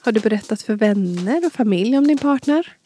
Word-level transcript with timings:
Har 0.00 0.12
du 0.12 0.20
berättat 0.20 0.62
för 0.62 0.74
vänner 0.74 1.46
och 1.46 1.52
familj 1.52 1.98
om 1.98 2.06
din 2.06 2.18
partner? 2.18 2.76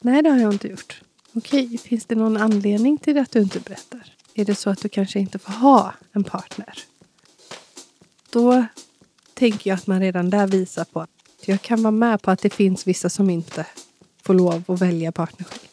Nej, 0.00 0.22
det 0.22 0.30
har 0.30 0.38
jag 0.38 0.52
inte 0.52 0.68
gjort. 0.68 1.02
Okej, 1.32 1.78
finns 1.78 2.04
det 2.04 2.14
någon 2.14 2.36
anledning 2.36 2.98
till 2.98 3.18
att 3.18 3.30
du 3.30 3.40
inte 3.40 3.60
berättar? 3.60 4.14
Är 4.34 4.44
det 4.44 4.54
så 4.54 4.70
att 4.70 4.82
du 4.82 4.88
kanske 4.88 5.18
inte 5.18 5.38
får 5.38 5.52
ha 5.52 5.94
en 6.12 6.24
partner? 6.24 6.78
Då 8.30 8.64
tänker 9.34 9.70
jag 9.70 9.76
att 9.76 9.86
man 9.86 10.00
redan 10.00 10.30
där 10.30 10.46
visar 10.46 10.84
på 10.84 11.00
att 11.00 11.10
jag 11.44 11.62
kan 11.62 11.82
vara 11.82 11.90
med 11.90 12.22
på 12.22 12.30
att 12.30 12.40
det 12.40 12.50
finns 12.50 12.86
vissa 12.86 13.08
som 13.10 13.30
inte 13.30 13.66
får 14.22 14.34
lov 14.34 14.64
att 14.66 14.80
välja 14.80 15.12
partner 15.12 15.46
själv. 15.46 15.68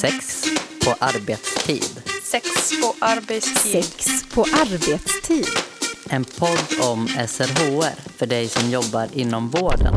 Sex 0.00 0.44
på 0.84 0.94
arbetstid. 0.98 2.02
Sex 2.22 2.46
på 2.82 2.94
arbetstid. 2.98 3.84
Sex 3.84 4.24
på 4.34 4.42
arbetstid. 4.42 5.67
En 6.10 6.24
podd 6.24 6.90
om 6.90 7.06
SRHR 7.08 8.10
för 8.18 8.26
dig 8.26 8.48
som 8.48 8.70
jobbar 8.70 9.08
inom 9.12 9.48
vården. 9.48 9.94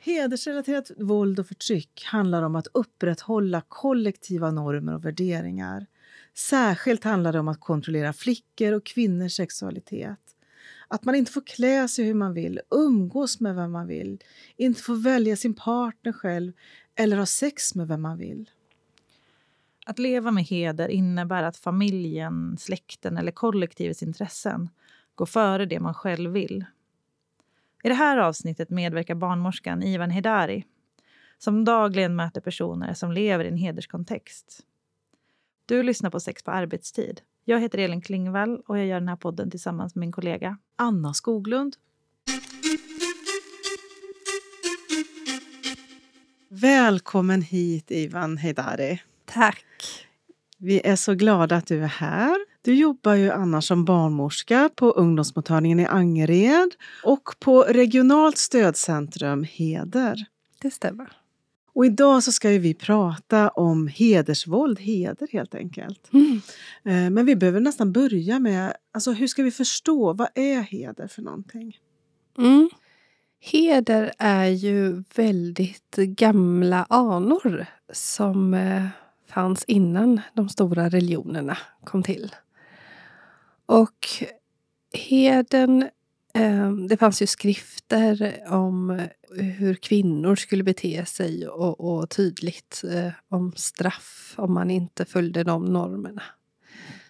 Hedersrelaterat 0.00 0.90
våld 0.96 1.40
och 1.40 1.46
förtryck 1.46 2.04
handlar 2.04 2.42
om 2.42 2.56
att 2.56 2.66
upprätthålla 2.74 3.62
kollektiva 3.68 4.50
normer 4.50 4.94
och 4.94 5.04
värderingar. 5.04 5.86
Särskilt 6.34 7.04
handlar 7.04 7.32
det 7.32 7.38
om 7.38 7.48
att 7.48 7.60
kontrollera 7.60 8.12
flickor 8.12 8.72
och 8.72 8.86
kvinnors 8.86 9.32
sexualitet. 9.32 10.25
Att 10.88 11.04
man 11.04 11.14
inte 11.14 11.32
får 11.32 11.40
klä 11.40 11.88
sig 11.88 12.04
hur 12.04 12.14
man 12.14 12.34
vill, 12.34 12.60
umgås 12.70 13.40
med 13.40 13.54
vem 13.54 13.72
man 13.72 13.86
vill, 13.86 14.18
inte 14.56 14.82
får 14.82 14.96
välja 14.96 15.36
sin 15.36 15.54
partner 15.54 16.12
själv 16.12 16.52
eller 16.94 17.16
ha 17.16 17.26
sex 17.26 17.74
med 17.74 17.88
vem 17.88 18.02
man 18.02 18.18
vill. 18.18 18.50
Att 19.86 19.98
leva 19.98 20.30
med 20.30 20.44
heder 20.44 20.88
innebär 20.88 21.42
att 21.42 21.56
familjen, 21.56 22.56
släkten 22.58 23.16
eller 23.16 23.32
kollektivets 23.32 24.02
intressen 24.02 24.70
går 25.14 25.26
före 25.26 25.66
det 25.66 25.80
man 25.80 25.94
själv 25.94 26.30
vill. 26.30 26.64
I 27.82 27.88
det 27.88 27.94
här 27.94 28.18
avsnittet 28.18 28.70
medverkar 28.70 29.14
barnmorskan 29.14 29.82
Ivan 29.82 30.10
Hedari 30.10 30.64
som 31.38 31.64
dagligen 31.64 32.16
möter 32.16 32.40
personer 32.40 32.94
som 32.94 33.12
lever 33.12 33.44
i 33.44 33.48
en 33.48 33.56
hederskontext. 33.56 34.60
Du 35.66 35.82
lyssnar 35.82 36.10
på 36.10 36.20
Sex 36.20 36.42
på 36.42 36.50
arbetstid. 36.50 37.20
Jag 37.48 37.60
heter 37.60 37.78
Elin 37.78 38.00
Klingvall 38.00 38.60
och 38.66 38.78
jag 38.78 38.86
gör 38.86 39.00
den 39.00 39.08
här 39.08 39.16
podden 39.16 39.50
tillsammans 39.50 39.94
med 39.94 40.00
min 40.00 40.12
kollega 40.12 40.58
Anna 40.76 41.14
Skoglund. 41.14 41.76
Välkommen 46.48 47.42
hit 47.42 47.90
Ivan 47.90 48.36
Heidari. 48.36 49.02
Tack! 49.24 49.64
Vi 50.58 50.80
är 50.84 50.96
så 50.96 51.14
glada 51.14 51.56
att 51.56 51.66
du 51.66 51.82
är 51.82 51.86
här. 51.86 52.36
Du 52.62 52.74
jobbar 52.74 53.14
ju 53.14 53.30
annars 53.30 53.64
som 53.64 53.84
barnmorska 53.84 54.70
på 54.74 54.90
ungdomsmottagningen 54.90 55.80
i 55.80 55.86
Angered 55.86 56.70
och 57.04 57.34
på 57.40 57.62
regionalt 57.62 58.38
stödcentrum 58.38 59.44
Heder. 59.44 60.26
Det 60.62 60.70
stämmer. 60.70 61.25
Och 61.76 61.86
idag 61.86 62.22
så 62.22 62.32
ska 62.32 62.48
vi 62.48 62.74
prata 62.74 63.48
om 63.48 63.88
hedersvåld, 63.88 64.80
heder 64.80 65.28
helt 65.32 65.54
enkelt. 65.54 66.12
Mm. 66.12 66.40
Eh, 66.84 67.10
Men 67.10 67.26
vi 67.26 67.36
behöver 67.36 67.60
nästan 67.60 67.92
börja 67.92 68.38
med, 68.38 68.76
alltså 68.92 69.12
hur 69.12 69.26
ska 69.26 69.42
vi 69.42 69.50
förstå, 69.50 70.12
vad 70.12 70.28
är 70.34 70.60
heder 70.60 71.08
för 71.08 71.22
någonting? 71.22 71.78
Mm. 72.38 72.70
Heder 73.40 74.12
är 74.18 74.46
ju 74.46 75.02
väldigt 75.14 75.96
gamla 75.96 76.86
anor 76.88 77.66
som 77.92 78.54
eh, 78.54 78.86
fanns 79.28 79.64
innan 79.64 80.20
de 80.34 80.48
stora 80.48 80.88
religionerna 80.88 81.58
kom 81.84 82.02
till. 82.02 82.34
Och 83.66 84.06
heden, 84.92 85.88
Ehm, 86.36 86.88
det 86.88 86.96
fanns 86.96 87.22
ju 87.22 87.26
skrifter 87.26 88.44
om 88.48 89.00
hur 89.38 89.74
kvinnor 89.74 90.36
skulle 90.36 90.64
bete 90.64 91.06
sig 91.06 91.48
och, 91.48 91.80
och 91.80 92.10
tydligt 92.10 92.82
eh, 92.92 93.12
om 93.28 93.52
straff 93.56 94.34
om 94.36 94.54
man 94.54 94.70
inte 94.70 95.04
följde 95.04 95.44
de 95.44 95.64
normerna. 95.64 96.22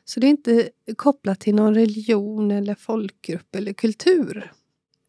Så 0.05 0.21
det 0.21 0.27
är 0.27 0.31
inte 0.31 0.69
kopplat 0.97 1.41
till 1.41 1.55
någon 1.55 1.75
religion 1.75 2.51
eller 2.51 2.75
folkgrupp 2.75 3.55
eller 3.55 3.73
kultur. 3.73 4.53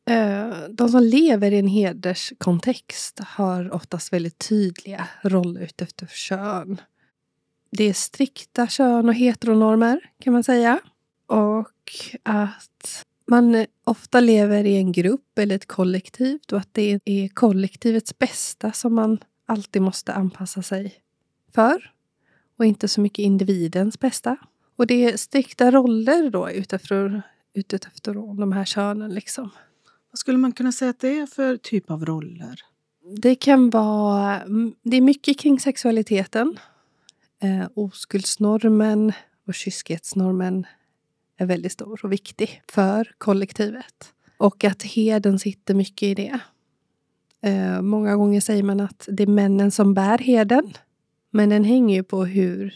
Ehm, 0.10 0.54
de 0.70 0.90
som 0.90 1.04
lever 1.04 1.52
i 1.52 1.60
en 1.60 1.68
hederskontext 1.68 3.20
har 3.20 3.74
oftast 3.74 4.14
väldigt 4.14 4.50
tydliga 4.50 5.08
roller 5.22 5.62
utefter 5.62 6.08
kön. 6.08 6.82
Det 7.72 7.84
är 7.84 7.94
strikta 7.94 8.68
kön 8.68 9.10
och 9.10 9.16
heteronormer 9.16 10.00
kan 10.20 10.34
man 10.34 10.44
säga. 10.44 10.80
Och 11.28 11.72
att 12.24 13.06
man 13.28 13.66
ofta 13.84 14.20
lever 14.20 14.64
i 14.64 14.78
en 14.78 14.92
grupp 14.92 15.40
eller 15.40 15.56
ett 15.56 15.68
kollektiv 15.68 16.40
och 16.52 16.58
att 16.58 16.70
det 16.72 17.00
är 17.06 17.28
kollektivets 17.28 18.18
bästa 18.18 18.72
som 18.72 18.96
man 18.96 19.20
alltid 19.46 19.82
måste 19.82 20.14
anpassa 20.14 20.62
sig 20.62 20.96
för. 21.56 21.92
Och 22.58 22.66
inte 22.66 22.88
så 22.88 23.02
mycket 23.02 23.24
individens 23.24 24.00
bästa. 24.00 24.38
Och 24.76 24.88
det 24.88 25.06
är 25.06 25.18
strikta 25.18 25.72
roller 25.72 26.30
då 26.30 26.52
utefter, 26.52 27.22
utefter 27.54 28.14
de 28.14 28.52
här 28.52 28.66
könen. 28.66 29.14
Liksom. 29.14 29.50
Vad 30.12 30.20
skulle 30.20 30.38
man 30.38 30.52
kunna 30.52 30.72
säga 30.72 30.90
att 30.90 31.00
det 31.00 31.20
är 31.20 31.26
för 31.26 31.58
typ 31.58 31.92
av 31.92 32.06
roller? 32.06 32.62
Det 33.22 33.36
kan 33.36 33.70
vara... 33.70 34.42
Det 34.84 34.98
är 34.98 35.02
mycket 35.02 35.40
kring 35.40 35.60
sexualiteten. 35.60 36.60
Eh, 37.40 37.68
oskuldsnormen 37.74 39.14
och 39.48 39.54
kyskhetsnormen 39.54 40.66
är 41.38 41.46
väldigt 41.46 41.72
stor 41.72 42.00
och 42.04 42.12
viktig 42.12 42.62
för 42.68 43.12
kollektivet. 43.18 44.14
Och 44.38 44.64
att 44.64 44.84
heden 44.84 45.40
sitter 45.40 45.74
mycket 45.74 46.04
i 46.04 46.14
det. 46.14 46.40
Eh, 47.42 47.82
många 47.82 48.16
gånger 48.16 48.42
säger 48.42 48.64
man 48.64 48.80
att 48.80 49.10
det 49.12 49.24
är 49.24 49.28
männen 49.28 49.72
som 49.72 49.94
bär 49.94 50.18
heden. 50.18 50.74
Men 51.30 51.50
den 51.50 51.64
hänger 51.64 51.96
ju 51.96 52.04
på 52.04 52.26
hur 52.26 52.76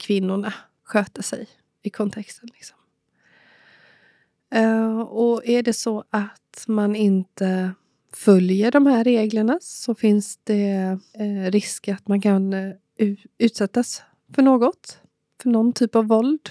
kvinnorna 0.00 0.54
sköter 0.84 1.22
sig 1.22 1.46
i 1.82 1.90
kontexten. 1.90 2.48
Liksom. 2.54 2.76
Eh, 4.50 5.00
och 5.00 5.46
är 5.46 5.62
det 5.62 5.72
så 5.72 6.04
att 6.10 6.64
man 6.66 6.96
inte 6.96 7.72
följer 8.12 8.70
de 8.70 8.86
här 8.86 9.04
reglerna 9.04 9.58
så 9.62 9.94
finns 9.94 10.38
det 10.44 10.98
eh, 11.12 11.50
risk 11.50 11.88
att 11.88 12.08
man 12.08 12.20
kan 12.20 12.52
eh, 12.52 12.72
utsättas 13.38 14.02
för 14.34 14.42
något. 14.42 14.98
För 15.42 15.50
någon 15.50 15.72
typ 15.72 15.96
av 15.96 16.06
våld. 16.06 16.50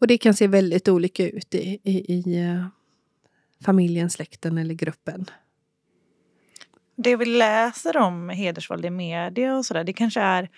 Och 0.00 0.06
det 0.06 0.18
kan 0.18 0.34
se 0.34 0.46
väldigt 0.46 0.88
olika 0.88 1.28
ut 1.28 1.54
i, 1.54 1.78
i, 1.82 2.14
i 2.14 2.40
eh, 2.42 2.66
familjen, 3.64 4.10
släkten 4.10 4.58
eller 4.58 4.74
gruppen. 4.74 5.24
Det 6.96 7.16
vi 7.16 7.24
läser 7.24 7.96
om 7.96 8.28
hedersvåld 8.28 8.84
i 8.84 8.90
media 8.90 9.56
och 9.56 9.66
sådär, 9.66 9.84
det 9.84 9.92
kanske 9.92 10.20
är 10.20 10.50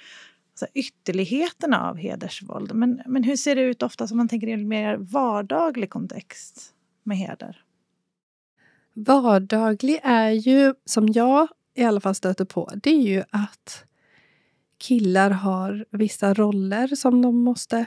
alltså, 0.51 0.67
ytterligheterna 0.75 1.89
av 1.91 1.97
hedersvåld. 1.97 2.75
Men, 2.75 3.03
men 3.07 3.25
hur 3.25 3.37
ser 3.37 3.57
det 3.57 3.63
ut 3.63 3.83
ofta 3.83 4.07
som 4.07 4.17
man 4.17 4.29
tänker 4.29 4.47
i 4.47 4.53
en 4.53 4.69
mer 4.69 4.97
vardaglig 4.97 5.91
kontext 5.91 6.75
med 7.03 7.19
heder? 7.19 7.65
Vardaglig 8.95 10.01
är 10.03 10.31
ju, 10.31 10.75
som 10.85 11.09
jag 11.09 11.49
i 11.75 11.85
alla 11.85 12.01
fall 12.01 12.15
stöter 12.15 12.45
på, 12.45 12.71
det 12.83 12.91
är 12.91 13.03
ju 13.03 13.23
att 13.31 13.85
killar 14.79 15.31
har 15.31 15.85
vissa 15.91 16.35
roller 16.35 16.87
som 16.87 17.23
de 17.23 17.43
måste 17.43 17.87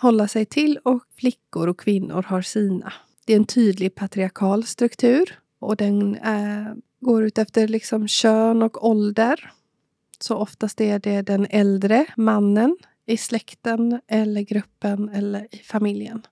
hålla 0.00 0.28
sig 0.28 0.44
till 0.44 0.78
och 0.84 1.02
flickor 1.16 1.68
och 1.68 1.80
kvinnor 1.80 2.22
har 2.22 2.42
sina. 2.42 2.92
Det 3.24 3.32
är 3.32 3.36
en 3.36 3.44
tydlig 3.44 3.94
patriarkal 3.94 4.64
struktur 4.64 5.38
och 5.58 5.76
den 5.76 6.14
eh, 6.14 6.74
går 7.00 7.24
ut 7.24 7.38
efter 7.38 7.68
liksom 7.68 8.08
kön 8.08 8.62
och 8.62 8.88
ålder. 8.88 9.52
Så 10.18 10.36
oftast 10.36 10.80
är 10.80 10.98
det 10.98 11.22
den 11.22 11.46
äldre 11.50 12.06
mannen 12.16 12.76
i 13.06 13.16
släkten 13.16 14.00
eller 14.06 14.40
gruppen 14.40 15.08
eller 15.08 15.54
i 15.54 15.58
familjen 15.58 16.22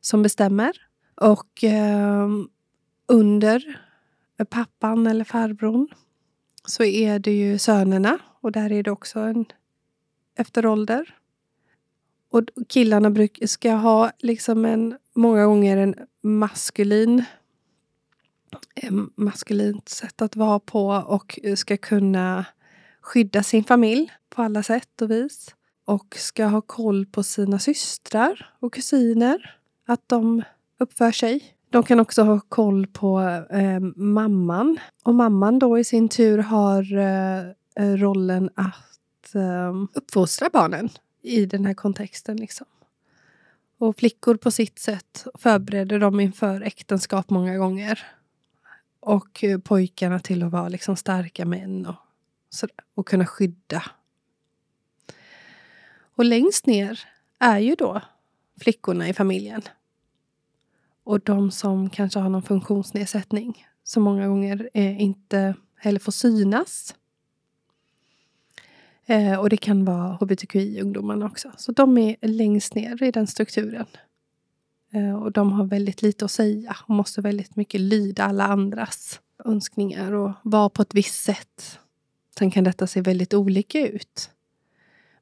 som 0.00 0.22
bestämmer. 0.22 0.72
Och 1.14 1.64
eh, 1.64 2.28
under 3.06 3.80
pappan 4.50 5.06
eller 5.06 5.24
farbrorn 5.24 5.88
så 6.64 6.84
är 6.84 7.18
det 7.18 7.32
ju 7.32 7.58
sönerna 7.58 8.18
och 8.40 8.52
där 8.52 8.72
är 8.72 8.82
det 8.82 8.90
också 8.90 9.20
en 9.20 9.44
efter 10.36 10.66
ålder. 10.66 11.17
Och 12.30 12.42
killarna 12.68 13.10
bruk, 13.10 13.38
ska 13.46 13.72
ha 13.72 14.10
liksom 14.18 14.64
en, 14.64 14.96
många 15.14 15.46
gånger 15.46 15.76
en 15.76 15.94
maskulin 16.22 17.24
en 18.74 19.10
maskulint 19.16 19.88
sätt 19.88 20.22
att 20.22 20.36
vara 20.36 20.58
på 20.58 20.88
och 20.88 21.38
eh, 21.42 21.54
ska 21.54 21.76
kunna 21.76 22.44
skydda 23.00 23.42
sin 23.42 23.64
familj 23.64 24.12
på 24.30 24.42
alla 24.42 24.62
sätt 24.62 25.02
och 25.02 25.10
vis. 25.10 25.54
Och 25.84 26.14
ska 26.18 26.44
ha 26.44 26.60
koll 26.60 27.06
på 27.06 27.22
sina 27.22 27.58
systrar 27.58 28.54
och 28.60 28.74
kusiner. 28.74 29.54
Att 29.86 30.08
de 30.08 30.42
uppför 30.78 31.12
sig 31.12 31.54
De 31.70 31.82
kan 31.82 32.00
också 32.00 32.22
ha 32.22 32.40
koll 32.40 32.86
på 32.86 33.20
eh, 33.50 33.80
mamman. 33.96 34.78
Och 35.04 35.14
mamman 35.14 35.58
då 35.58 35.78
i 35.78 35.84
sin 35.84 36.08
tur 36.08 36.38
har 36.38 36.96
eh, 36.98 37.38
eh 37.76 37.96
rollen 37.96 38.50
att 38.54 39.34
eh, 39.34 39.74
uppfostra 39.94 40.50
barnen 40.52 40.88
i 41.28 41.46
den 41.46 41.64
här 41.64 41.74
kontexten. 41.74 42.36
Liksom. 42.36 42.66
Och 43.78 43.96
flickor 43.96 44.36
på 44.36 44.50
sitt 44.50 44.78
sätt 44.78 45.26
förbereder 45.34 45.98
dem 45.98 46.20
inför 46.20 46.60
äktenskap 46.60 47.30
många 47.30 47.58
gånger. 47.58 48.06
Och 49.00 49.44
eh, 49.44 49.58
pojkarna 49.58 50.20
till 50.20 50.42
att 50.42 50.52
vara 50.52 50.68
liksom 50.68 50.96
starka 50.96 51.44
män 51.44 51.86
och, 51.86 51.94
sådär, 52.50 52.76
och 52.94 53.08
kunna 53.08 53.26
skydda. 53.26 53.82
Och 56.18 56.24
längst 56.24 56.66
ner 56.66 57.00
är 57.38 57.58
ju 57.58 57.74
då 57.74 58.00
flickorna 58.60 59.08
i 59.08 59.12
familjen. 59.12 59.62
Och 61.04 61.20
de 61.20 61.50
som 61.50 61.90
kanske 61.90 62.18
har 62.18 62.28
någon 62.28 62.42
funktionsnedsättning 62.42 63.66
som 63.84 64.02
många 64.02 64.28
gånger 64.28 64.70
eh, 64.74 65.02
inte 65.02 65.54
heller 65.76 66.00
får 66.00 66.12
synas. 66.12 66.94
Eh, 69.08 69.38
och 69.38 69.48
det 69.48 69.56
kan 69.56 69.84
vara 69.84 70.16
hbtqi-ungdomarna 70.20 71.26
också. 71.26 71.52
Så 71.56 71.72
de 71.72 71.98
är 71.98 72.16
längst 72.22 72.74
ner 72.74 73.02
i 73.02 73.10
den 73.10 73.26
strukturen. 73.26 73.86
Eh, 74.92 75.22
och 75.22 75.32
de 75.32 75.52
har 75.52 75.64
väldigt 75.64 76.02
lite 76.02 76.24
att 76.24 76.30
säga 76.30 76.76
och 76.82 76.94
måste 76.94 77.20
väldigt 77.20 77.56
mycket 77.56 77.80
lyda 77.80 78.24
alla 78.24 78.44
andras 78.44 79.20
önskningar 79.44 80.12
och 80.12 80.32
vara 80.42 80.68
på 80.68 80.82
ett 80.82 80.94
visst 80.94 81.24
sätt. 81.24 81.78
Sen 82.38 82.50
kan 82.50 82.64
detta 82.64 82.86
se 82.86 83.00
väldigt 83.00 83.34
olika 83.34 83.88
ut. 83.88 84.30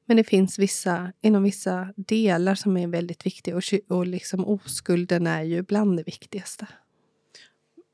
Men 0.05 0.17
det 0.17 0.23
finns 0.23 0.59
vissa, 0.59 1.13
inom 1.21 1.43
vissa 1.43 1.93
delar 1.95 2.55
som 2.55 2.77
är 2.77 2.87
väldigt 2.87 3.25
viktiga 3.25 3.55
och, 3.55 3.63
och 3.89 4.07
liksom 4.07 4.45
oskulden 4.45 5.27
är 5.27 5.43
ju 5.43 5.61
bland 5.61 5.97
det 5.97 6.03
viktigaste. 6.03 6.67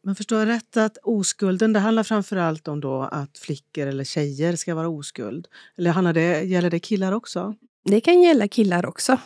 Men 0.06 0.16
förstår 0.16 0.40
jag 0.40 0.48
rätt 0.48 0.78
att 0.78 0.98
oskulden, 1.04 1.74
det 1.74 1.80
handlar 1.80 2.04
framför 2.04 2.36
allt 2.36 2.68
om 2.68 2.80
då 2.80 3.02
att 3.02 3.38
flickor 3.38 3.88
eller 3.88 4.04
tjejer 4.04 4.56
ska 4.56 4.76
vara 4.76 4.90
oskuld? 4.90 5.48
Eller 5.76 5.92
handlar 5.92 6.14
det, 6.14 6.44
gäller 6.44 6.70
det 6.70 6.80
killar 6.80 7.12
också? 7.12 7.56
Det 7.84 8.02
kan 8.02 8.22
gälla 8.22 8.48
killar 8.48 8.86
också. 8.86 9.18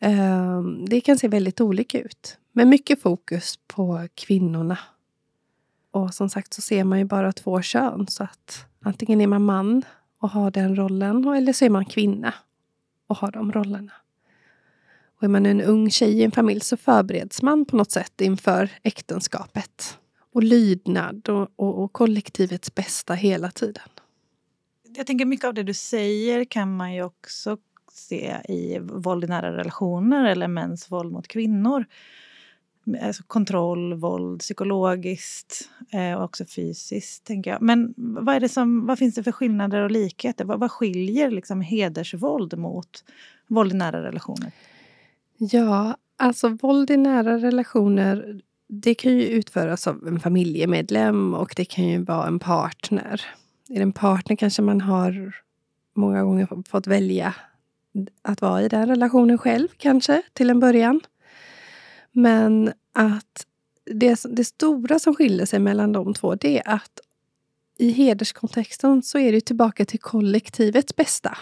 Ehm, 0.00 0.84
det 0.84 1.00
kan 1.00 1.18
se 1.18 1.28
väldigt 1.28 1.60
olika 1.60 2.00
ut. 2.00 2.38
Men 2.52 2.68
mycket 2.68 3.02
fokus 3.02 3.58
på 3.66 4.08
kvinnorna. 4.14 4.78
Och 5.90 6.14
som 6.14 6.28
sagt 6.28 6.54
så 6.54 6.62
ser 6.62 6.84
man 6.84 6.98
ju 6.98 7.04
bara 7.04 7.32
två 7.32 7.62
kön. 7.62 8.06
Så 8.08 8.24
att 8.24 8.66
antingen 8.80 9.20
är 9.20 9.26
man 9.26 9.44
man 9.44 9.82
och 10.18 10.30
har 10.30 10.50
den 10.50 10.76
rollen 10.76 11.28
eller 11.28 11.52
så 11.52 11.64
är 11.64 11.70
man 11.70 11.84
kvinna 11.84 12.34
och 13.06 13.16
har 13.16 13.30
de 13.30 13.52
rollerna. 13.52 13.92
Och 15.16 15.22
är 15.22 15.28
man 15.28 15.46
en 15.46 15.60
ung 15.60 15.90
tjej 15.90 16.18
i 16.18 16.22
en 16.22 16.30
familj 16.30 16.60
så 16.60 16.76
förbereds 16.76 17.42
man 17.42 17.64
på 17.64 17.76
något 17.76 17.90
sätt 17.90 18.20
inför 18.20 18.70
äktenskapet. 18.82 19.98
Och 20.32 20.42
lydnad 20.42 21.28
och, 21.28 21.48
och, 21.56 21.82
och 21.84 21.92
kollektivets 21.92 22.74
bästa 22.74 23.14
hela 23.14 23.50
tiden. 23.50 23.88
Jag 24.96 25.06
tänker 25.06 25.24
mycket 25.24 25.46
av 25.46 25.54
det 25.54 25.62
du 25.62 25.74
säger 25.74 26.44
kan 26.44 26.76
man 26.76 26.94
ju 26.94 27.02
också 27.02 27.58
se 27.92 28.36
i 28.48 28.78
våld 28.82 29.24
i 29.24 29.26
nära 29.26 29.56
relationer 29.56 30.24
eller 30.24 30.48
mäns 30.48 30.90
våld 30.90 31.12
mot 31.12 31.28
kvinnor. 31.28 31.84
Alltså 33.02 33.22
kontroll, 33.26 33.94
våld, 33.94 34.40
psykologiskt 34.40 35.68
eh, 35.92 36.12
och 36.12 36.24
också 36.24 36.44
fysiskt. 36.44 37.24
tänker 37.24 37.50
jag. 37.50 37.62
Men 37.62 37.94
vad, 37.96 38.34
är 38.34 38.40
det 38.40 38.48
som, 38.48 38.86
vad 38.86 38.98
finns 38.98 39.14
det 39.14 39.22
för 39.22 39.32
skillnader 39.32 39.82
och 39.82 39.90
likheter? 39.90 40.44
Vad, 40.44 40.60
vad 40.60 40.70
skiljer 40.70 41.30
liksom 41.30 41.60
hedersvåld 41.60 42.58
mot 42.58 43.04
våld 43.46 43.72
i 43.72 43.76
nära 43.76 44.02
relationer? 44.02 44.52
Ja, 45.38 45.96
alltså 46.16 46.48
våld 46.48 46.90
i 46.90 46.96
nära 46.96 47.38
relationer 47.38 48.40
det 48.68 48.94
kan 48.94 49.12
ju 49.12 49.26
utföras 49.26 49.86
av 49.86 50.08
en 50.08 50.20
familjemedlem 50.20 51.34
och 51.34 51.52
det 51.56 51.64
kan 51.64 51.84
ju 51.84 52.02
vara 52.02 52.26
en 52.26 52.38
partner. 52.38 53.22
Är 53.68 53.74
det 53.74 53.82
en 53.82 53.92
partner 53.92 54.36
kanske 54.36 54.62
man 54.62 54.80
har 54.80 55.36
många 55.94 56.22
gånger 56.24 56.68
fått 56.68 56.86
välja 56.86 57.34
att 58.22 58.40
vara 58.40 58.62
i 58.62 58.68
den 58.68 58.88
relationen 58.88 59.38
själv 59.38 59.68
kanske 59.76 60.22
till 60.32 60.50
en 60.50 60.60
början. 60.60 61.00
Men 62.12 62.72
att 62.92 63.46
det, 63.84 64.20
det 64.28 64.44
stora 64.44 64.98
som 64.98 65.14
skiljer 65.14 65.46
sig 65.46 65.58
mellan 65.58 65.92
de 65.92 66.14
två 66.14 66.34
det 66.34 66.58
är 66.58 66.74
att 66.74 67.00
i 67.78 67.90
hederskontexten 67.90 69.02
så 69.02 69.18
är 69.18 69.32
det 69.32 69.40
tillbaka 69.40 69.84
till 69.84 70.00
kollektivets 70.00 70.96
bästa. 70.96 71.38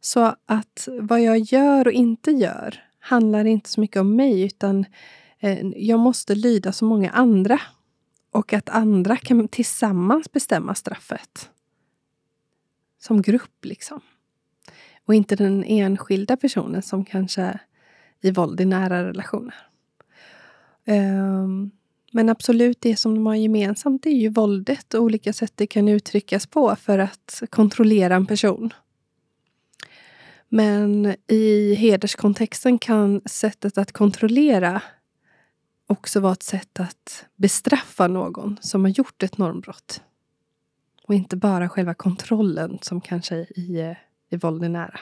Så 0.00 0.34
att 0.46 0.88
vad 1.00 1.22
jag 1.22 1.38
gör 1.38 1.86
och 1.86 1.92
inte 1.92 2.30
gör 2.30 2.85
handlar 3.06 3.44
inte 3.44 3.70
så 3.70 3.80
mycket 3.80 4.00
om 4.00 4.16
mig 4.16 4.42
utan 4.42 4.84
eh, 5.38 5.66
jag 5.76 5.98
måste 5.98 6.34
lyda 6.34 6.72
så 6.72 6.84
många 6.84 7.10
andra. 7.10 7.60
Och 8.30 8.52
att 8.52 8.68
andra 8.68 9.16
kan 9.16 9.48
tillsammans 9.48 10.32
bestämma 10.32 10.74
straffet. 10.74 11.50
Som 12.98 13.22
grupp 13.22 13.64
liksom. 13.64 14.00
Och 15.06 15.14
inte 15.14 15.36
den 15.36 15.64
enskilda 15.64 16.36
personen 16.36 16.82
som 16.82 17.04
kanske 17.04 17.60
i 18.20 18.30
våld 18.30 18.60
i 18.60 18.64
nära 18.64 19.04
relationer. 19.04 19.54
Um, 20.86 21.70
men 22.12 22.28
absolut, 22.28 22.80
det 22.80 22.96
som 22.96 23.14
de 23.14 23.26
har 23.26 23.34
gemensamt 23.34 24.06
är 24.06 24.10
ju 24.10 24.28
våldet 24.28 24.94
och 24.94 25.02
olika 25.02 25.32
sätt 25.32 25.52
det 25.54 25.66
kan 25.66 25.88
uttryckas 25.88 26.46
på 26.46 26.76
för 26.76 26.98
att 26.98 27.42
kontrollera 27.50 28.14
en 28.14 28.26
person. 28.26 28.72
Men 30.48 31.14
i 31.26 31.74
hederskontexten 31.74 32.78
kan 32.78 33.20
sättet 33.24 33.78
att 33.78 33.92
kontrollera 33.92 34.82
också 35.86 36.20
vara 36.20 36.32
ett 36.32 36.42
sätt 36.42 36.80
att 36.80 37.24
bestraffa 37.36 38.08
någon 38.08 38.56
som 38.60 38.84
har 38.84 38.90
gjort 38.90 39.22
ett 39.22 39.38
normbrott. 39.38 40.02
Och 41.02 41.14
inte 41.14 41.36
bara 41.36 41.68
själva 41.68 41.94
kontrollen 41.94 42.78
som 42.82 43.00
kanske 43.00 43.36
i, 43.36 43.96
i 44.30 44.36
våld 44.36 44.64
är 44.64 44.68
nära. 44.68 45.00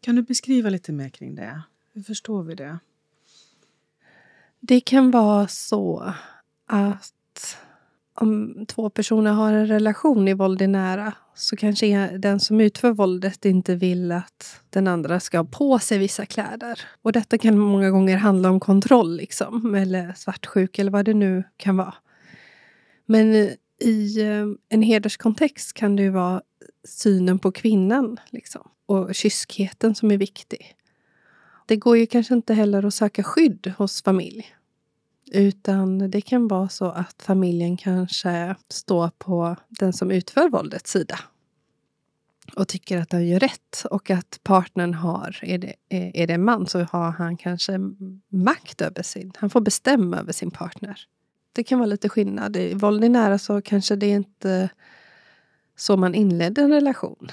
Kan 0.00 0.16
du 0.16 0.22
beskriva 0.22 0.70
lite 0.70 0.92
mer 0.92 1.08
kring 1.08 1.34
det? 1.34 1.62
Hur 1.92 2.02
förstår 2.02 2.42
vi 2.42 2.54
det? 2.54 2.78
Det 4.60 4.80
kan 4.80 5.10
vara 5.10 5.48
så 5.48 6.12
att 6.66 7.56
om 8.14 8.64
två 8.66 8.90
personer 8.90 9.32
har 9.32 9.52
en 9.52 9.66
relation 9.66 10.28
i 10.28 10.34
våld 10.34 10.62
i 10.62 10.66
nära 10.66 11.12
så 11.34 11.56
kanske 11.56 12.08
den 12.18 12.40
som 12.40 12.60
utför 12.60 12.92
våldet 12.92 13.44
inte 13.44 13.74
vill 13.74 14.12
att 14.12 14.60
den 14.70 14.88
andra 14.88 15.20
ska 15.20 15.38
ha 15.38 15.44
på 15.44 15.78
sig 15.78 15.98
vissa 15.98 16.26
kläder. 16.26 16.80
Och 17.02 17.12
detta 17.12 17.38
kan 17.38 17.58
många 17.58 17.90
gånger 17.90 18.16
handla 18.16 18.50
om 18.50 18.60
kontroll, 18.60 19.16
liksom, 19.16 19.74
eller 19.74 20.12
svartsjuk 20.16 20.78
eller 20.78 20.90
vad 20.90 21.04
det 21.04 21.14
nu 21.14 21.44
kan 21.56 21.76
vara. 21.76 21.94
Men 23.06 23.34
eh, 23.34 23.50
i 23.80 24.20
eh, 24.20 24.46
en 24.68 24.82
hederskontext 24.82 25.72
kan 25.72 25.96
det 25.96 26.02
ju 26.02 26.10
vara 26.10 26.42
synen 26.84 27.38
på 27.38 27.52
kvinnan 27.52 28.20
liksom, 28.30 28.68
och 28.86 29.14
kyskheten 29.14 29.94
som 29.94 30.10
är 30.10 30.18
viktig. 30.18 30.74
Det 31.66 31.76
går 31.76 31.96
ju 31.96 32.06
kanske 32.06 32.34
inte 32.34 32.54
heller 32.54 32.86
att 32.86 32.94
söka 32.94 33.22
skydd 33.22 33.72
hos 33.78 34.02
familj. 34.02 34.46
Utan 35.32 36.10
det 36.10 36.20
kan 36.20 36.48
vara 36.48 36.68
så 36.68 36.84
att 36.84 37.22
familjen 37.22 37.76
kanske 37.76 38.56
står 38.68 39.10
på 39.18 39.56
den 39.68 39.92
som 39.92 40.10
utför 40.10 40.48
våldets 40.48 40.90
sida. 40.90 41.18
Och 42.56 42.68
tycker 42.68 42.98
att 42.98 43.10
den 43.10 43.28
gör 43.28 43.40
rätt. 43.40 43.86
Och 43.90 44.10
att 44.10 44.40
partnern 44.42 44.94
har, 44.94 45.38
är 45.42 45.58
det, 45.58 45.74
är 45.88 46.26
det 46.26 46.34
en 46.34 46.44
man 46.44 46.66
så 46.66 46.80
har 46.80 47.10
han 47.10 47.36
kanske 47.36 47.78
makt 48.28 48.80
över 48.80 49.02
sin, 49.02 49.32
han 49.36 49.50
får 49.50 49.60
bestämma 49.60 50.18
över 50.18 50.32
sin 50.32 50.50
partner. 50.50 51.00
Det 51.52 51.64
kan 51.64 51.78
vara 51.78 51.86
lite 51.86 52.08
skillnad. 52.08 52.56
I 52.56 52.74
våld 52.74 53.04
i 53.04 53.08
nära 53.08 53.38
så 53.38 53.62
kanske 53.62 53.96
det 53.96 54.06
är 54.06 54.16
inte 54.16 54.68
så 55.76 55.96
man 55.96 56.14
inledde 56.14 56.62
en 56.62 56.72
relation. 56.72 57.28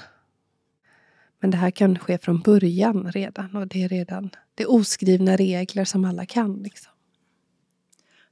Men 1.40 1.50
det 1.50 1.56
här 1.56 1.70
kan 1.70 1.98
ske 1.98 2.18
från 2.18 2.40
början 2.40 3.12
redan 3.12 3.56
och 3.56 3.68
det 3.68 3.82
är 3.82 3.88
redan 3.88 4.30
det 4.54 4.62
är 4.62 4.70
oskrivna 4.70 5.36
regler 5.36 5.84
som 5.84 6.04
alla 6.04 6.26
kan. 6.26 6.62
Liksom. 6.62 6.92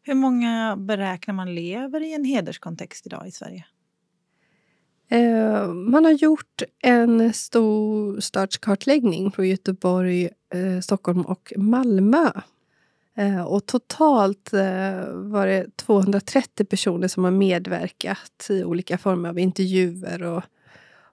Hur 0.02 0.14
många 0.14 0.76
beräknar 0.76 1.34
man 1.34 1.54
lever 1.54 2.00
i 2.00 2.14
en 2.14 2.24
hederskontext 2.24 3.06
idag 3.06 3.28
i 3.28 3.30
Sverige? 3.30 3.66
Eh, 5.10 5.68
man 5.68 6.04
har 6.04 6.12
gjort 6.12 6.62
en 6.82 7.32
stor 7.32 8.20
stadskartläggning 8.20 9.32
från 9.32 9.48
Göteborg, 9.48 10.28
eh, 10.54 10.80
Stockholm 10.80 11.20
och 11.20 11.52
Malmö. 11.56 12.30
Eh, 13.16 13.42
och 13.42 13.66
totalt 13.66 14.52
eh, 14.52 15.12
var 15.12 15.46
det 15.46 15.76
230 15.76 16.64
personer 16.64 17.08
som 17.08 17.24
har 17.24 17.30
medverkat 17.30 18.46
i 18.50 18.64
olika 18.64 18.98
former 18.98 19.28
av 19.28 19.38
intervjuer. 19.38 20.22
Och, 20.22 20.42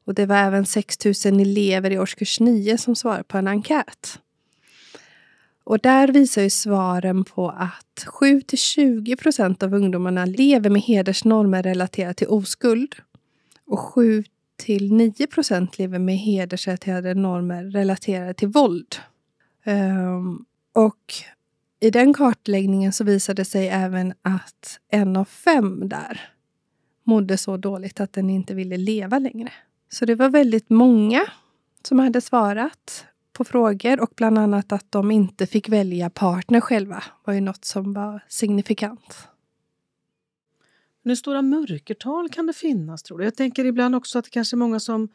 och 0.06 0.14
det 0.14 0.26
var 0.26 0.36
även 0.36 0.66
6 0.66 1.06
000 1.06 1.40
elever 1.40 1.92
i 1.92 2.00
årskurs 2.00 2.40
9 2.40 2.78
som 2.78 2.96
svarade 2.96 3.24
på 3.24 3.38
en 3.38 3.48
enkät. 3.48 4.20
Och 5.64 5.80
där 5.80 6.08
visar 6.08 6.42
ju 6.42 6.50
svaren 6.50 7.24
på 7.24 7.50
att 7.50 8.06
7 8.06 8.42
20 8.54 9.16
procent 9.16 9.64
av 9.64 9.74
ungdomarna 9.74 10.26
lever 10.26 10.70
med 10.70 10.82
hedersnormer 10.82 11.64
relaterat 11.64 12.18
till 12.18 12.28
oskuld. 12.28 12.96
Och 13.68 13.80
7 13.80 14.24
9 14.68 15.28
procent 15.28 15.78
lever 15.78 16.00
med 16.00 16.18
hedersrelaterade 16.18 17.14
normer 17.14 17.64
relaterade 17.64 18.34
till 18.34 18.48
våld. 18.48 18.96
Um, 19.66 20.46
och 20.74 21.14
i 21.80 21.90
den 21.90 22.14
kartläggningen 22.14 22.94
så 22.94 23.04
visade 23.04 23.42
det 23.42 23.46
sig 23.46 23.68
även 23.68 24.14
att 24.22 24.80
en 24.90 25.16
av 25.16 25.26
fem 25.26 25.90
där 25.90 26.22
mådde 27.04 27.38
så 27.38 27.58
dåligt 27.58 28.00
att 28.00 28.14
den 28.14 28.30
inte 28.30 28.54
ville 28.54 28.78
leva 28.78 29.20
längre. 29.20 29.52
Så 29.90 30.06
det 30.06 30.16
var 30.16 30.30
väldigt 30.30 30.70
många 30.70 31.22
som 31.84 32.00
hade 32.00 32.22
svarat 32.22 33.06
på 33.34 33.44
frågor 33.44 34.02
och 34.02 34.12
bland 34.16 34.38
annat 34.38 34.72
att 34.72 34.92
de 34.92 35.12
inte 35.12 35.48
fick 35.48 35.70
välja 35.70 36.10
partner 36.10 36.62
själva 36.62 37.04
var 37.26 37.34
ju 37.34 37.42
något 37.42 37.66
som 37.66 37.94
var 37.94 38.24
signifikant. 38.28 39.28
Hur 41.10 41.16
stora 41.16 41.42
mörkertal 41.42 42.30
kan 42.30 42.46
det 42.48 42.54
finnas 42.54 43.04
tror 43.04 43.18
du? 43.18 43.24
Jag 43.24 43.36
tänker 43.36 43.66
ibland 43.66 43.96
också 43.96 44.20
att 44.20 44.26
det 44.26 44.32
kanske 44.32 44.56
är 44.56 44.58
många 44.58 44.80
som 44.80 45.10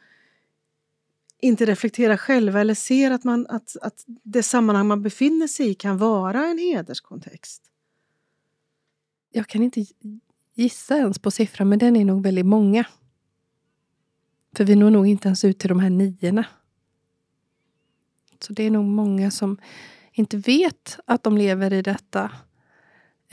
inte 1.39 1.65
reflekterar 1.65 2.17
själva 2.17 2.61
eller 2.61 2.73
ser 2.73 3.11
att, 3.11 3.23
man, 3.23 3.47
att, 3.49 3.77
att 3.81 4.03
det 4.05 4.43
sammanhang 4.43 4.87
man 4.87 5.01
befinner 5.01 5.47
sig 5.47 5.69
i 5.69 5.73
kan 5.73 5.97
vara 5.97 6.45
en 6.45 6.57
hederskontext. 6.57 7.63
Jag 9.31 9.47
kan 9.47 9.63
inte 9.63 9.85
gissa 10.53 10.97
ens 10.97 11.19
på 11.19 11.31
siffran, 11.31 11.69
men 11.69 11.79
den 11.79 11.95
är 11.95 12.05
nog 12.05 12.23
väldigt 12.23 12.45
många. 12.45 12.85
För 14.55 14.63
vi 14.63 14.75
når 14.75 14.89
nog 14.89 15.07
inte 15.07 15.27
ens 15.27 15.43
ut 15.43 15.59
till 15.59 15.69
de 15.69 15.79
här 15.79 15.89
niorna. 15.89 16.45
Så 18.39 18.53
det 18.53 18.63
är 18.63 18.71
nog 18.71 18.85
många 18.85 19.31
som 19.31 19.57
inte 20.11 20.37
vet 20.37 20.99
att 21.05 21.23
de 21.23 21.37
lever 21.37 21.73
i 21.73 21.81
detta. 21.81 22.31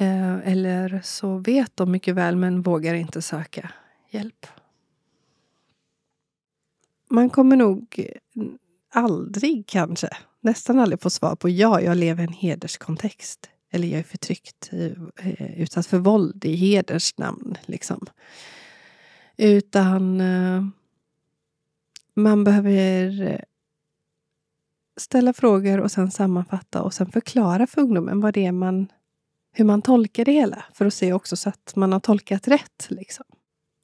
Eh, 0.01 0.49
eller 0.49 1.01
så 1.05 1.37
vet 1.39 1.77
de 1.77 1.91
mycket 1.91 2.15
väl 2.15 2.37
men 2.37 2.63
vågar 2.63 2.95
inte 2.95 3.23
söka 3.23 3.71
hjälp. 4.11 4.47
Man 7.11 7.31
kommer 7.31 7.57
nog 7.57 7.95
eh, 7.99 8.43
aldrig 8.93 9.67
kanske, 9.67 10.09
nästan 10.41 10.79
aldrig 10.79 11.01
få 11.01 11.11
svar 11.11 11.37
på 11.37 11.49
ja, 11.49 11.81
jag 11.81 11.97
lever 11.97 12.23
i 12.23 12.27
en 12.27 12.33
hederskontext. 12.33 13.51
Eller 13.71 13.89
jag 13.89 13.99
är 13.99 14.05
förtryckt, 14.05 14.71
eh, 14.73 15.61
utsatt 15.61 15.87
för 15.87 15.99
våld 15.99 16.45
i 16.45 16.57
heders 16.57 17.19
namn. 17.19 17.57
Liksom. 17.67 18.07
Utan 19.37 20.23
man 22.15 22.45
behöver 22.45 23.45
ställa 24.97 25.33
frågor 25.33 25.81
och 25.81 25.91
sen 25.91 26.11
sammanfatta 26.11 26.83
och 26.83 26.95
sen 26.95 27.13
förklara 27.13 27.67
för 27.67 27.81
ungdomen 27.81 28.21
vad 28.21 28.35
det 28.35 28.47
är 28.47 28.53
man, 28.53 28.89
hur 29.53 29.65
man 29.65 29.83
tolkar 29.83 30.25
det 30.25 30.33
hela. 30.33 30.65
För 30.75 30.87
att 30.87 30.95
se 30.95 31.13
också 31.13 31.37
så 31.37 31.49
att 31.49 31.73
man 31.77 31.93
har 31.93 32.01
tolkat 32.01 32.49
rätt. 32.49 32.87
Liksom. 32.89 33.25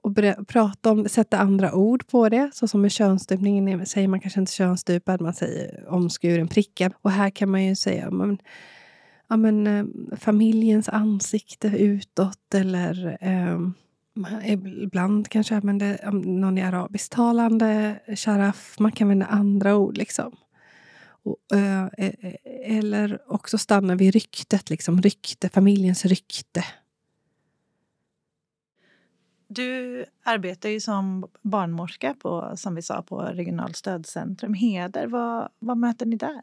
Och 0.02 0.16
prata 0.46 0.90
om 0.90 1.08
sätta 1.08 1.38
andra 1.38 1.74
ord 1.74 2.06
på 2.06 2.28
det. 2.28 2.50
Så 2.54 2.68
som 2.68 2.82
med 2.82 2.92
könsstympningen 2.92 3.86
säger 3.86 4.08
man 4.08 4.20
kanske 4.20 4.40
inte 4.40 4.52
könsstupad, 4.52 5.20
man 5.20 5.34
säger 5.34 5.88
omskuren, 5.88 6.48
prickad. 6.48 6.92
Och 7.02 7.10
här 7.10 7.30
kan 7.30 7.50
man 7.50 7.64
ju 7.64 7.76
säga 7.76 8.10
men, 8.10 8.38
ja, 9.28 9.36
men, 9.36 9.66
eh, 9.66 9.84
familjens 10.16 10.88
ansikte 10.88 11.68
utåt 11.68 12.54
eller 12.54 13.18
eh, 13.20 13.58
Ibland 14.44 15.28
kanske 15.28 15.56
använder 15.56 16.10
någon 16.12 16.58
i 16.58 16.62
arabisktalande, 16.62 18.00
sharaf. 18.16 18.76
Man 18.78 18.92
kan 18.92 19.04
använda 19.04 19.26
andra 19.26 19.76
ord. 19.76 19.96
liksom. 19.96 20.32
Eh, 21.52 21.84
eh, 21.84 22.34
eller 22.78 23.22
också 23.26 23.58
stanna 23.58 23.94
vid 23.94 24.14
ryktet, 24.14 24.70
liksom 24.70 25.02
rykte, 25.02 25.48
familjens 25.48 26.04
rykte. 26.04 26.64
Du 29.48 30.04
arbetar 30.24 30.68
ju 30.68 30.80
som 30.80 31.26
barnmorska 31.42 32.14
på, 32.14 32.52
som 32.56 32.74
vi 32.74 32.82
sa, 32.82 33.02
på 33.02 33.18
Regionalt 33.18 33.76
stödcentrum 33.76 34.54
Heder. 34.54 35.06
Vad, 35.06 35.48
vad 35.58 35.76
möter 35.76 36.06
ni 36.06 36.16
där? 36.16 36.42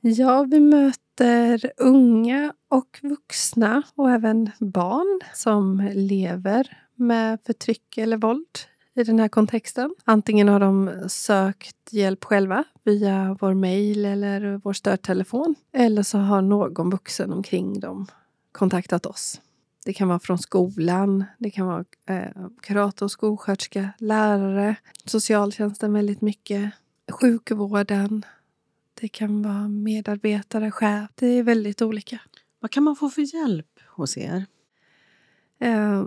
Ja, 0.00 0.42
vi 0.42 0.60
möter 0.60 1.72
unga 1.76 2.52
och 2.68 3.00
vuxna 3.02 3.82
och 3.94 4.10
även 4.10 4.50
barn 4.60 5.20
som 5.34 5.90
lever 5.94 6.78
med 6.94 7.38
förtryck 7.46 7.98
eller 7.98 8.16
våld 8.16 8.58
i 8.94 9.04
den 9.04 9.18
här 9.18 9.28
kontexten. 9.28 9.94
Antingen 10.04 10.48
har 10.48 10.60
de 10.60 10.90
sökt 11.08 11.92
hjälp 11.92 12.24
själva 12.24 12.64
via 12.84 13.36
vår 13.40 13.54
mejl 13.54 14.04
eller 14.04 14.60
vår 14.64 14.72
stödtelefon. 14.72 15.54
Eller 15.72 16.02
så 16.02 16.18
har 16.18 16.42
någon 16.42 16.90
vuxen 16.90 17.32
omkring 17.32 17.80
dem 17.80 18.06
kontaktat 18.52 19.06
oss. 19.06 19.40
Det 19.84 19.92
kan 19.92 20.08
vara 20.08 20.18
från 20.18 20.38
skolan, 20.38 21.24
det 21.38 21.50
kan 21.50 21.66
vara 21.66 21.84
eh, 22.06 22.46
kurator, 22.62 23.08
skolsköterska, 23.08 23.90
lärare, 23.98 24.76
socialtjänsten 25.04 25.92
väldigt 25.92 26.20
mycket, 26.20 26.70
sjukvården. 27.10 28.24
Det 29.00 29.08
kan 29.08 29.42
vara 29.42 29.68
medarbetare, 29.68 30.70
chef. 30.70 31.10
Det 31.14 31.26
är 31.26 31.42
väldigt 31.42 31.82
olika. 31.82 32.20
Vad 32.60 32.70
kan 32.70 32.82
man 32.82 32.96
få 32.96 33.10
för 33.10 33.34
hjälp 33.34 33.80
hos 33.88 34.16
er? 34.16 34.46
Eh, 35.58 36.04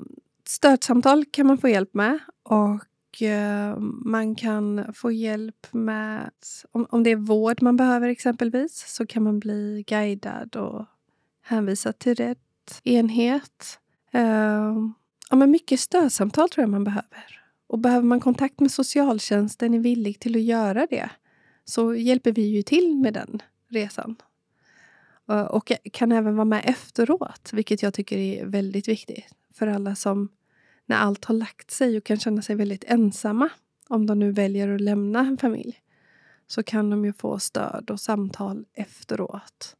stödsamtal 0.49 1.25
kan 1.25 1.47
man 1.47 1.57
få 1.57 1.69
hjälp 1.69 1.93
med 1.93 2.19
och 2.43 3.21
eh, 3.21 3.77
man 4.05 4.35
kan 4.35 4.93
få 4.93 5.11
hjälp 5.11 5.67
med... 5.71 6.31
Om, 6.71 6.87
om 6.89 7.03
det 7.03 7.09
är 7.09 7.15
vård 7.15 7.61
man 7.61 7.77
behöver 7.77 8.09
exempelvis 8.09 8.83
så 8.87 9.05
kan 9.05 9.23
man 9.23 9.39
bli 9.39 9.83
guidad 9.87 10.55
och 10.55 10.85
hänvisad 11.41 11.99
till 11.99 12.15
rätt 12.15 12.81
enhet. 12.83 13.79
Ehm, 14.11 14.93
ja, 15.29 15.35
men 15.35 15.51
mycket 15.51 15.79
stödsamtal 15.79 16.49
tror 16.49 16.63
jag 16.63 16.69
man 16.69 16.83
behöver. 16.83 17.41
Och 17.67 17.79
behöver 17.79 18.07
man 18.07 18.19
kontakt 18.19 18.59
med 18.59 18.71
socialtjänsten 18.71 19.73
är 19.73 19.79
villig 19.79 20.19
till 20.19 20.35
att 20.35 20.41
göra 20.41 20.87
det 20.89 21.09
så 21.65 21.95
hjälper 21.95 22.31
vi 22.31 22.41
ju 22.41 22.61
till 22.61 22.95
med 22.95 23.13
den 23.13 23.41
resan. 23.69 24.15
Och 25.49 25.71
kan 25.93 26.11
även 26.11 26.35
vara 26.35 26.45
med 26.45 26.61
efteråt, 26.65 27.49
vilket 27.53 27.83
jag 27.83 27.93
tycker 27.93 28.17
är 28.17 28.45
väldigt 28.45 28.87
viktigt 28.87 29.25
för 29.57 29.67
alla 29.67 29.95
som 29.95 30.29
när 30.85 30.97
allt 30.97 31.25
har 31.25 31.35
lagt 31.35 31.71
sig 31.71 31.97
och 31.97 32.03
kan 32.03 32.19
känna 32.19 32.41
sig 32.41 32.55
väldigt 32.55 32.83
ensamma 32.87 33.49
om 33.87 34.05
de 34.05 34.19
nu 34.19 34.31
väljer 34.31 34.75
att 34.75 34.81
lämna 34.81 35.19
en 35.19 35.37
familj 35.37 35.81
så 36.47 36.63
kan 36.63 36.89
de 36.89 37.05
ju 37.05 37.13
få 37.13 37.39
stöd 37.39 37.91
och 37.91 37.99
samtal 37.99 38.65
efteråt. 38.73 39.75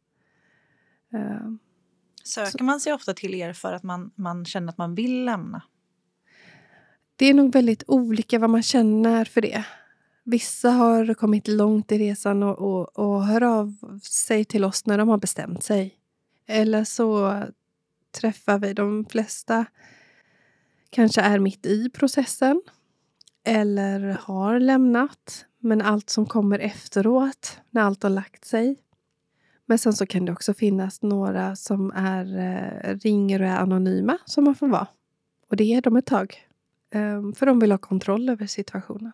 Uh, 1.14 1.54
Söker 2.24 2.64
man 2.64 2.80
sig 2.80 2.92
ofta 2.92 3.14
till 3.14 3.34
er 3.34 3.52
för 3.52 3.72
att 3.72 3.82
man, 3.82 4.10
man 4.14 4.44
känner 4.44 4.68
att 4.68 4.78
man 4.78 4.94
vill 4.94 5.24
lämna? 5.24 5.62
Det 7.16 7.26
är 7.26 7.34
nog 7.34 7.52
väldigt 7.52 7.82
olika 7.86 8.38
vad 8.38 8.50
man 8.50 8.62
känner 8.62 9.24
för 9.24 9.40
det. 9.40 9.64
Vissa 10.24 10.70
har 10.70 11.14
kommit 11.14 11.48
långt 11.48 11.92
i 11.92 11.98
resan 11.98 12.42
och, 12.42 12.58
och, 12.58 12.98
och 12.98 13.24
hör 13.24 13.42
av 13.42 13.74
sig 14.02 14.44
till 14.44 14.64
oss 14.64 14.86
när 14.86 14.98
de 14.98 15.08
har 15.08 15.18
bestämt 15.18 15.64
sig. 15.64 15.94
Eller 16.46 16.84
så 16.84 17.42
träffar 18.10 18.58
vi 18.58 18.72
de 18.72 19.04
flesta 19.04 19.66
kanske 20.90 21.20
är 21.20 21.38
mitt 21.38 21.66
i 21.66 21.90
processen 21.90 22.62
eller 23.44 24.18
har 24.20 24.60
lämnat. 24.60 25.44
Men 25.60 25.82
allt 25.82 26.10
som 26.10 26.26
kommer 26.26 26.58
efteråt, 26.58 27.60
när 27.70 27.82
allt 27.82 28.02
har 28.02 28.10
lagt 28.10 28.44
sig. 28.44 28.76
Men 29.66 29.78
sen 29.78 29.92
så 29.92 30.06
kan 30.06 30.24
det 30.24 30.32
också 30.32 30.54
finnas 30.54 31.02
några 31.02 31.56
som 31.56 31.92
är, 31.94 32.38
eh, 32.38 32.96
ringer 32.96 33.42
och 33.42 33.48
är 33.48 33.56
anonyma, 33.56 34.18
som 34.24 34.44
man 34.44 34.54
får 34.54 34.68
vara. 34.68 34.86
Och 35.50 35.56
det 35.56 35.74
är 35.74 35.82
de 35.82 35.96
ett 35.96 36.06
tag. 36.06 36.48
Ehm, 36.90 37.32
för 37.34 37.46
de 37.46 37.58
vill 37.58 37.70
ha 37.70 37.78
kontroll 37.78 38.28
över 38.28 38.46
situationen. 38.46 39.12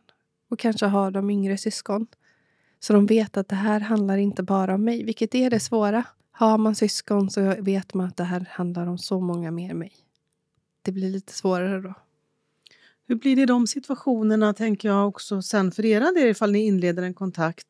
Och 0.50 0.58
kanske 0.58 0.86
har 0.86 1.10
de 1.10 1.30
yngre 1.30 1.58
syskon. 1.58 2.06
Så 2.80 2.92
de 2.92 3.06
vet 3.06 3.36
att 3.36 3.48
det 3.48 3.56
här 3.56 3.80
handlar 3.80 4.16
inte 4.16 4.42
bara 4.42 4.74
om 4.74 4.84
mig, 4.84 5.04
vilket 5.04 5.34
är 5.34 5.50
det 5.50 5.60
svåra. 5.60 6.04
Har 6.36 6.58
man 6.58 6.74
syskon 6.74 7.30
så 7.30 7.54
vet 7.60 7.94
man 7.94 8.06
att 8.06 8.16
det 8.16 8.24
här 8.24 8.48
handlar 8.50 8.86
om 8.86 8.98
så 8.98 9.20
många 9.20 9.50
mer 9.50 9.70
än 9.70 9.78
mig 9.78 9.92
det 10.84 10.92
blir 10.92 11.10
lite 11.10 11.32
svårare 11.32 11.80
då. 11.80 11.94
Hur 13.06 13.14
blir 13.14 13.36
det 13.36 13.42
i 13.42 13.46
de 13.46 13.66
situationerna, 13.66 14.54
tänker 14.54 14.88
jag 14.88 15.08
också 15.08 15.42
sen 15.42 15.72
för 15.72 15.84
era 15.84 16.12
del 16.12 16.28
ifall 16.28 16.52
ni 16.52 16.66
inleder 16.66 17.02
en 17.02 17.14
kontakt? 17.14 17.66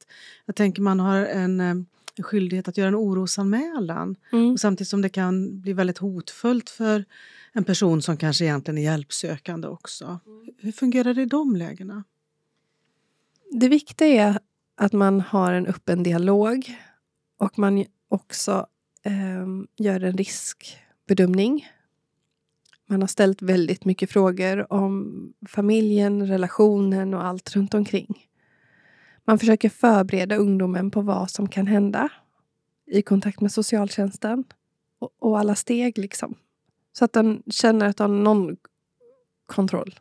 Jag 0.47 0.57
tänker 0.57 0.83
man 0.83 1.01
har 1.01 1.17
en, 1.17 1.61
eh, 1.61 1.67
en 2.15 2.25
skyldighet 2.25 2.69
att 2.69 2.77
göra 2.77 2.89
en 2.89 2.95
orosanmälan 2.95 4.17
mm. 4.33 4.53
och 4.53 4.61
samtidigt 4.61 4.89
som 4.89 5.03
det 5.03 5.09
kan 5.09 5.61
bli 5.61 5.73
väldigt 5.73 5.99
hotfullt 5.99 6.71
för 6.71 7.05
en 7.53 7.65
person 7.65 8.03
som 8.03 8.17
kanske 8.17 8.45
egentligen 8.45 8.79
är 8.79 8.83
hjälpsökande 8.83 9.69
också. 9.69 10.21
Hur 10.59 10.73
fungerar 10.73 11.15
det 11.15 11.23
i 11.23 11.27
de 11.27 11.57
lägena? 11.57 12.05
Det 13.51 13.69
viktiga 13.69 14.09
är 14.09 14.39
att 14.77 14.93
man 14.93 15.21
har 15.21 15.53
en 15.53 15.67
öppen 15.67 16.03
dialog 16.03 16.79
och 17.39 17.59
man 17.59 17.85
också 18.15 18.67
eh, 19.03 19.47
gör 19.77 20.05
en 20.05 20.17
riskbedömning 20.17 21.67
man 22.87 23.01
har 23.01 23.09
ställt 23.09 23.43
väldigt 23.43 23.85
mycket 23.85 24.11
frågor 24.11 24.73
om 24.73 25.33
familjen, 25.49 26.27
relationen 26.27 27.15
och 27.15 27.25
allt 27.25 27.57
runt 27.57 27.75
omkring. 27.75 28.29
Man 29.25 29.39
försöker 29.39 29.69
förbereda 29.69 30.37
ungdomen 30.37 30.91
på 30.91 31.01
vad 31.01 31.31
som 31.31 31.49
kan 31.49 31.67
hända 31.67 32.09
i 32.87 33.03
kontakt 33.03 33.41
med 33.41 33.53
socialtjänsten 33.53 34.45
och, 34.99 35.11
och 35.19 35.39
alla 35.39 35.55
steg. 35.55 35.99
liksom. 35.99 36.35
Så 36.93 37.05
att 37.05 37.13
den 37.13 37.43
känner 37.51 37.87
att 37.87 37.97
den 37.97 38.11
har 38.11 38.19
någon 38.19 38.57
kontroll. 39.47 40.01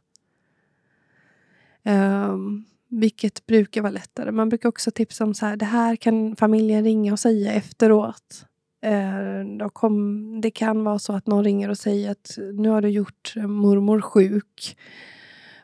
Um, 1.83 2.65
vilket 2.99 3.45
brukar 3.45 3.81
vara 3.81 3.91
lättare. 3.91 4.31
Man 4.31 4.49
brukar 4.49 4.69
också 4.69 4.91
tipsa 4.91 5.23
om 5.23 5.33
så 5.33 5.45
här, 5.45 5.55
det 5.55 5.65
här 5.65 5.95
kan 5.95 6.35
familjen 6.35 6.83
ringa 6.83 7.11
och 7.11 7.19
säga 7.19 7.53
efteråt. 7.53 8.45
Eh, 8.81 9.67
kom, 9.73 10.41
det 10.41 10.51
kan 10.51 10.83
vara 10.83 10.99
så 10.99 11.13
att 11.13 11.27
någon 11.27 11.43
ringer 11.43 11.69
och 11.69 11.77
säger 11.77 12.11
att 12.11 12.37
nu 12.53 12.69
har 12.69 12.81
du 12.81 12.89
gjort 12.89 13.33
mormor 13.35 14.01
sjuk. 14.01 14.77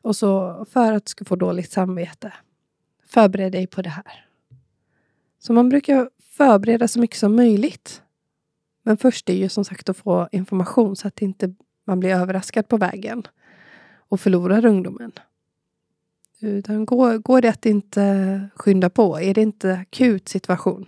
Och 0.02 0.16
så 0.16 0.66
för 0.72 0.94
att 0.94 1.06
du 1.06 1.10
ska 1.10 1.26
få 1.26 1.36
dåligt 1.36 1.72
samvete. 1.72 2.34
Förbered 3.08 3.52
dig 3.52 3.68
på 3.68 3.82
det 3.82 3.90
här. 3.90 4.26
Så 5.40 5.54
man 5.54 5.70
brukar 5.70 6.10
förbereda 6.38 6.88
så 6.88 7.00
mycket 7.00 7.18
som 7.18 7.36
möjligt. 7.36 8.02
Men 8.84 8.98
först 8.98 9.30
är 9.30 9.34
ju 9.34 9.50
som 9.50 9.66
sagt 9.66 9.90
att 9.90 9.98
få 9.98 10.30
information 10.32 10.96
så 10.96 11.08
att 11.08 11.22
inte 11.22 11.54
man 11.88 12.00
blir 12.00 12.10
överraskad 12.10 12.68
på 12.68 12.78
vägen 12.78 13.24
och 14.10 14.20
förlorar 14.20 14.66
ungdomen. 14.66 15.12
Utan 16.42 16.86
går, 16.86 17.18
går 17.18 17.42
det 17.42 17.50
att 17.50 17.66
inte 17.66 18.50
skynda 18.56 18.90
på, 18.90 19.20
är 19.20 19.34
det 19.34 19.42
inte 19.42 19.74
akut 19.74 20.30
situation 20.30 20.88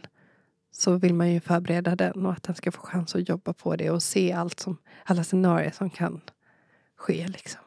så 0.71 0.97
vill 0.97 1.13
man 1.13 1.31
ju 1.31 1.39
förbereda 1.39 1.95
den 1.95 2.25
och 2.25 2.31
att 2.31 2.43
den 2.43 2.55
ska 2.55 2.71
få 2.71 2.81
chans 2.81 3.15
att 3.15 3.29
jobba 3.29 3.53
på 3.53 3.75
det 3.75 3.89
och 3.89 4.03
se 4.03 4.31
allt 4.31 4.59
som, 4.59 4.77
alla 5.05 5.23
scenarier 5.23 5.71
som 5.71 5.89
kan 5.89 6.21
ske. 6.97 7.27
Liksom. 7.27 7.61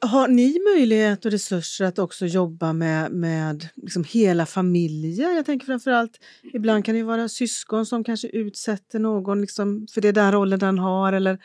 Har 0.00 0.28
ni 0.28 0.58
möjlighet 0.74 1.24
och 1.24 1.30
resurser 1.30 1.84
att 1.84 1.98
också 1.98 2.26
jobba 2.26 2.72
med, 2.72 3.12
med 3.12 3.68
liksom 3.76 4.04
hela 4.04 4.46
familjer? 4.46 5.30
Jag 5.36 5.46
tänker 5.46 5.66
framförallt, 5.66 6.18
ibland 6.42 6.84
kan 6.84 6.94
det 6.94 7.02
vara 7.02 7.28
syskon 7.28 7.86
som 7.86 8.04
kanske 8.04 8.28
utsätter 8.28 8.98
någon 8.98 9.40
liksom 9.40 9.86
för 9.94 10.00
det 10.00 10.12
den 10.12 10.32
rollen 10.32 10.58
den 10.58 10.78
har 10.78 11.12
eller, 11.12 11.38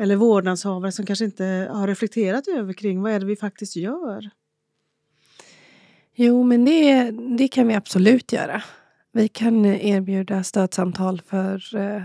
eller 0.00 0.16
vårdnadshavare 0.16 0.92
som 0.92 1.06
kanske 1.06 1.24
inte 1.24 1.68
har 1.70 1.86
reflekterat 1.86 2.48
över 2.48 2.72
kring 2.72 3.02
vad 3.02 3.12
är 3.12 3.20
det 3.20 3.26
vi 3.26 3.36
faktiskt 3.36 3.76
gör? 3.76 4.30
Jo, 6.14 6.42
men 6.42 6.64
det, 6.64 7.10
det 7.10 7.48
kan 7.48 7.68
vi 7.68 7.74
absolut 7.74 8.32
göra. 8.32 8.62
Vi 9.12 9.28
kan 9.28 9.66
erbjuda 9.66 10.42
stödsamtal 10.42 11.22
för 11.26 11.76
eh, 11.76 12.02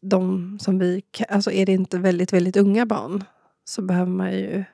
de 0.00 0.58
som 0.60 0.78
vi... 0.78 1.02
Alltså 1.28 1.50
är 1.50 1.66
det 1.66 1.72
inte 1.72 1.98
väldigt, 1.98 2.32
väldigt 2.32 2.56
unga 2.56 2.86
barn 2.86 3.24
så 3.64 3.82
behöver 3.82 4.12
man 4.12 4.32
ju 4.32 4.64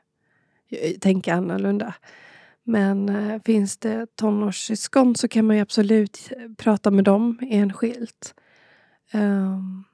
tänka 1.01 1.35
annorlunda. 1.35 1.95
Men 2.65 3.09
eh, 3.09 3.43
finns 3.45 3.77
det 3.79 4.17
tonårssyskon 4.17 5.17
så 5.17 5.29
kan 5.29 5.47
man 5.47 5.57
ju 5.57 5.63
absolut 5.63 6.33
eh, 6.37 6.53
prata 6.57 6.91
med 6.91 7.05
dem 7.05 7.39
enskilt. 7.43 8.35
Um, 9.15 9.85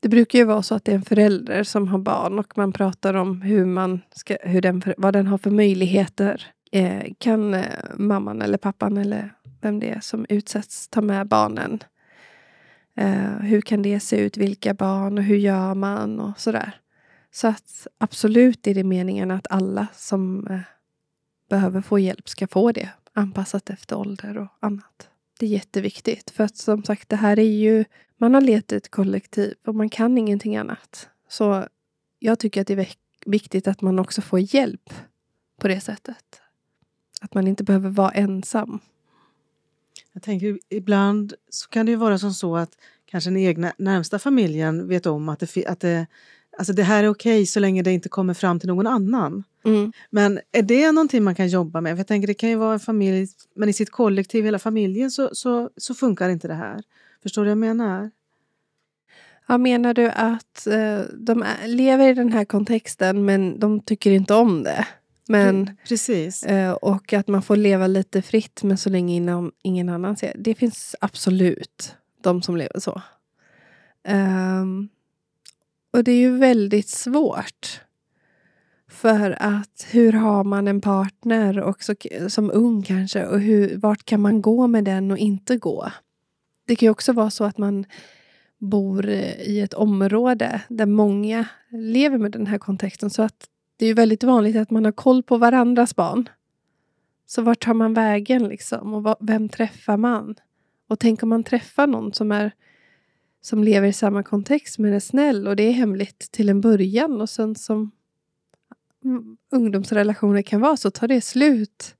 det 0.00 0.08
brukar 0.08 0.38
ju 0.38 0.44
vara 0.44 0.62
så 0.62 0.74
att 0.74 0.84
det 0.84 0.92
är 0.92 0.96
en 0.96 1.02
förälder 1.02 1.62
som 1.62 1.88
har 1.88 1.98
barn 1.98 2.38
och 2.38 2.58
man 2.58 2.72
pratar 2.72 3.14
om 3.14 3.42
hur 3.42 3.64
man 3.64 4.00
ska, 4.14 4.36
hur 4.42 4.62
den, 4.62 4.82
vad 4.96 5.12
den 5.12 5.26
har 5.26 5.38
för 5.38 5.50
möjligheter. 5.50 6.46
Eh, 6.72 7.12
kan 7.18 7.54
eh, 7.54 7.64
mamman 7.94 8.42
eller 8.42 8.58
pappan 8.58 8.96
eller 8.96 9.34
vem 9.60 9.80
det 9.80 9.90
är 9.90 10.00
som 10.00 10.26
utsätts 10.28 10.88
ta 10.88 11.00
med 11.00 11.28
barnen? 11.28 11.82
Eh, 12.96 13.38
hur 13.40 13.60
kan 13.60 13.82
det 13.82 14.00
se 14.00 14.16
ut? 14.16 14.36
Vilka 14.36 14.74
barn 14.74 15.18
och 15.18 15.24
hur 15.24 15.36
gör 15.36 15.74
man 15.74 16.20
och 16.20 16.40
sådär. 16.40 16.80
Så 17.30 17.48
att 17.48 17.86
absolut 17.98 18.66
är 18.66 18.74
det 18.74 18.84
meningen 18.84 19.30
att 19.30 19.46
alla 19.50 19.86
som 19.94 20.46
eh, 20.46 20.60
behöver 21.50 21.80
få 21.80 21.98
hjälp 21.98 22.28
ska 22.28 22.46
få 22.46 22.72
det. 22.72 22.88
Anpassat 23.12 23.70
efter 23.70 23.96
ålder 23.96 24.38
och 24.38 24.48
annat. 24.60 25.09
Det 25.40 25.46
är 25.46 25.50
jätteviktigt. 25.50 26.30
För 26.30 26.44
att 26.44 26.56
som 26.56 26.84
sagt, 26.84 27.08
det 27.08 27.16
här 27.16 27.38
är 27.38 27.42
ju... 27.42 27.84
Man 28.16 28.34
har 28.34 28.40
levt 28.40 28.72
i 28.72 28.76
ett 28.76 28.90
kollektiv 28.90 29.54
och 29.66 29.74
man 29.74 29.88
kan 29.88 30.18
ingenting 30.18 30.56
annat. 30.56 31.08
Så 31.28 31.66
jag 32.18 32.38
tycker 32.38 32.60
att 32.60 32.66
det 32.66 32.72
är 32.72 32.88
viktigt 33.26 33.68
att 33.68 33.80
man 33.80 33.98
också 33.98 34.22
får 34.22 34.54
hjälp 34.54 34.94
på 35.60 35.68
det 35.68 35.80
sättet. 35.80 36.40
Att 37.20 37.34
man 37.34 37.46
inte 37.46 37.64
behöver 37.64 37.90
vara 37.90 38.10
ensam. 38.10 38.78
Jag 40.12 40.22
tänker 40.22 40.58
ibland 40.68 41.34
så 41.48 41.68
kan 41.68 41.86
det 41.86 41.92
ju 41.92 41.96
vara 41.96 42.18
som 42.18 42.34
så 42.34 42.56
att 42.56 42.76
kanske 43.06 43.30
den 43.30 43.36
egna 43.36 43.72
närmsta 43.78 44.18
familjen 44.18 44.88
vet 44.88 45.06
om 45.06 45.28
att 45.28 45.38
det, 45.40 45.66
att 45.66 45.80
det 45.80 46.06
Alltså 46.60 46.72
det 46.72 46.82
här 46.82 47.04
är 47.04 47.08
okej 47.08 47.36
okay 47.36 47.46
så 47.46 47.60
länge 47.60 47.82
det 47.82 47.92
inte 47.92 48.08
kommer 48.08 48.34
fram 48.34 48.60
till 48.60 48.68
någon 48.68 48.86
annan. 48.86 49.44
Mm. 49.64 49.92
Men 50.10 50.40
är 50.52 50.62
det 50.62 50.92
någonting 50.92 51.24
man 51.24 51.34
kan 51.34 51.48
jobba 51.48 51.80
med? 51.80 51.92
För 51.92 51.98
jag 51.98 52.06
tänker 52.06 52.26
det 52.26 52.34
kan 52.34 52.48
ju 52.48 52.56
vara 52.56 52.72
en 52.72 52.80
familj, 52.80 53.28
men 53.54 53.68
i 53.68 53.72
sitt 53.72 53.90
kollektiv, 53.90 54.44
hela 54.44 54.58
familjen, 54.58 55.10
så, 55.10 55.30
så, 55.32 55.70
så 55.76 55.94
funkar 55.94 56.28
inte 56.28 56.48
det 56.48 56.54
här. 56.54 56.82
Förstår 57.22 57.42
du 57.42 57.46
vad 57.46 57.50
jag 57.50 57.58
menar? 57.58 58.10
Ja, 59.46 59.58
menar 59.58 59.94
du 59.94 60.08
att 60.10 60.66
eh, 60.66 61.00
de 61.14 61.44
lever 61.66 62.08
i 62.08 62.14
den 62.14 62.32
här 62.32 62.44
kontexten 62.44 63.24
men 63.24 63.58
de 63.58 63.80
tycker 63.80 64.10
inte 64.10 64.34
om 64.34 64.62
det? 64.62 64.86
Men, 65.28 65.76
Precis. 65.88 66.42
Eh, 66.42 66.72
och 66.72 67.12
att 67.12 67.28
man 67.28 67.42
får 67.42 67.56
leva 67.56 67.86
lite 67.86 68.22
fritt 68.22 68.62
men 68.62 68.78
så 68.78 68.90
länge 68.90 69.14
inom, 69.14 69.52
ingen 69.62 69.88
annan 69.88 70.16
ser. 70.16 70.36
Det 70.38 70.54
finns 70.54 70.96
absolut 71.00 71.94
de 72.22 72.42
som 72.42 72.56
lever 72.56 72.80
så. 72.80 73.02
Um, 74.08 74.88
och 75.92 76.04
det 76.04 76.12
är 76.12 76.18
ju 76.18 76.36
väldigt 76.36 76.88
svårt. 76.88 77.80
För 78.88 79.36
att 79.42 79.86
hur 79.90 80.12
har 80.12 80.44
man 80.44 80.68
en 80.68 80.80
partner 80.80 81.62
också 81.62 81.94
som 82.28 82.50
ung 82.50 82.82
kanske 82.82 83.26
och 83.26 83.40
hur, 83.40 83.76
vart 83.76 84.04
kan 84.04 84.20
man 84.20 84.42
gå 84.42 84.66
med 84.66 84.84
den 84.84 85.10
och 85.10 85.18
inte 85.18 85.56
gå? 85.56 85.92
Det 86.66 86.76
kan 86.76 86.86
ju 86.86 86.90
också 86.90 87.12
vara 87.12 87.30
så 87.30 87.44
att 87.44 87.58
man 87.58 87.84
bor 88.58 89.08
eh, 89.08 89.40
i 89.40 89.60
ett 89.60 89.74
område 89.74 90.62
där 90.68 90.86
många 90.86 91.44
lever 91.70 92.18
med 92.18 92.32
den 92.32 92.46
här 92.46 92.58
kontexten 92.58 93.10
så 93.10 93.22
att 93.22 93.48
det 93.76 93.86
är 93.86 93.94
väldigt 93.94 94.24
vanligt 94.24 94.56
att 94.56 94.70
man 94.70 94.84
har 94.84 94.92
koll 94.92 95.22
på 95.22 95.36
varandras 95.36 95.96
barn. 95.96 96.28
Så 97.26 97.42
vart 97.42 97.64
tar 97.64 97.74
man 97.74 97.94
vägen 97.94 98.48
liksom 98.48 98.94
och 98.94 99.16
vem 99.20 99.48
träffar 99.48 99.96
man? 99.96 100.34
Och 100.88 100.98
tänk 100.98 101.22
om 101.22 101.28
man 101.28 101.44
träffar 101.44 101.86
någon 101.86 102.12
som 102.12 102.32
är 102.32 102.52
som 103.40 103.64
lever 103.64 103.88
i 103.88 103.92
samma 103.92 104.22
kontext 104.22 104.78
men 104.78 104.92
är 104.92 105.00
snäll 105.00 105.48
och 105.48 105.56
det 105.56 105.62
är 105.62 105.72
hemligt 105.72 106.18
till 106.32 106.48
en 106.48 106.60
början 106.60 107.20
och 107.20 107.30
sen 107.30 107.54
som 107.54 107.90
ungdomsrelationer 109.50 110.42
kan 110.42 110.60
vara 110.60 110.76
så 110.76 110.90
tar 110.90 111.08
det 111.08 111.20
slut. 111.20 111.96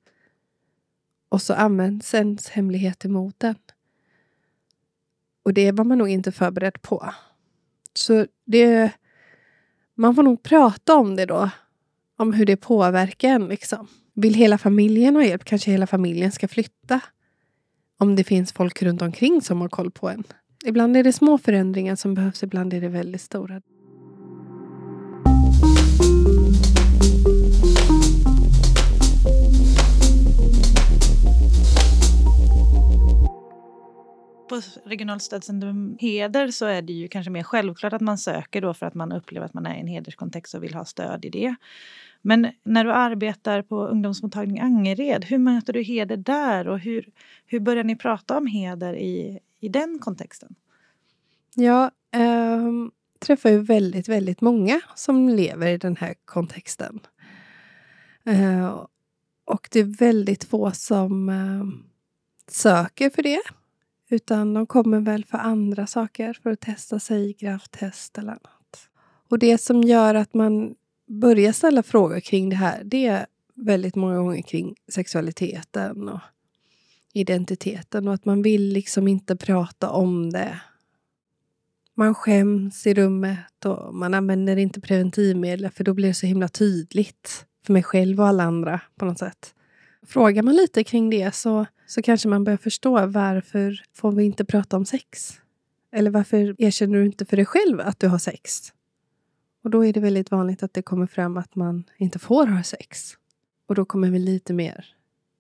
Och 1.28 1.42
så 1.42 1.54
används 1.54 2.14
ens 2.14 2.48
hemlighet 2.48 3.04
emot 3.04 3.34
den. 3.38 3.54
Och 5.42 5.54
det 5.54 5.72
var 5.72 5.84
man 5.84 5.98
nog 5.98 6.08
inte 6.08 6.32
förberedd 6.32 6.82
på. 6.82 7.14
Så 7.94 8.26
det... 8.44 8.92
Man 9.94 10.14
får 10.14 10.22
nog 10.22 10.42
prata 10.42 10.96
om 10.96 11.16
det 11.16 11.26
då. 11.26 11.50
Om 12.16 12.32
hur 12.32 12.46
det 12.46 12.56
påverkar 12.56 13.28
en 13.28 13.48
liksom. 13.48 13.88
Vill 14.14 14.34
hela 14.34 14.58
familjen 14.58 15.16
ha 15.16 15.24
hjälp? 15.24 15.44
Kanske 15.44 15.70
hela 15.70 15.86
familjen 15.86 16.32
ska 16.32 16.48
flytta? 16.48 17.00
Om 17.98 18.16
det 18.16 18.24
finns 18.24 18.52
folk 18.52 18.82
runt 18.82 19.02
omkring 19.02 19.42
som 19.42 19.60
har 19.60 19.68
koll 19.68 19.90
på 19.90 20.08
en. 20.08 20.24
Ibland 20.64 20.96
är 20.96 21.04
det 21.04 21.12
små 21.12 21.38
förändringar 21.38 21.96
som 21.96 22.14
behövs, 22.14 22.42
ibland 22.42 22.74
är 22.74 22.80
det 22.80 22.88
väldigt 22.88 23.20
stora. 23.20 23.60
På 34.50 34.60
regionalt 34.84 35.22
stödcentrum 35.22 35.96
Heder 36.00 36.50
så 36.50 36.66
är 36.66 36.82
det 36.82 36.92
ju 36.92 37.08
kanske 37.08 37.30
mer 37.30 37.42
självklart 37.42 37.92
att 37.92 38.00
man 38.00 38.18
söker 38.18 38.60
då 38.60 38.74
för 38.74 38.86
att 38.86 38.94
man 38.94 39.12
upplever 39.12 39.46
att 39.46 39.54
man 39.54 39.66
är 39.66 39.76
i 39.76 39.80
en 39.80 39.86
hederskontext 39.86 40.54
och 40.54 40.62
vill 40.62 40.74
ha 40.74 40.84
stöd 40.84 41.24
i 41.24 41.30
det. 41.30 41.54
Men 42.22 42.48
när 42.62 42.84
du 42.84 42.92
arbetar 42.92 43.62
på 43.62 43.86
ungdomsmottagning 43.86 44.60
Angered, 44.60 45.24
hur 45.24 45.38
möter 45.38 45.72
du 45.72 45.82
heder 45.82 46.16
där 46.16 46.68
och 46.68 46.78
hur, 46.78 47.08
hur 47.46 47.60
börjar 47.60 47.84
ni 47.84 47.96
prata 47.96 48.38
om 48.38 48.46
heder 48.46 48.94
i, 48.94 49.38
i 49.60 49.68
den 49.68 49.98
kontexten? 49.98 50.54
Jag 51.54 51.90
eh, 52.12 52.70
träffar 53.18 53.50
ju 53.50 53.58
väldigt, 53.62 54.08
väldigt 54.08 54.40
många 54.40 54.80
som 54.94 55.28
lever 55.28 55.66
i 55.66 55.78
den 55.78 55.96
här 55.96 56.14
kontexten. 56.24 57.00
Eh, 58.24 58.84
och 59.44 59.68
det 59.72 59.80
är 59.80 59.98
väldigt 59.98 60.44
få 60.44 60.70
som 60.70 61.28
eh, 61.28 61.64
söker 62.52 63.10
för 63.10 63.22
det. 63.22 63.40
Utan 64.12 64.54
de 64.54 64.66
kommer 64.66 65.00
väl 65.00 65.24
för 65.24 65.38
andra 65.38 65.86
saker, 65.86 66.38
för 66.42 66.50
att 66.50 66.60
testa 66.60 67.00
sig, 67.00 67.32
gravtest 67.32 68.18
eller 68.18 68.30
annat. 68.30 68.88
Och 69.28 69.38
det 69.38 69.58
som 69.58 69.82
gör 69.82 70.14
att 70.14 70.34
man 70.34 70.74
börjar 71.06 71.52
ställa 71.52 71.82
frågor 71.82 72.20
kring 72.20 72.48
det 72.48 72.56
här, 72.56 72.82
det 72.84 73.06
är 73.06 73.26
väldigt 73.54 73.94
många 73.94 74.18
gånger 74.18 74.42
kring 74.42 74.74
sexualiteten 74.88 76.08
och 76.08 76.20
identiteten 77.12 78.08
och 78.08 78.14
att 78.14 78.24
man 78.24 78.42
vill 78.42 78.68
liksom 78.68 79.08
inte 79.08 79.36
prata 79.36 79.90
om 79.90 80.30
det. 80.30 80.60
Man 81.94 82.14
skäms 82.14 82.86
i 82.86 82.94
rummet 82.94 83.64
och 83.64 83.94
man 83.94 84.14
använder 84.14 84.56
inte 84.56 84.80
preventivmedel 84.80 85.70
för 85.70 85.84
då 85.84 85.94
blir 85.94 86.08
det 86.08 86.14
så 86.14 86.26
himla 86.26 86.48
tydligt 86.48 87.46
för 87.66 87.72
mig 87.72 87.82
själv 87.82 88.20
och 88.20 88.26
alla 88.26 88.44
andra 88.44 88.80
på 88.96 89.04
något 89.04 89.18
sätt. 89.18 89.54
Frågar 90.02 90.42
man 90.42 90.54
lite 90.54 90.84
kring 90.84 91.10
det 91.10 91.34
så, 91.34 91.66
så 91.90 92.02
kanske 92.02 92.28
man 92.28 92.44
börjar 92.44 92.56
förstå 92.56 93.06
varför 93.06 93.82
får 93.92 94.12
vi 94.12 94.24
inte 94.24 94.44
prata 94.44 94.76
om 94.76 94.84
sex? 94.84 95.40
Eller 95.92 96.10
varför 96.10 96.54
erkänner 96.58 96.98
du 96.98 97.06
inte 97.06 97.24
för 97.24 97.36
dig 97.36 97.46
själv 97.46 97.80
att 97.80 98.00
du 98.00 98.08
har 98.08 98.18
sex? 98.18 98.72
Och 99.64 99.70
då 99.70 99.84
är 99.84 99.92
det 99.92 100.00
väldigt 100.00 100.30
vanligt 100.30 100.62
att 100.62 100.74
det 100.74 100.82
kommer 100.82 101.06
fram 101.06 101.36
att 101.36 101.54
man 101.54 101.84
inte 101.96 102.18
får 102.18 102.46
ha 102.46 102.62
sex. 102.62 103.12
Och 103.66 103.74
då 103.74 103.84
kommer 103.84 104.10
vi 104.10 104.18
lite 104.18 104.52
mer 104.52 104.86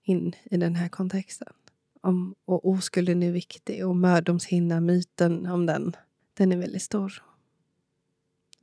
in 0.02 0.34
i 0.44 0.56
den 0.56 0.74
här 0.74 0.88
kontexten. 0.88 1.52
Om, 2.00 2.34
och 2.44 2.68
oskulden 2.68 3.22
är 3.22 3.32
viktig 3.32 3.86
och 3.86 3.96
mödomshinna, 3.96 4.80
myten 4.80 5.46
om 5.46 5.66
den, 5.66 5.96
den 6.34 6.52
är 6.52 6.56
väldigt 6.56 6.82
stor. 6.82 7.22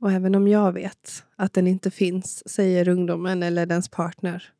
Och 0.00 0.12
även 0.12 0.34
om 0.34 0.48
jag 0.48 0.72
vet 0.72 1.24
att 1.36 1.52
den 1.52 1.66
inte 1.66 1.90
finns, 1.90 2.48
säger 2.48 2.88
ungdomen 2.88 3.42
eller 3.42 3.66
dens 3.66 3.88
partner. 3.88 4.52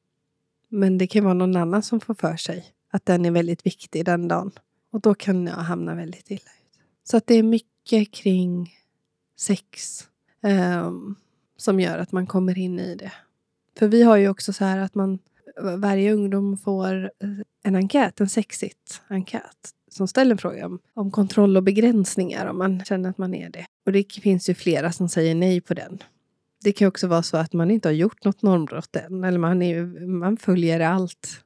Men 0.68 0.98
det 0.98 1.06
kan 1.06 1.24
vara 1.24 1.34
någon 1.34 1.56
annan 1.56 1.82
som 1.82 2.00
får 2.00 2.14
för 2.14 2.36
sig 2.36 2.74
att 2.90 3.06
den 3.06 3.24
är 3.24 3.30
väldigt 3.30 3.66
viktig 3.66 4.04
den 4.04 4.28
dagen. 4.28 4.50
Och 4.90 5.00
då 5.00 5.14
kan 5.14 5.46
jag 5.46 5.54
hamna 5.54 5.94
väldigt 5.94 6.30
illa 6.30 6.40
ut. 6.40 6.80
Så 7.04 7.16
att 7.16 7.26
det 7.26 7.34
är 7.34 7.42
mycket 7.42 8.10
kring 8.10 8.74
sex 9.38 10.00
um, 10.42 11.16
som 11.56 11.80
gör 11.80 11.98
att 11.98 12.12
man 12.12 12.26
kommer 12.26 12.58
in 12.58 12.80
i 12.80 12.94
det. 12.94 13.12
För 13.78 13.88
vi 13.88 14.02
har 14.02 14.16
ju 14.16 14.28
också 14.28 14.52
så 14.52 14.64
här 14.64 14.78
att 14.78 14.94
man 14.94 15.18
varje 15.76 16.12
ungdom 16.12 16.56
får 16.56 17.04
eh, 17.04 17.28
en 17.62 17.76
enkät, 17.76 18.20
en 18.20 18.28
sexigt 18.28 19.02
enkät 19.08 19.74
som 19.90 20.08
ställer 20.08 20.32
en 20.32 20.38
fråga 20.38 20.66
om, 20.66 20.78
om 20.94 21.10
kontroll 21.10 21.56
och 21.56 21.62
begränsningar 21.62 22.46
om 22.46 22.58
man 22.58 22.84
känner 22.84 23.10
att 23.10 23.18
man 23.18 23.34
är 23.34 23.50
det. 23.50 23.66
Och 23.86 23.92
det 23.92 24.12
finns 24.12 24.48
ju 24.48 24.54
flera 24.54 24.92
som 24.92 25.08
säger 25.08 25.34
nej 25.34 25.60
på 25.60 25.74
den. 25.74 26.02
Det 26.64 26.72
kan 26.72 26.88
också 26.88 27.06
vara 27.06 27.22
så 27.22 27.36
att 27.36 27.52
man 27.52 27.70
inte 27.70 27.88
har 27.88 27.94
gjort 27.94 28.24
något 28.24 28.42
normbrott 28.42 28.96
än, 28.96 29.24
eller 29.24 29.38
man, 29.38 29.62
är, 29.62 30.06
man 30.06 30.36
följer 30.36 30.80
allt. 30.80 31.44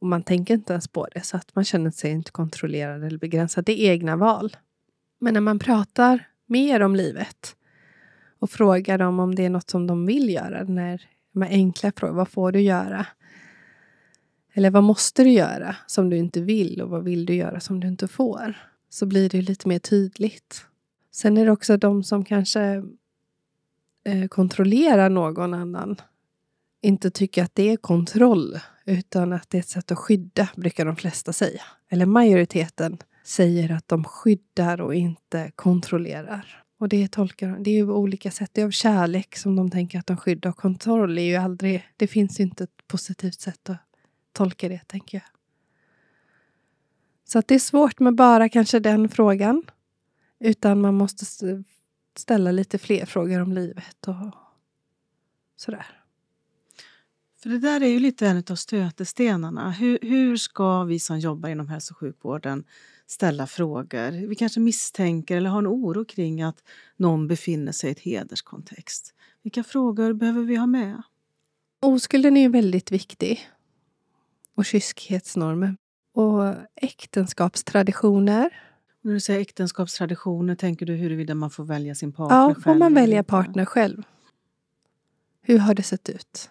Och 0.00 0.06
man 0.06 0.22
tänker 0.22 0.54
inte 0.54 0.72
ens 0.72 0.88
på 0.88 1.06
det, 1.14 1.20
så 1.20 1.36
att 1.36 1.54
man 1.54 1.64
känner 1.64 1.90
sig 1.90 2.10
inte 2.10 2.30
kontrollerad 2.30 3.04
eller 3.04 3.18
begränsad. 3.18 3.64
Det 3.64 3.80
är 3.80 3.92
egna 3.92 4.16
val. 4.16 4.56
Men 5.18 5.34
när 5.34 5.40
man 5.40 5.58
pratar 5.58 6.28
mer 6.46 6.80
om 6.80 6.96
livet 6.96 7.56
och 8.38 8.50
frågar 8.50 8.98
dem 8.98 9.20
om 9.20 9.34
det 9.34 9.44
är 9.44 9.50
något 9.50 9.70
som 9.70 9.86
de 9.86 10.06
vill 10.06 10.30
göra, 10.30 10.64
när 10.64 11.02
de 11.32 11.42
här 11.42 11.50
enkla 11.50 11.92
frågorna, 11.96 12.16
vad 12.16 12.28
får 12.28 12.52
du 12.52 12.60
göra? 12.60 13.06
Eller 14.52 14.70
vad 14.70 14.84
måste 14.84 15.24
du 15.24 15.30
göra 15.30 15.76
som 15.86 16.10
du 16.10 16.16
inte 16.16 16.40
vill 16.40 16.82
och 16.82 16.90
vad 16.90 17.04
vill 17.04 17.26
du 17.26 17.34
göra 17.34 17.60
som 17.60 17.80
du 17.80 17.88
inte 17.88 18.08
får? 18.08 18.54
Så 18.88 19.06
blir 19.06 19.28
det 19.28 19.42
lite 19.42 19.68
mer 19.68 19.78
tydligt. 19.78 20.66
Sen 21.12 21.36
är 21.36 21.44
det 21.44 21.52
också 21.52 21.76
de 21.76 22.04
som 22.04 22.24
kanske 22.24 22.82
eh, 24.04 24.28
kontrollerar 24.28 25.10
någon 25.10 25.54
annan. 25.54 25.96
Inte 26.82 27.10
tycker 27.10 27.44
att 27.44 27.54
det 27.54 27.70
är 27.70 27.76
kontroll, 27.76 28.58
utan 28.86 29.32
att 29.32 29.50
det 29.50 29.58
är 29.58 29.60
ett 29.60 29.68
sätt 29.68 29.92
att 29.92 29.98
skydda, 29.98 30.48
brukar 30.56 30.84
de 30.84 30.96
flesta 30.96 31.32
säga. 31.32 31.62
Eller 31.88 32.06
majoriteten 32.06 32.98
säger 33.24 33.72
att 33.72 33.88
de 33.88 34.04
skyddar 34.04 34.80
och 34.80 34.94
inte 34.94 35.52
kontrollerar. 35.56 36.62
Och 36.78 36.88
det 36.88 37.08
tolkar. 37.08 37.58
Det 37.58 37.70
är 37.70 37.74
ju 37.74 37.90
olika 37.90 38.30
sätt. 38.30 38.50
Det 38.52 38.60
är 38.60 38.66
av 38.66 38.70
kärlek 38.70 39.36
som 39.36 39.56
de 39.56 39.70
tänker 39.70 39.98
att 39.98 40.06
de 40.06 40.16
skyddar. 40.16 40.50
Och 40.50 40.56
kontroll 40.56 41.18
är 41.18 41.22
ju 41.22 41.36
aldrig... 41.36 41.88
Det 41.96 42.06
finns 42.06 42.40
ju 42.40 42.44
inte 42.44 42.64
ett 42.64 42.86
positivt 42.88 43.40
sätt 43.40 43.70
att 43.70 43.78
tolka 44.32 44.68
det, 44.68 44.80
tänker 44.86 45.18
jag. 45.18 45.24
Så 47.24 47.38
att 47.38 47.48
det 47.48 47.54
är 47.54 47.58
svårt 47.58 48.00
med 48.00 48.14
bara 48.14 48.48
kanske 48.48 48.78
den 48.78 49.08
frågan. 49.08 49.62
Utan 50.38 50.80
man 50.80 50.94
måste 50.94 51.24
ställa 52.16 52.50
lite 52.52 52.78
fler 52.78 53.06
frågor 53.06 53.40
om 53.40 53.52
livet 53.52 54.08
och 54.08 54.34
sådär. 55.56 55.86
För 57.46 57.50
det 57.50 57.58
där 57.58 57.80
är 57.80 57.88
ju 57.88 57.98
lite 57.98 58.26
en 58.26 58.42
av 58.50 58.54
stötestenarna. 58.54 59.70
Hur, 59.70 59.98
hur 60.02 60.36
ska 60.36 60.84
vi 60.84 61.00
som 61.00 61.18
jobbar 61.18 61.48
inom 61.48 61.68
hälso 61.68 61.94
och 61.94 61.98
sjukvården 61.98 62.64
ställa 63.06 63.46
frågor? 63.46 64.26
Vi 64.28 64.34
kanske 64.34 64.60
misstänker 64.60 65.36
eller 65.36 65.50
har 65.50 65.58
en 65.58 65.66
oro 65.66 66.04
kring 66.04 66.42
att 66.42 66.62
någon 66.96 67.28
befinner 67.28 67.72
sig 67.72 67.88
i 67.88 67.92
ett 67.92 67.98
hederskontext. 67.98 69.14
Vilka 69.42 69.64
frågor 69.64 70.12
behöver 70.12 70.42
vi 70.42 70.56
ha 70.56 70.66
med? 70.66 71.02
Oskulden 71.82 72.36
är 72.36 72.40
ju 72.40 72.48
väldigt 72.48 72.92
viktig 72.92 73.48
och 74.54 74.64
kyskhetsnormer. 74.64 75.76
Och 76.14 76.54
äktenskapstraditioner. 76.76 78.60
När 79.02 79.12
du 79.12 79.20
säger 79.20 79.40
äktenskapstraditioner, 79.40 80.54
tänker 80.54 80.86
du 80.86 80.94
huruvida 80.94 81.34
man 81.34 81.50
får 81.50 81.64
välja 81.64 81.94
sin 81.94 82.12
partner 82.12 82.36
ja, 82.36 82.54
själv? 82.54 82.62
får 82.62 82.74
man 82.74 82.94
välja 82.94 83.24
partner 83.24 83.64
själv? 83.64 84.02
Hur 85.42 85.58
har 85.58 85.74
det 85.74 85.82
sett 85.82 86.08
ut? 86.08 86.50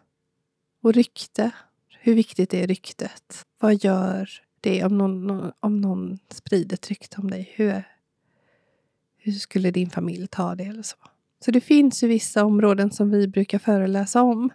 Och 0.85 0.93
rykte. 0.93 1.51
Hur 1.99 2.15
viktigt 2.15 2.53
är 2.53 2.67
ryktet? 2.67 3.45
Vad 3.59 3.83
gör 3.83 4.29
det 4.61 4.83
om 4.83 4.97
någon, 4.97 5.51
om 5.59 5.81
någon 5.81 6.19
sprider 6.29 6.73
ett 6.73 6.89
rykte 6.89 7.17
om 7.21 7.31
dig? 7.31 7.51
Hur, 7.55 7.83
hur 9.17 9.31
skulle 9.31 9.71
din 9.71 9.89
familj 9.89 10.27
ta 10.27 10.55
det? 10.55 10.63
eller 10.63 10.83
så? 10.83 10.95
Så 11.45 11.51
det 11.51 11.61
finns 11.61 12.03
ju 12.03 12.07
vissa 12.07 12.45
områden 12.45 12.91
som 12.91 13.09
vi 13.09 13.27
brukar 13.27 13.59
föreläsa 13.59 14.21
om 14.21 14.49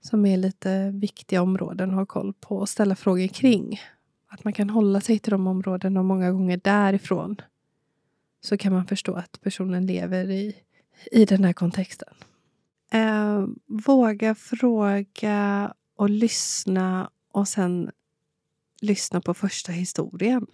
som 0.00 0.26
är 0.26 0.36
lite 0.36 0.90
viktiga 0.90 1.42
områden 1.42 1.90
att 1.90 1.96
ha 1.96 2.06
koll 2.06 2.32
på 2.40 2.56
och 2.56 2.68
ställa 2.68 2.94
frågor 2.94 3.26
kring. 3.26 3.80
Att 4.28 4.44
man 4.44 4.52
kan 4.52 4.70
hålla 4.70 5.00
sig 5.00 5.18
till 5.18 5.30
de 5.30 5.46
områdena 5.46 6.00
och 6.00 6.06
många 6.06 6.32
gånger 6.32 6.60
därifrån 6.64 7.36
så 8.40 8.56
kan 8.56 8.72
man 8.72 8.86
förstå 8.86 9.14
att 9.14 9.40
personen 9.40 9.86
lever 9.86 10.30
i, 10.30 10.56
i 11.12 11.24
den 11.24 11.44
här 11.44 11.52
kontexten. 11.52 12.14
Eh, 12.90 13.46
våga 13.66 14.34
fråga 14.34 15.74
och 15.96 16.10
lyssna 16.10 17.10
och 17.32 17.48
sen 17.48 17.90
lyssna 18.80 19.20
på 19.20 19.34
första 19.34 19.72
historien. 19.72 20.46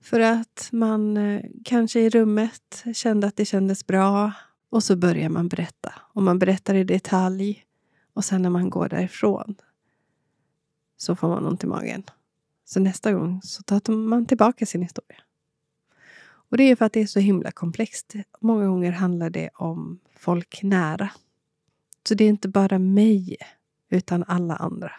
För 0.00 0.20
att 0.20 0.68
man 0.72 1.16
eh, 1.16 1.42
kanske 1.64 2.00
i 2.00 2.10
rummet 2.10 2.84
kände 2.94 3.26
att 3.26 3.36
det 3.36 3.44
kändes 3.44 3.86
bra 3.86 4.32
och 4.70 4.84
så 4.84 4.96
börjar 4.96 5.28
man 5.28 5.48
berätta. 5.48 5.92
Och 6.12 6.22
man 6.22 6.38
berättar 6.38 6.74
i 6.74 6.84
detalj 6.84 7.64
och 8.14 8.24
sen 8.24 8.42
när 8.42 8.50
man 8.50 8.70
går 8.70 8.88
därifrån 8.88 9.54
så 10.96 11.16
får 11.16 11.28
man 11.28 11.46
ont 11.46 11.64
i 11.64 11.66
magen. 11.66 12.02
Så 12.64 12.80
nästa 12.80 13.12
gång 13.12 13.40
så 13.42 13.62
tar 13.62 13.92
man 13.92 14.26
tillbaka 14.26 14.66
sin 14.66 14.82
historia. 14.82 15.22
Och 16.50 16.56
det 16.56 16.62
är 16.64 16.76
för 16.76 16.84
att 16.84 16.92
det 16.92 17.00
är 17.00 17.06
så 17.06 17.20
himla 17.20 17.50
komplext. 17.50 18.14
Många 18.40 18.66
gånger 18.66 18.92
handlar 18.92 19.30
det 19.30 19.50
om 19.54 20.00
folk 20.16 20.62
nära. 20.62 21.10
Så 22.08 22.14
det 22.14 22.24
är 22.24 22.28
inte 22.28 22.48
bara 22.48 22.78
mig, 22.78 23.36
utan 23.88 24.24
alla 24.24 24.56
andra. 24.56 24.92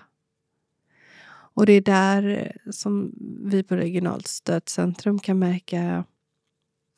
Och 1.54 1.66
det 1.66 1.74
är 1.74 1.82
där 1.82 2.56
som 2.72 3.14
vi 3.44 3.64
på 3.64 3.76
Regionalt 3.76 4.28
stödcentrum 4.28 5.20
kan 5.20 5.40
märka 5.40 6.04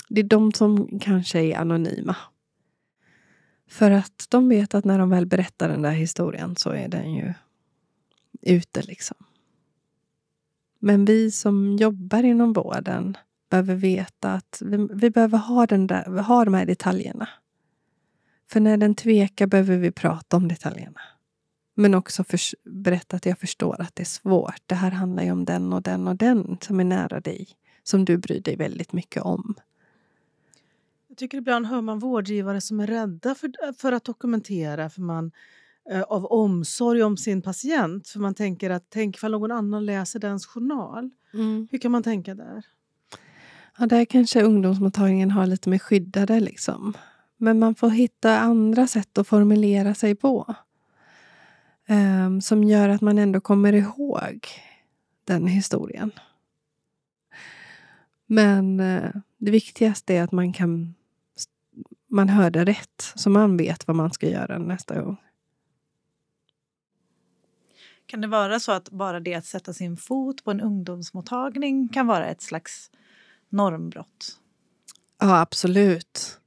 det 0.09 0.21
är 0.21 0.25
de 0.25 0.51
som 0.51 0.99
kanske 0.99 1.39
är 1.39 1.57
anonyma. 1.57 2.15
För 3.67 3.91
att 3.91 4.25
de 4.29 4.49
vet 4.49 4.73
att 4.73 4.85
när 4.85 4.99
de 4.99 5.09
väl 5.09 5.25
berättar 5.25 5.69
den 5.69 5.81
där 5.81 5.91
historien 5.91 6.55
så 6.55 6.69
är 6.69 6.87
den 6.87 7.13
ju 7.13 7.33
ute 8.41 8.81
liksom. 8.81 9.17
Men 10.79 11.05
vi 11.05 11.31
som 11.31 11.77
jobbar 11.77 12.23
inom 12.23 12.53
vården 12.53 13.17
behöver 13.53 13.75
veta 13.75 14.33
att 14.33 14.61
vi, 14.65 14.87
vi 14.91 15.09
behöver 15.09 15.37
ha, 15.37 15.65
den 15.65 15.87
där, 15.87 16.21
ha 16.21 16.45
de 16.45 16.53
här 16.53 16.65
detaljerna. 16.65 17.29
För 18.51 18.59
när 18.59 18.77
den 18.77 18.95
tvekar 18.95 19.47
behöver 19.47 19.77
vi 19.77 19.91
prata 19.91 20.37
om 20.37 20.47
detaljerna. 20.47 21.01
Men 21.75 21.93
också 21.93 22.23
för, 22.23 22.39
berätta 22.69 23.15
att 23.15 23.25
jag 23.25 23.39
förstår 23.39 23.81
att 23.81 23.95
det 23.95 24.03
är 24.03 24.05
svårt. 24.05 24.61
Det 24.65 24.75
här 24.75 24.91
handlar 24.91 25.23
ju 25.23 25.31
om 25.31 25.45
den 25.45 25.73
och 25.73 25.81
den 25.81 26.07
och 26.07 26.15
den 26.15 26.57
som 26.61 26.79
är 26.79 26.83
nära 26.83 27.19
dig. 27.19 27.47
Som 27.83 28.05
du 28.05 28.17
bryr 28.17 28.41
dig 28.41 28.55
väldigt 28.55 28.93
mycket 28.93 29.23
om. 29.23 29.55
Jag 31.07 31.17
tycker 31.17 31.37
ibland 31.37 31.65
hör 31.65 31.81
man 31.81 31.99
vårdgivare 31.99 32.61
som 32.61 32.79
är 32.79 32.87
rädda 32.87 33.35
för, 33.35 33.73
för 33.73 33.91
att 33.91 34.03
dokumentera 34.03 34.89
för 34.89 35.01
man, 35.01 35.31
eh, 35.91 36.01
av 36.01 36.25
omsorg 36.25 37.03
om 37.03 37.17
sin 37.17 37.41
patient. 37.41 38.07
För 38.07 38.19
man 38.19 38.33
tänker 38.33 38.69
att 38.69 38.85
tänk 38.89 39.15
ifall 39.15 39.31
någon 39.31 39.51
annan 39.51 39.85
läser 39.85 40.19
dens 40.19 40.45
journal. 40.45 41.09
Mm. 41.33 41.67
Hur 41.71 41.79
kan 41.79 41.91
man 41.91 42.03
tänka 42.03 42.35
där? 42.35 42.65
Ja, 43.77 43.85
där 43.85 44.05
kanske 44.05 44.41
ungdomsmottagningen 44.41 45.31
har 45.31 45.45
lite 45.45 45.69
mer 45.69 45.79
skyddade. 45.79 46.39
Liksom. 46.39 46.93
Men 47.37 47.59
man 47.59 47.75
får 47.75 47.89
hitta 47.89 48.39
andra 48.39 48.87
sätt 48.87 49.17
att 49.17 49.27
formulera 49.27 49.93
sig 49.93 50.15
på. 50.15 50.55
Um, 51.89 52.41
som 52.41 52.63
gör 52.63 52.89
att 52.89 53.01
man 53.01 53.17
ändå 53.17 53.41
kommer 53.41 53.73
ihåg 53.73 54.47
den 55.25 55.47
historien. 55.47 56.11
Men 58.25 58.79
uh, 58.79 59.09
det 59.37 59.51
viktigaste 59.51 60.13
är 60.15 60.23
att 60.23 60.31
man 60.31 60.53
kan 60.53 60.93
man 62.13 62.29
hör 62.29 62.49
det 62.49 62.65
rätt. 62.65 63.13
Så 63.15 63.29
man 63.29 63.57
vet 63.57 63.87
vad 63.87 63.95
man 63.95 64.11
ska 64.11 64.29
göra 64.29 64.57
nästa 64.57 65.01
gång. 65.01 65.17
Kan 68.05 68.21
det 68.21 68.27
vara 68.27 68.59
så 68.59 68.71
att 68.71 68.89
bara 68.89 69.19
det 69.19 69.33
att 69.33 69.45
sätta 69.45 69.73
sin 69.73 69.97
fot 69.97 70.43
på 70.43 70.51
en 70.51 70.61
ungdomsmottagning 70.61 71.89
kan 71.89 72.07
vara 72.07 72.25
ett 72.25 72.41
slags 72.41 72.91
normbrott? 73.53 74.39
Ja, 75.19 75.41
absolut. 75.41 76.39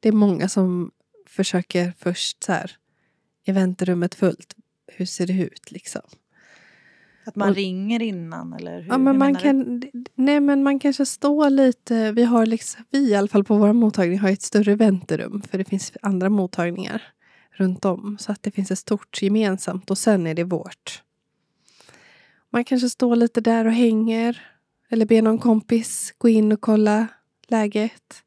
Det 0.00 0.08
är 0.08 0.12
många 0.12 0.48
som 0.48 0.90
försöker 1.26 1.92
först 1.98 2.44
så 2.44 2.52
här. 2.52 2.76
Är 3.44 3.52
väntrummet 3.52 4.14
fullt? 4.14 4.54
Hur 4.86 5.06
ser 5.06 5.26
det 5.26 5.32
ut 5.32 5.70
liksom? 5.70 6.02
Att 7.26 7.36
man 7.36 7.48
och, 7.48 7.54
ringer 7.54 8.02
innan 8.02 8.52
eller 8.52 8.80
hur? 8.80 8.88
Ja, 8.88 8.98
men 8.98 9.14
hur 9.14 9.18
man 9.18 9.34
kan, 9.34 9.82
nej, 10.14 10.40
men 10.40 10.62
man 10.62 10.78
kanske 10.78 11.06
står 11.06 11.50
lite... 11.50 12.12
Vi 12.12 12.24
har 12.24 12.46
liksom, 12.46 12.84
vi 12.90 13.10
i 13.10 13.14
alla 13.14 13.28
fall 13.28 13.44
på 13.44 13.56
vår 13.56 13.72
mottagning 13.72 14.18
har 14.18 14.30
ett 14.30 14.42
större 14.42 14.74
väntrum 14.74 15.42
för 15.42 15.58
det 15.58 15.64
finns 15.64 15.92
andra 16.02 16.28
mottagningar 16.28 17.02
runt 17.50 17.84
om. 17.84 18.16
Så 18.20 18.32
att 18.32 18.42
det 18.42 18.50
finns 18.50 18.70
ett 18.70 18.78
stort 18.78 19.22
gemensamt 19.22 19.90
och 19.90 19.98
sen 19.98 20.26
är 20.26 20.34
det 20.34 20.44
vårt. 20.44 21.02
Man 22.50 22.64
kanske 22.64 22.90
står 22.90 23.16
lite 23.16 23.40
där 23.40 23.64
och 23.64 23.72
hänger. 23.72 24.53
Eller 24.94 25.06
ber 25.06 25.22
någon 25.22 25.38
kompis 25.38 26.14
gå 26.18 26.28
in 26.28 26.52
och 26.52 26.60
kolla 26.60 27.06
läget. 27.48 28.24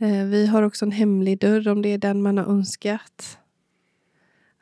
Eh, 0.00 0.24
vi 0.24 0.46
har 0.46 0.62
också 0.62 0.84
en 0.84 0.90
hemlig 0.90 1.40
dörr 1.40 1.68
om 1.68 1.82
det 1.82 1.88
är 1.88 1.98
den 1.98 2.22
man 2.22 2.38
har 2.38 2.44
önskat. 2.44 3.38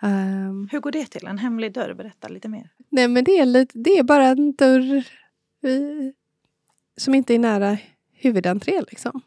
Um, 0.03 0.69
Hur 0.73 0.81
går 0.81 0.91
det 0.91 1.07
till? 1.07 1.27
En 1.27 1.39
hemlig 1.39 1.73
dörr? 1.73 1.95
Berätta 1.95 2.29
lite 2.29 2.49
mer. 2.49 2.71
nej 2.89 3.09
men 3.09 3.25
det 3.25 3.39
är, 3.39 3.47
lite, 3.47 3.79
det 3.79 3.91
är 3.91 4.03
bara 4.03 4.27
en 4.27 4.53
dörr 4.53 5.05
i, 5.67 6.13
som 6.97 7.15
inte 7.15 7.35
är 7.35 7.39
nära 7.39 7.79
huvudentré 8.13 8.81
liksom. 8.91 9.21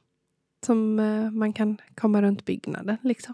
Som 0.66 1.00
eh, 1.00 1.32
man 1.32 1.54
kan 1.54 1.78
komma 1.96 2.22
runt 2.22 2.46
byggnaden 2.46 2.98
liksom. 3.02 3.34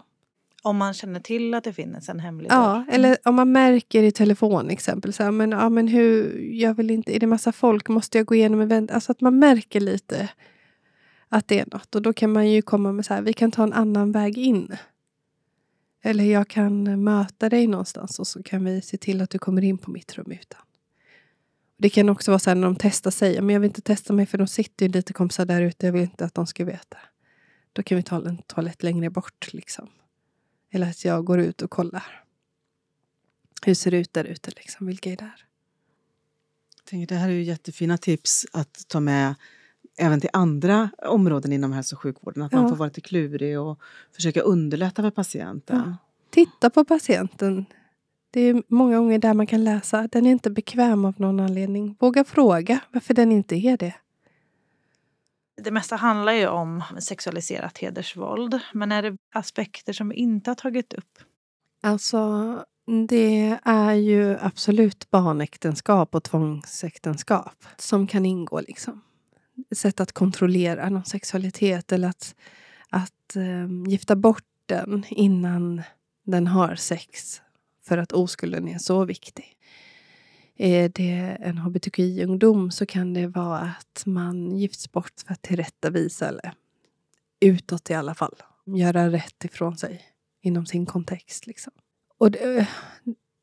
Om 0.66 0.76
man 0.76 0.94
känner 0.94 1.20
till 1.20 1.54
att 1.54 1.64
det 1.64 1.72
finns 1.72 2.08
en 2.08 2.20
hemlig 2.20 2.50
dörr? 2.50 2.56
Ja, 2.56 2.84
eller 2.90 3.16
om 3.24 3.34
man 3.34 3.52
märker 3.52 4.02
i 4.02 4.12
telefon 4.12 4.70
exempel. 4.70 5.12
Så 5.12 5.22
här, 5.22 5.30
men, 5.30 5.50
ja, 5.50 5.68
men 5.68 5.88
hur, 5.88 6.40
jag 6.52 6.74
vill 6.74 6.90
inte, 6.90 7.16
är 7.16 7.20
det 7.20 7.26
massa 7.26 7.52
folk? 7.52 7.88
Måste 7.88 8.18
jag 8.18 8.26
gå 8.26 8.34
igenom 8.34 8.60
event? 8.60 8.90
Alltså 8.90 9.12
att 9.12 9.20
man 9.20 9.38
märker 9.38 9.80
lite 9.80 10.28
att 11.28 11.48
det 11.48 11.60
är 11.60 11.66
något. 11.72 11.94
Och 11.94 12.02
då 12.02 12.12
kan 12.12 12.32
man 12.32 12.50
ju 12.50 12.62
komma 12.62 12.92
med 12.92 13.06
så 13.06 13.14
här, 13.14 13.22
vi 13.22 13.32
kan 13.32 13.50
ta 13.50 13.62
en 13.62 13.72
annan 13.72 14.12
väg 14.12 14.38
in. 14.38 14.76
Eller 16.02 16.24
jag 16.24 16.48
kan 16.48 17.04
möta 17.04 17.48
dig 17.48 17.66
någonstans 17.66 18.18
och 18.18 18.26
så 18.26 18.42
kan 18.42 18.64
vi 18.64 18.80
se 18.80 18.96
till 18.96 19.20
att 19.20 19.30
du 19.30 19.38
kommer 19.38 19.64
in 19.64 19.78
på 19.78 19.90
mitt 19.90 20.18
rum 20.18 20.32
utan. 20.32 20.60
Det 21.78 21.90
kan 21.90 22.08
också 22.08 22.30
vara 22.30 22.38
så 22.38 22.50
här 22.50 22.54
när 22.54 22.66
de 22.66 22.76
testar 22.76 23.10
sig. 23.10 23.40
Men 23.40 23.52
jag 23.52 23.60
vill 23.60 23.68
inte 23.70 23.80
testa 23.80 24.12
mig 24.12 24.26
för 24.26 24.38
de 24.38 24.46
sitter 24.46 24.86
ju 24.86 24.92
lite 24.92 25.12
kompisar 25.12 25.44
där 25.44 25.62
ute. 25.62 25.86
Jag 25.86 25.92
vill 25.92 26.02
inte 26.02 26.24
att 26.24 26.34
de 26.34 26.46
ska 26.46 26.64
veta. 26.64 26.98
Då 27.72 27.82
kan 27.82 27.96
vi 27.96 28.02
ta 28.02 28.16
en 28.16 28.38
toalett 28.46 28.82
längre 28.82 29.10
bort. 29.10 29.52
Liksom. 29.52 29.88
Eller 30.76 30.90
att 30.90 31.04
jag 31.04 31.24
går 31.24 31.40
ut 31.40 31.62
och 31.62 31.70
kollar. 31.70 32.24
Hur 33.66 33.74
ser 33.74 33.90
det 33.90 33.96
ut 33.98 34.12
där 34.12 34.24
ute? 34.24 34.50
Liksom? 34.50 34.86
Vilka 34.86 35.10
är 35.12 35.16
där? 35.16 35.44
Jag 36.76 36.84
tänker, 36.84 37.14
det 37.14 37.20
här 37.20 37.28
är 37.28 37.32
ju 37.32 37.42
jättefina 37.42 37.98
tips 37.98 38.46
att 38.52 38.88
ta 38.88 39.00
med 39.00 39.34
även 39.98 40.20
till 40.20 40.30
andra 40.32 40.90
områden 40.98 41.52
inom 41.52 41.72
hälso 41.72 41.96
och 41.96 42.02
sjukvården. 42.02 42.42
Att 42.42 42.52
man 42.52 42.62
Ja. 42.62 42.68
får 42.68 42.76
vara 42.76 42.86
lite 42.88 43.00
klurig 43.00 43.60
och 43.60 43.80
försöka 44.14 44.40
underlätta 44.40 45.02
för 45.02 45.10
patienten. 45.10 45.96
Titta 46.30 46.70
på 46.70 46.84
patienten. 46.84 47.64
Det 48.30 48.40
är 48.40 48.62
många 48.68 48.98
gånger 48.98 49.18
där 49.18 49.34
man 49.34 49.46
kan 49.46 49.64
läsa. 49.64 50.08
Den 50.12 50.26
är 50.26 50.30
inte 50.30 50.50
bekväm 50.50 51.04
av 51.04 51.14
någon 51.20 51.40
anledning. 51.40 51.96
Våga 52.00 52.24
fråga 52.24 52.80
varför 52.92 53.14
den 53.14 53.32
inte 53.32 53.56
är 53.56 53.76
det. 53.76 53.94
Det 55.56 55.70
mesta 55.70 55.96
handlar 55.96 56.32
ju 56.32 56.48
om 56.48 56.82
sexualiserat 57.00 57.78
hedersvåld. 57.78 58.60
Men 58.72 58.92
är 58.92 59.02
det 59.02 59.16
aspekter 59.34 59.92
som 59.92 60.08
vi 60.08 60.16
inte 60.16 60.50
har 60.50 60.54
tagit 60.54 60.92
upp? 60.92 61.18
Alltså, 61.82 62.64
det 63.08 63.58
är 63.62 63.94
ju 63.94 64.38
absolut 64.40 65.10
barnäktenskap 65.10 66.14
och 66.14 66.22
tvångsäktenskap 66.22 67.64
som 67.76 68.06
kan 68.06 68.26
ingå. 68.26 68.60
liksom. 68.60 69.02
Sätt 69.74 70.00
att 70.00 70.12
kontrollera 70.12 70.88
någon 70.88 71.04
sexualitet 71.04 71.92
eller 71.92 72.08
att, 72.08 72.34
att 72.90 73.36
um, 73.36 73.84
gifta 73.86 74.16
bort 74.16 74.44
den 74.66 75.04
innan 75.08 75.82
den 76.24 76.46
har 76.46 76.74
sex 76.74 77.40
för 77.86 77.98
att 77.98 78.12
oskulden 78.12 78.68
är 78.68 78.78
så 78.78 79.04
viktig. 79.04 79.55
Är 80.56 80.88
det 80.88 81.36
en 81.40 81.58
hbtqi-ungdom 81.58 82.70
så 82.70 82.86
kan 82.86 83.14
det 83.14 83.26
vara 83.26 83.58
att 83.58 84.02
man 84.06 84.56
gifts 84.56 84.92
bort 84.92 85.12
för 85.26 85.32
att 85.32 85.42
tillrättavisa 85.42 86.28
eller 86.28 86.54
utåt 87.40 87.90
i 87.90 87.94
alla 87.94 88.14
fall. 88.14 88.34
Göra 88.66 89.10
rätt 89.10 89.44
ifrån 89.44 89.76
sig 89.76 90.02
inom 90.42 90.66
sin 90.66 90.86
kontext. 90.86 91.46
Liksom. 91.46 91.72
Och 92.18 92.30
det, 92.30 92.68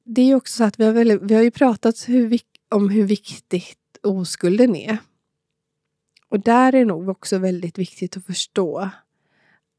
det 0.03 0.21
är 0.21 0.35
också 0.35 0.53
så 0.53 0.63
att 0.63 0.79
vi 0.79 0.85
har, 0.85 0.93
väldigt, 0.93 1.21
vi 1.21 1.35
har 1.35 1.41
ju 1.41 1.51
pratat 1.51 2.09
hur, 2.09 2.39
om 2.69 2.89
hur 2.89 3.03
viktigt 3.03 3.97
oskulden 4.03 4.75
är. 4.75 4.97
Och 6.29 6.39
där 6.39 6.75
är 6.75 6.85
nog 6.85 7.09
också 7.09 7.37
väldigt 7.37 7.77
viktigt 7.77 8.17
att 8.17 8.25
förstå 8.25 8.89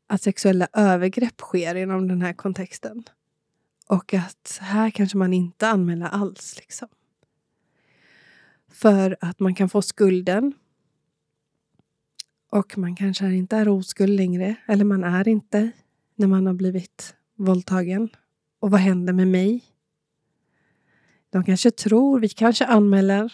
att 0.06 0.22
sexuella 0.22 0.68
övergrepp 0.72 1.40
sker 1.40 1.74
inom 1.74 2.08
den 2.08 2.22
här 2.22 2.32
kontexten. 2.32 3.04
Och 3.86 4.14
att 4.14 4.58
här 4.60 4.90
kanske 4.90 5.18
man 5.18 5.32
inte 5.32 5.68
anmäler 5.68 6.06
alls. 6.06 6.56
Liksom. 6.58 6.88
För 8.74 9.16
att 9.20 9.40
man 9.40 9.54
kan 9.54 9.68
få 9.68 9.82
skulden. 9.82 10.54
Och 12.50 12.78
man 12.78 12.96
kanske 12.96 13.34
inte 13.34 13.56
är 13.56 13.68
oskuld 13.68 14.16
längre. 14.16 14.56
Eller 14.66 14.84
man 14.84 15.04
är 15.04 15.28
inte 15.28 15.70
när 16.14 16.26
man 16.26 16.46
har 16.46 16.54
blivit 16.54 17.14
våldtagen. 17.36 18.08
Och 18.60 18.70
vad 18.70 18.80
händer 18.80 19.12
med 19.12 19.28
mig? 19.28 19.64
De 21.30 21.44
kanske 21.44 21.70
tror, 21.70 22.20
vi 22.20 22.28
kanske 22.28 22.66
anmäler. 22.66 23.32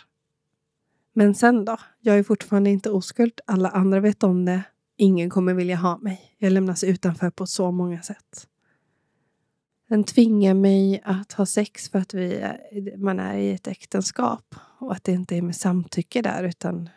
Men 1.12 1.35
sen 1.35 1.64
då? 1.64 1.76
Jag 2.00 2.18
är 2.18 2.22
fortfarande 2.22 2.70
inte 2.70 2.90
oskuld. 2.90 3.40
Alla 3.46 3.68
andra 3.68 4.00
vet 4.00 4.22
om 4.22 4.44
det. 4.44 4.62
Ingen 4.96 5.31
kommer 5.31 5.55
vilja 5.55 5.76
ha 5.76 5.98
mig. 5.98 6.35
Jag 6.38 6.53
lämnas 6.53 6.85
utanför 6.85 7.31
på 7.31 7.46
så 7.46 7.70
många 7.70 8.03
sätt. 8.03 8.46
Den 9.90 10.05
tvingar 10.05 10.55
mig 10.55 11.00
att 11.05 11.33
ha 11.33 11.46
sex 11.46 11.88
för 11.88 11.98
att 11.98 12.14
vi 12.14 12.44
man 12.96 13.20
är 13.20 13.38
i 13.38 13.50
ett 13.50 13.66
äktenskap. 13.66 14.55
Och 14.79 14.92
att 14.92 15.05
det 15.05 15.12
inte 15.12 15.37
är 15.37 15.42
med 15.42 15.57
samtycke 15.57 16.22
där 16.22 16.44
utan 16.44 16.88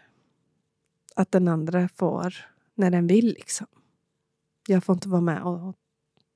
att 1.15 1.31
den 1.31 1.47
andra 1.47 1.89
får 1.95 2.35
när 2.75 2.91
den 2.91 3.07
vill. 3.07 3.25
liksom. 3.25 3.67
Jag 4.67 4.83
får 4.83 4.93
inte 4.93 5.09
vara 5.09 5.21
med 5.21 5.43
och, 5.43 5.69
och 5.69 5.75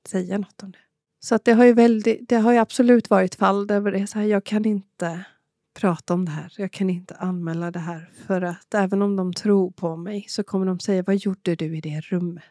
säga 0.07 0.37
något 0.37 0.63
om 0.63 0.71
det. 0.71 0.77
Så 1.19 1.35
att 1.35 1.45
det 1.45 1.53
har 1.53 1.65
ju 1.65 1.73
väldigt, 1.73 2.29
det 2.29 2.37
har 2.37 2.51
ju 2.51 2.57
absolut 2.57 3.09
varit 3.09 3.35
fall 3.35 3.67
där 3.67 3.81
det 3.81 3.99
är 3.99 4.05
så 4.05 4.19
här, 4.19 4.25
jag 4.25 4.43
kan 4.43 4.65
inte 4.65 5.25
prata 5.73 6.13
om 6.13 6.25
det 6.25 6.31
här. 6.31 6.53
Jag 6.57 6.71
kan 6.71 6.89
inte 6.89 7.15
anmäla 7.15 7.71
det 7.71 7.79
här. 7.79 8.09
För 8.25 8.41
att 8.41 8.73
även 8.73 9.01
om 9.01 9.15
de 9.15 9.33
tror 9.33 9.71
på 9.71 9.95
mig 9.95 10.25
så 10.29 10.43
kommer 10.43 10.65
de 10.65 10.79
säga, 10.79 11.03
vad 11.03 11.15
gjorde 11.15 11.55
du 11.55 11.77
i 11.77 11.81
det 11.81 12.01
rummet? 12.01 12.43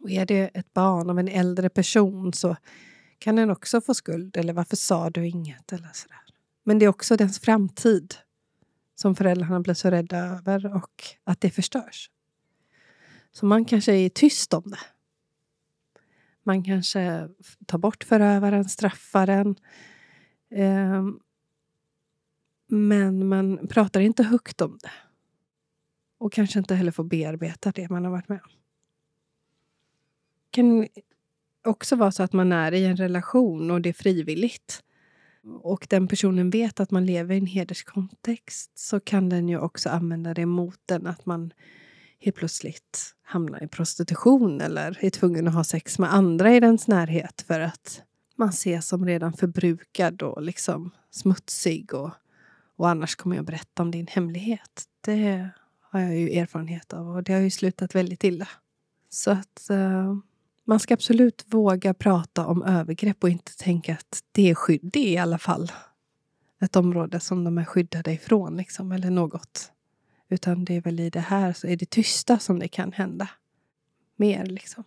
Och 0.00 0.10
är 0.10 0.26
det 0.26 0.50
ett 0.54 0.72
barn 0.72 1.10
av 1.10 1.18
en 1.18 1.28
äldre 1.28 1.68
person 1.68 2.32
så 2.32 2.56
kan 3.18 3.36
den 3.36 3.50
också 3.50 3.80
få 3.80 3.94
skuld. 3.94 4.36
Eller 4.36 4.52
varför 4.52 4.76
sa 4.76 5.10
du 5.10 5.28
inget? 5.28 5.72
Eller 5.72 5.90
sådär. 5.92 6.20
Men 6.64 6.78
det 6.78 6.84
är 6.84 6.88
också 6.88 7.16
dens 7.16 7.38
framtid 7.38 8.14
som 8.94 9.14
föräldrarna 9.14 9.60
blir 9.60 9.74
så 9.74 9.90
rädda 9.90 10.18
över 10.18 10.74
och 10.74 11.04
att 11.24 11.40
det 11.40 11.50
förstörs. 11.50 12.10
Så 13.32 13.46
man 13.46 13.64
kanske 13.64 13.92
är 13.92 14.08
tyst 14.08 14.54
om 14.54 14.62
det. 14.66 14.78
Man 16.42 16.64
kanske 16.64 17.28
tar 17.66 17.78
bort 17.78 18.04
förövaren, 18.04 18.68
straffar 18.68 19.26
den. 19.26 19.56
Ehm, 20.50 21.20
men 22.66 23.28
man 23.28 23.68
pratar 23.68 24.00
inte 24.00 24.22
högt 24.22 24.60
om 24.60 24.78
det. 24.82 24.92
Och 26.18 26.32
kanske 26.32 26.58
inte 26.58 26.74
heller 26.74 26.92
får 26.92 27.04
bearbeta 27.04 27.70
det 27.70 27.90
man 27.90 28.04
har 28.04 28.12
varit 28.12 28.28
med 28.28 28.40
om. 28.44 28.59
Kan 30.50 30.88
också 31.64 31.96
vara 31.96 32.12
så 32.12 32.22
att 32.22 32.32
man 32.32 32.52
är 32.52 32.72
i 32.72 32.84
en 32.84 32.96
relation 32.96 33.70
och 33.70 33.80
det 33.80 33.88
är 33.88 33.92
frivilligt. 33.92 34.82
Och 35.62 35.86
den 35.90 36.08
personen 36.08 36.50
vet 36.50 36.80
att 36.80 36.90
man 36.90 37.06
lever 37.06 37.34
i 37.34 37.38
en 37.38 37.46
hederskontext 37.46 38.78
så 38.78 39.00
kan 39.00 39.28
den 39.28 39.48
ju 39.48 39.58
också 39.58 39.88
använda 39.88 40.34
det 40.34 40.46
mot 40.46 40.80
den. 40.86 41.06
Att 41.06 41.26
man 41.26 41.52
helt 42.18 42.36
plötsligt 42.36 43.14
hamnar 43.22 43.64
i 43.64 43.68
prostitution 43.68 44.60
eller 44.60 44.98
är 45.00 45.10
tvungen 45.10 45.48
att 45.48 45.54
ha 45.54 45.64
sex 45.64 45.98
med 45.98 46.14
andra 46.14 46.54
i 46.54 46.60
dens 46.60 46.88
närhet 46.88 47.44
för 47.46 47.60
att 47.60 48.02
man 48.36 48.48
ses 48.48 48.88
som 48.88 49.06
redan 49.06 49.32
förbrukad 49.32 50.22
och 50.22 50.42
liksom 50.42 50.90
smutsig 51.10 51.94
och, 51.94 52.10
och 52.76 52.88
annars 52.88 53.16
kommer 53.16 53.36
jag 53.36 53.44
berätta 53.44 53.82
om 53.82 53.90
din 53.90 54.06
hemlighet. 54.06 54.84
Det 55.00 55.48
har 55.80 56.00
jag 56.00 56.16
ju 56.16 56.30
erfarenhet 56.30 56.92
av 56.92 57.08
och 57.08 57.22
det 57.22 57.32
har 57.32 57.40
ju 57.40 57.50
slutat 57.50 57.94
väldigt 57.94 58.24
illa. 58.24 58.48
Så 59.08 59.30
att 59.30 59.70
eh, 59.70 60.16
man 60.70 60.80
ska 60.80 60.94
absolut 60.94 61.44
våga 61.46 61.94
prata 61.94 62.46
om 62.46 62.62
övergrepp 62.62 63.24
och 63.24 63.30
inte 63.30 63.56
tänka 63.56 63.92
att 63.92 64.24
det 64.32 64.50
är 64.50 64.54
skydd. 64.54 64.90
Det 64.92 65.08
är 65.08 65.12
i 65.12 65.18
alla 65.18 65.38
fall 65.38 65.72
ett 66.60 66.76
område 66.76 67.20
som 67.20 67.44
de 67.44 67.58
är 67.58 67.64
skyddade 67.64 68.12
ifrån 68.12 68.56
liksom, 68.56 68.92
eller 68.92 69.10
något. 69.10 69.72
Utan 70.28 70.64
det 70.64 70.76
är 70.76 70.80
väl 70.80 71.00
i 71.00 71.10
det 71.10 71.20
här 71.20 71.52
så 71.52 71.66
är 71.66 71.76
det 71.76 71.90
tysta 71.90 72.38
som 72.38 72.58
det 72.58 72.68
kan 72.68 72.92
hända. 72.92 73.28
Mer 74.16 74.46
liksom. 74.46 74.84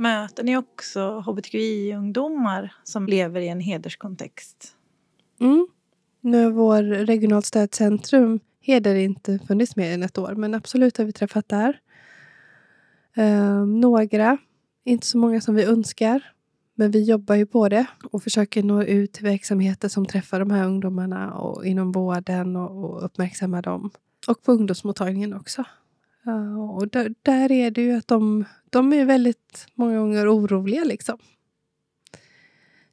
Möter 0.00 0.44
ni 0.44 0.56
också 0.56 1.20
hbtqi-ungdomar 1.26 2.72
som 2.84 3.06
lever 3.06 3.40
i 3.40 3.48
en 3.48 3.60
hederskontext? 3.60 4.76
Mm. 5.40 5.68
Nu 6.20 6.44
har 6.44 6.50
vår 6.50 6.82
regionalt 6.82 7.46
stödcentrum 7.46 8.40
Heder 8.60 8.94
inte 8.94 9.38
funnits 9.38 9.76
mer 9.76 9.94
än 9.94 10.02
ett 10.02 10.18
år, 10.18 10.34
men 10.34 10.54
absolut 10.54 10.98
har 10.98 11.04
vi 11.04 11.12
träffat 11.12 11.48
där. 11.48 11.80
Eh, 13.16 13.66
några, 13.66 14.38
inte 14.84 15.06
så 15.06 15.18
många 15.18 15.40
som 15.40 15.54
vi 15.54 15.64
önskar, 15.64 16.32
men 16.74 16.90
vi 16.90 17.02
jobbar 17.02 17.34
ju 17.34 17.46
på 17.46 17.68
det 17.68 17.86
och 18.10 18.22
försöker 18.22 18.62
nå 18.62 18.82
ut 18.82 19.12
till 19.12 19.24
verksamheter 19.24 19.88
som 19.88 20.06
träffar 20.06 20.40
de 20.40 20.50
här 20.50 20.66
ungdomarna 20.66 21.34
och 21.34 21.66
inom 21.66 21.92
vården 21.92 22.56
och, 22.56 22.84
och 22.84 23.04
uppmärksamma 23.04 23.62
dem. 23.62 23.90
Och 24.28 24.42
på 24.42 24.52
ungdomsmottagningen 24.52 25.34
också. 25.34 25.64
Uh, 26.26 26.70
och 26.70 26.88
där, 26.88 27.14
där, 27.22 27.52
är 27.52 27.70
det 27.70 27.82
ju 27.82 27.92
att 27.92 28.08
de, 28.08 28.44
de 28.70 28.92
är 28.92 29.04
väldigt 29.04 29.66
många 29.74 29.98
gånger 29.98 30.34
oroliga. 30.36 30.84
liksom. 30.84 31.18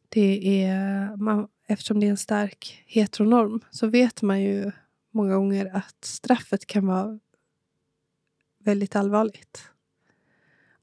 Det 0.09 0.63
är, 0.63 1.15
man, 1.15 1.47
eftersom 1.67 1.99
det 1.99 2.05
är 2.05 2.09
en 2.09 2.17
stark 2.17 2.83
heteronorm 2.87 3.61
så 3.71 3.87
vet 3.87 4.21
man 4.21 4.41
ju 4.41 4.71
många 5.11 5.35
gånger 5.35 5.71
att 5.73 6.05
straffet 6.05 6.65
kan 6.65 6.87
vara 6.87 7.19
väldigt 8.59 8.95
allvarligt. 8.95 9.69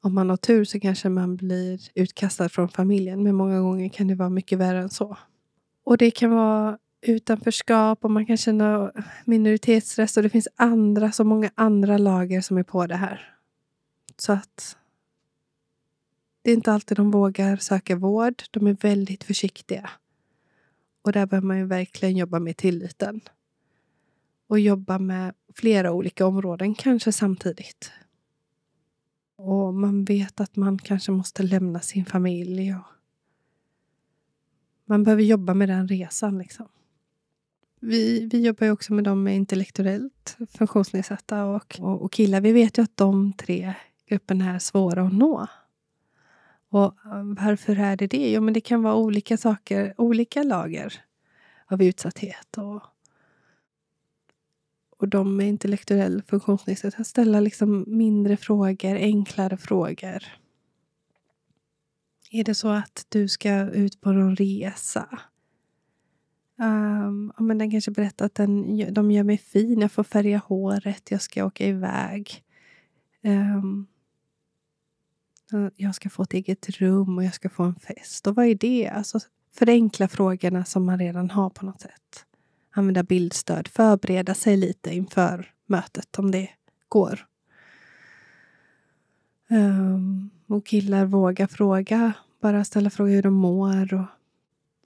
Om 0.00 0.14
man 0.14 0.30
har 0.30 0.36
tur 0.36 0.64
så 0.64 0.80
kanske 0.80 1.08
man 1.08 1.36
blir 1.36 1.80
utkastad 1.94 2.48
från 2.48 2.68
familjen 2.68 3.22
men 3.22 3.34
många 3.34 3.60
gånger 3.60 3.88
kan 3.88 4.08
det 4.08 4.14
vara 4.14 4.30
mycket 4.30 4.58
värre 4.58 4.80
än 4.80 4.90
så. 4.90 5.16
Och 5.84 5.98
det 5.98 6.10
kan 6.10 6.30
vara 6.30 6.78
utanförskap 7.04 8.04
och 8.04 8.10
man 8.10 8.26
kan 8.26 8.36
känna 8.36 8.92
minoritetsstress 9.24 10.16
och 10.16 10.22
det 10.22 10.28
finns 10.28 10.48
andra, 10.56 11.12
så 11.12 11.24
många 11.24 11.50
andra 11.54 11.98
lager 11.98 12.40
som 12.40 12.58
är 12.58 12.62
på 12.62 12.86
det 12.86 12.96
här. 12.96 13.34
Så 14.16 14.32
att 14.32 14.76
det 16.42 16.50
är 16.50 16.54
inte 16.54 16.72
alltid 16.72 16.96
de 16.96 17.10
vågar 17.10 17.56
söka 17.56 17.96
vård. 17.96 18.42
De 18.50 18.66
är 18.66 18.76
väldigt 18.80 19.24
försiktiga. 19.24 19.90
Och 21.02 21.12
där 21.12 21.26
behöver 21.26 21.46
man 21.46 21.58
ju 21.58 21.66
verkligen 21.66 22.16
jobba 22.16 22.38
med 22.38 22.56
tilliten. 22.56 23.20
Och 24.46 24.60
jobba 24.60 24.98
med 24.98 25.34
flera 25.54 25.92
olika 25.92 26.26
områden, 26.26 26.74
kanske 26.74 27.12
samtidigt. 27.12 27.92
Och 29.36 29.74
man 29.74 30.04
vet 30.04 30.40
att 30.40 30.56
man 30.56 30.78
kanske 30.78 31.12
måste 31.12 31.42
lämna 31.42 31.80
sin 31.80 32.04
familj. 32.04 32.74
Och 32.74 32.84
man 34.84 35.04
behöver 35.04 35.22
jobba 35.22 35.54
med 35.54 35.68
den 35.68 35.88
resan. 35.88 36.38
Liksom. 36.38 36.68
Vi, 37.86 38.28
vi 38.32 38.46
jobbar 38.46 38.66
ju 38.66 38.72
också 38.72 38.92
med 38.92 39.04
dem 39.04 39.22
med 39.22 39.36
intellektuellt 39.36 40.36
funktionsnedsatta 40.58 41.44
och, 41.44 41.80
och, 41.80 42.02
och 42.02 42.12
killar. 42.12 42.40
Vi 42.40 42.52
vet 42.52 42.78
ju 42.78 42.82
att 42.82 42.96
de 42.96 43.32
tre 43.32 43.74
grupperna 44.08 44.54
är 44.54 44.58
svåra 44.58 45.02
att 45.02 45.12
nå. 45.12 45.46
Och 46.68 46.84
eh, 46.84 47.22
varför 47.22 47.78
är 47.78 47.96
det 47.96 48.06
det? 48.06 48.30
Jo, 48.30 48.40
men 48.40 48.54
det 48.54 48.60
kan 48.60 48.82
vara 48.82 48.94
olika 48.94 49.36
saker, 49.36 49.94
olika 49.96 50.42
lager 50.42 51.02
av 51.66 51.82
utsatthet. 51.82 52.58
Och, 52.58 52.82
och 54.98 55.08
de 55.08 55.36
med 55.36 55.48
intellektuell 55.48 56.22
funktionsnedsättning 56.22 57.04
ställa 57.04 57.40
liksom 57.40 57.84
mindre 57.86 58.36
frågor, 58.36 58.94
enklare 58.94 59.56
frågor. 59.56 60.24
Är 62.30 62.44
det 62.44 62.54
så 62.54 62.68
att 62.68 63.06
du 63.08 63.28
ska 63.28 63.70
ut 63.70 64.00
på 64.00 64.12
någon 64.12 64.36
resa? 64.36 65.18
Um, 66.56 67.32
men 67.38 67.58
den 67.58 67.70
kanske 67.70 67.90
berättar 67.90 68.26
att 68.26 68.34
den, 68.34 68.94
de 68.94 69.10
gör 69.10 69.24
mig 69.24 69.38
fin, 69.38 69.80
jag 69.80 69.92
får 69.92 70.04
färga 70.04 70.38
håret, 70.38 71.10
jag 71.10 71.22
ska 71.22 71.44
åka 71.44 71.66
iväg. 71.66 72.42
Um, 73.22 73.86
jag 75.76 75.94
ska 75.94 76.10
få 76.10 76.22
ett 76.22 76.32
eget 76.32 76.70
rum 76.70 77.18
och 77.18 77.24
jag 77.24 77.34
ska 77.34 77.48
få 77.48 77.62
en 77.62 77.74
fest. 77.74 78.26
Och 78.26 78.34
vad 78.34 78.46
är 78.46 78.54
det? 78.54 78.88
Alltså 78.88 79.18
förenkla 79.54 80.08
frågorna 80.08 80.64
som 80.64 80.84
man 80.84 80.98
redan 80.98 81.30
har 81.30 81.50
på 81.50 81.66
något 81.66 81.80
sätt. 81.80 82.26
Använda 82.70 83.02
bildstöd, 83.02 83.68
förbereda 83.68 84.34
sig 84.34 84.56
lite 84.56 84.94
inför 84.94 85.50
mötet 85.66 86.18
om 86.18 86.30
det 86.30 86.48
går. 86.88 87.26
Um, 89.50 90.30
och 90.46 90.66
killar 90.66 91.04
våga 91.04 91.48
fråga, 91.48 92.12
bara 92.40 92.64
ställa 92.64 92.90
frågor 92.90 93.12
hur 93.12 93.22
de 93.22 93.34
mår. 93.34 93.94
Och 93.94 94.06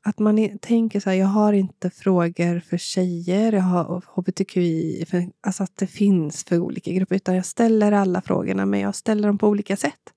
att 0.09 0.18
man 0.18 0.59
tänker 0.59 1.01
så 1.01 1.11
här, 1.11 1.16
jag 1.16 1.27
har 1.27 1.53
inte 1.53 1.90
frågor 1.90 2.61
för 2.61 2.77
tjejer, 2.77 3.53
jag 3.53 3.62
har 3.62 4.05
hbtqi, 4.07 5.05
för, 5.07 5.31
alltså 5.40 5.62
att 5.62 5.77
det 5.77 5.87
finns 5.87 6.44
för 6.44 6.59
olika 6.59 6.92
grupper, 6.92 7.16
utan 7.16 7.35
jag 7.35 7.47
ställer 7.47 7.92
alla 7.92 8.23
frågorna, 8.23 8.66
men 8.66 8.81
jag 8.81 8.94
ställer 8.94 9.29
dem 9.29 9.38
på 9.38 9.49
olika 9.49 9.77
sätt. 9.77 10.12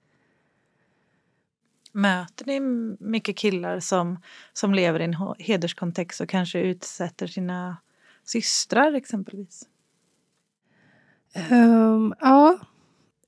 Möter 1.91 2.45
ni 2.45 2.59
mycket 2.99 3.37
killar 3.37 3.79
som, 3.79 4.19
som 4.53 4.73
lever 4.73 4.99
i 4.99 5.03
en 5.03 5.15
hederskontext 5.39 6.21
och 6.21 6.29
kanske 6.29 6.59
utsätter 6.59 7.27
sina 7.27 7.77
systrar 8.25 8.93
exempelvis? 8.93 9.63
Um, 11.51 12.13
ja, 12.19 12.59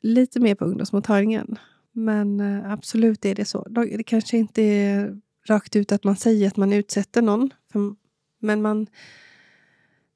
lite 0.01 0.39
mer 0.39 0.55
på 0.55 0.65
ungdomsmottagningen. 0.65 1.59
Men 1.91 2.39
uh, 2.39 2.71
absolut 2.71 3.25
är 3.25 3.35
det 3.35 3.45
så. 3.45 3.67
Det 3.69 4.03
kanske 4.03 4.37
inte 4.37 4.61
är 4.61 5.21
rakt 5.45 5.75
ut 5.75 5.91
att 5.91 6.03
man 6.03 6.15
säger 6.15 6.47
att 6.47 6.57
man 6.57 6.73
utsätter 6.73 7.21
någon. 7.21 7.53
För, 7.71 7.95
men 8.39 8.61
man 8.61 8.87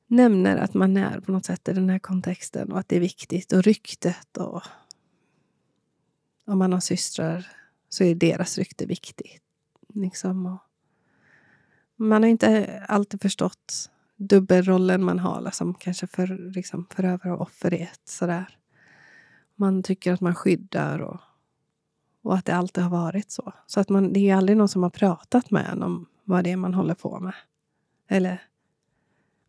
nämner 0.08 0.58
att 0.58 0.74
man 0.74 0.98
är 0.98 1.20
på 1.20 1.32
något 1.32 1.46
sätt 1.46 1.68
i 1.68 1.74
den 1.74 1.90
här 1.90 2.00
kontexten 2.00 2.72
och 2.72 2.80
att 2.80 2.90
det 2.90 2.96
är 2.96 3.00
viktigt. 3.00 3.54
Och 3.54 3.64
ryktet 3.64 4.38
och 4.38 4.64
om 6.46 6.60
man 6.60 6.74
har 6.74 6.80
systrar 6.80 7.48
så 7.90 8.04
är 8.04 8.16
deras 8.16 8.58
rykte 8.58 8.86
viktigt. 8.86 9.44
Liksom. 9.94 10.46
Och 10.46 10.60
man 11.96 12.24
har 12.24 12.30
inte 12.30 12.84
alltid 12.88 13.22
förstått 13.22 13.90
dubbelrollen 14.16 15.04
man 15.04 15.20
har 15.20 15.42
liksom, 15.42 15.74
kanske 15.74 16.08
för 16.08 16.52
liksom, 16.56 16.88
förövare 16.90 17.34
och 17.34 17.42
offer 17.42 17.74
i 17.74 17.82
ett. 17.82 18.02
Sådär. 18.06 18.58
Man 19.56 19.84
tycker 19.84 20.14
att 20.14 20.22
man 20.22 20.36
skyddar 20.36 21.00
och, 21.00 21.20
och 22.28 22.36
att 22.36 22.46
det 22.46 22.56
alltid 22.56 22.84
har 22.84 22.92
varit 22.92 23.32
så. 23.32 23.54
Så 23.68 23.80
att 23.80 23.90
man, 23.90 24.14
det 24.14 24.30
är 24.30 24.36
aldrig 24.36 24.58
någon 24.58 24.70
som 24.70 24.84
har 24.84 24.90
pratat 24.90 25.52
med 25.52 25.70
en 25.72 25.84
om 25.84 26.06
vad 26.24 26.44
det 26.44 26.52
är 26.52 26.58
man 26.58 26.74
håller 26.74 26.94
på 26.94 27.20
med. 27.20 27.34
Eller 28.08 28.42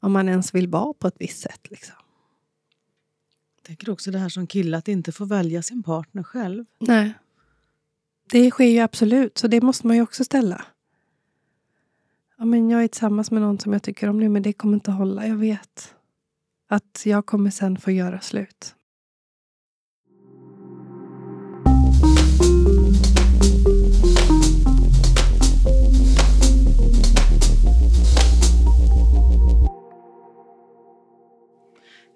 om 0.01 0.13
man 0.13 0.29
ens 0.29 0.55
vill 0.55 0.69
vara 0.69 0.93
på 0.93 1.09
ett 1.09 1.17
visst 1.19 1.41
sätt. 1.41 1.71
Liksom. 1.71 1.95
Jag 3.57 3.65
tänker 3.65 3.91
också 3.91 4.11
det 4.11 4.19
här 4.19 4.29
som 4.29 4.47
kille, 4.47 4.77
att 4.77 4.89
inte 4.89 5.13
få 5.13 5.25
välja 5.25 5.63
sin 5.63 5.83
partner 5.83 6.23
själv. 6.23 6.65
Nej. 6.79 7.15
Det 8.31 8.51
sker 8.51 8.65
ju 8.65 8.79
absolut, 8.79 9.39
så 9.39 9.49
det 9.49 9.61
måste 9.61 9.87
man 9.87 9.97
ju 9.97 10.03
också 10.03 10.25
ställa. 10.25 10.65
Ja, 12.37 12.45
men 12.45 12.71
jag 12.71 12.85
är 12.85 12.89
tillsammans 12.89 13.31
med 13.31 13.43
någon 13.43 13.59
som 13.59 13.73
jag 13.73 13.83
tycker 13.83 14.09
om 14.09 14.21
nu, 14.21 14.29
men 14.29 14.43
det 14.43 14.53
kommer 14.53 14.75
inte 14.75 14.91
hålla. 14.91 15.27
Jag 15.27 15.37
vet 15.37 15.95
att 16.69 17.03
jag 17.05 17.27
kommer 17.27 17.51
sen 17.51 17.77
få 17.77 17.91
göra 17.91 18.21
slut. 18.21 18.75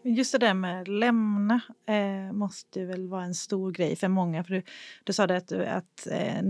Just 0.05 0.33
det 0.33 0.39
där 0.39 0.55
med 0.55 0.89
lämna 0.89 1.61
eh, 1.87 2.33
måste 2.33 2.85
väl 2.85 3.09
vara 3.09 3.25
en 3.25 3.35
stor 3.35 3.73
grej 3.73 3.97
för 3.97 4.09
många. 4.09 4.45
För 4.45 4.55
du, 4.55 4.63
du 5.05 5.13
sa 5.13 5.27
det 5.27 5.37
att, 5.37 5.53
att 5.53 6.07
eh, 6.11 6.43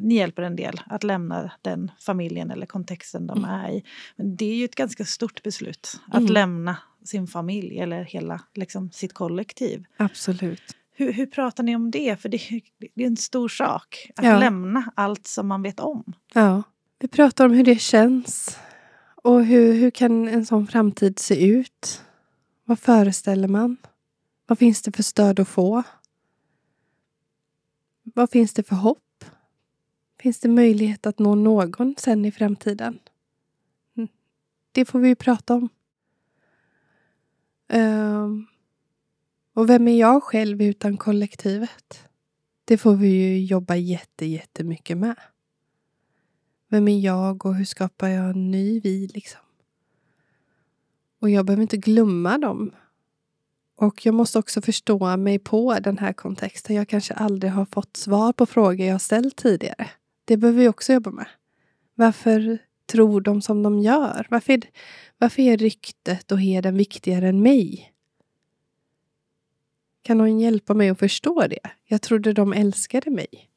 ni 0.00 0.14
hjälper 0.14 0.42
en 0.42 0.56
del 0.56 0.80
att 0.86 1.04
lämna 1.04 1.52
den 1.62 1.90
familjen 2.00 2.50
eller 2.50 2.66
kontexten 2.66 3.26
de 3.26 3.38
mm. 3.38 3.50
är 3.50 3.70
i. 3.70 3.84
Men 4.16 4.36
det 4.36 4.44
är 4.44 4.54
ju 4.54 4.64
ett 4.64 4.74
ganska 4.74 5.04
stort 5.04 5.42
beslut 5.42 6.00
att 6.06 6.20
mm. 6.20 6.32
lämna 6.32 6.76
sin 7.04 7.26
familj 7.26 7.78
eller 7.78 8.04
hela 8.04 8.40
liksom, 8.54 8.90
sitt 8.90 9.12
kollektiv. 9.12 9.84
Absolut. 9.96 10.76
Hur, 10.94 11.12
hur 11.12 11.26
pratar 11.26 11.62
ni 11.62 11.76
om 11.76 11.90
det? 11.90 12.20
För 12.20 12.28
det, 12.28 12.40
det 12.94 13.02
är 13.02 13.06
en 13.06 13.16
stor 13.16 13.48
sak 13.48 14.10
att 14.16 14.24
ja. 14.24 14.38
lämna 14.38 14.92
allt 14.94 15.26
som 15.26 15.48
man 15.48 15.62
vet 15.62 15.80
om. 15.80 16.12
Ja, 16.34 16.62
vi 16.98 17.08
pratar 17.08 17.44
om 17.44 17.52
hur 17.52 17.64
det 17.64 17.80
känns 17.80 18.58
och 19.22 19.44
hur, 19.44 19.72
hur 19.72 19.90
kan 19.90 20.28
en 20.28 20.46
sån 20.46 20.66
framtid 20.66 21.18
se 21.18 21.46
ut? 21.46 22.02
Vad 22.64 22.78
föreställer 22.78 23.48
man? 23.48 23.76
Vad 24.46 24.58
finns 24.58 24.82
det 24.82 24.92
för 24.92 25.02
stöd 25.02 25.40
att 25.40 25.48
få? 25.48 25.82
Vad 28.02 28.30
finns 28.30 28.54
det 28.54 28.62
för 28.62 28.76
hopp? 28.76 29.24
Finns 30.18 30.40
det 30.40 30.48
möjlighet 30.48 31.06
att 31.06 31.18
nå 31.18 31.34
någon 31.34 31.94
sen 31.98 32.24
i 32.24 32.32
framtiden? 32.32 32.98
Mm. 33.96 34.08
Det 34.72 34.84
får 34.84 34.98
vi 34.98 35.08
ju 35.08 35.14
prata 35.14 35.54
om. 35.54 35.68
Um, 37.68 38.46
och 39.54 39.70
vem 39.70 39.88
är 39.88 39.98
jag 39.98 40.22
själv 40.22 40.62
utan 40.62 40.96
kollektivet? 40.96 42.08
Det 42.64 42.78
får 42.78 42.96
vi 42.96 43.08
ju 43.08 43.44
jobba 43.44 43.76
jätte, 43.76 44.26
jättemycket 44.26 44.98
med. 44.98 45.16
Vem 46.68 46.88
är 46.88 47.00
jag 47.00 47.46
och 47.46 47.54
hur 47.54 47.64
skapar 47.64 48.08
jag 48.08 48.30
en 48.30 48.50
ny 48.50 48.80
vi 48.80 49.06
liksom? 49.06 49.40
Och 51.22 51.30
jag 51.30 51.46
behöver 51.46 51.62
inte 51.62 51.76
glömma 51.76 52.38
dem. 52.38 52.70
Och 53.76 54.06
jag 54.06 54.14
måste 54.14 54.38
också 54.38 54.62
förstå 54.62 55.16
mig 55.16 55.38
på 55.38 55.78
den 55.80 55.98
här 55.98 56.12
kontexten. 56.12 56.76
Jag 56.76 56.88
kanske 56.88 57.14
aldrig 57.14 57.52
har 57.52 57.64
fått 57.64 57.96
svar 57.96 58.32
på 58.32 58.46
frågor 58.46 58.86
jag 58.86 59.00
ställt 59.00 59.36
tidigare. 59.36 59.90
Det 60.24 60.36
behöver 60.36 60.60
vi 60.60 60.68
också 60.68 60.92
jobba 60.92 61.10
med. 61.10 61.26
Varför 61.94 62.58
tror 62.86 63.20
de 63.20 63.42
som 63.42 63.62
de 63.62 63.78
gör? 63.78 64.26
Varför 64.30 64.52
är, 64.52 64.62
varför 65.18 65.42
är 65.42 65.56
ryktet 65.56 66.32
och 66.32 66.40
heden 66.40 66.76
viktigare 66.76 67.28
än 67.28 67.42
mig? 67.42 67.92
Kan 70.02 70.18
någon 70.18 70.40
hjälpa 70.40 70.74
mig 70.74 70.88
att 70.88 70.98
förstå 70.98 71.46
det? 71.46 71.70
Jag 71.84 72.02
trodde 72.02 72.32
de 72.32 72.52
älskade 72.52 73.10
mig. 73.10 73.50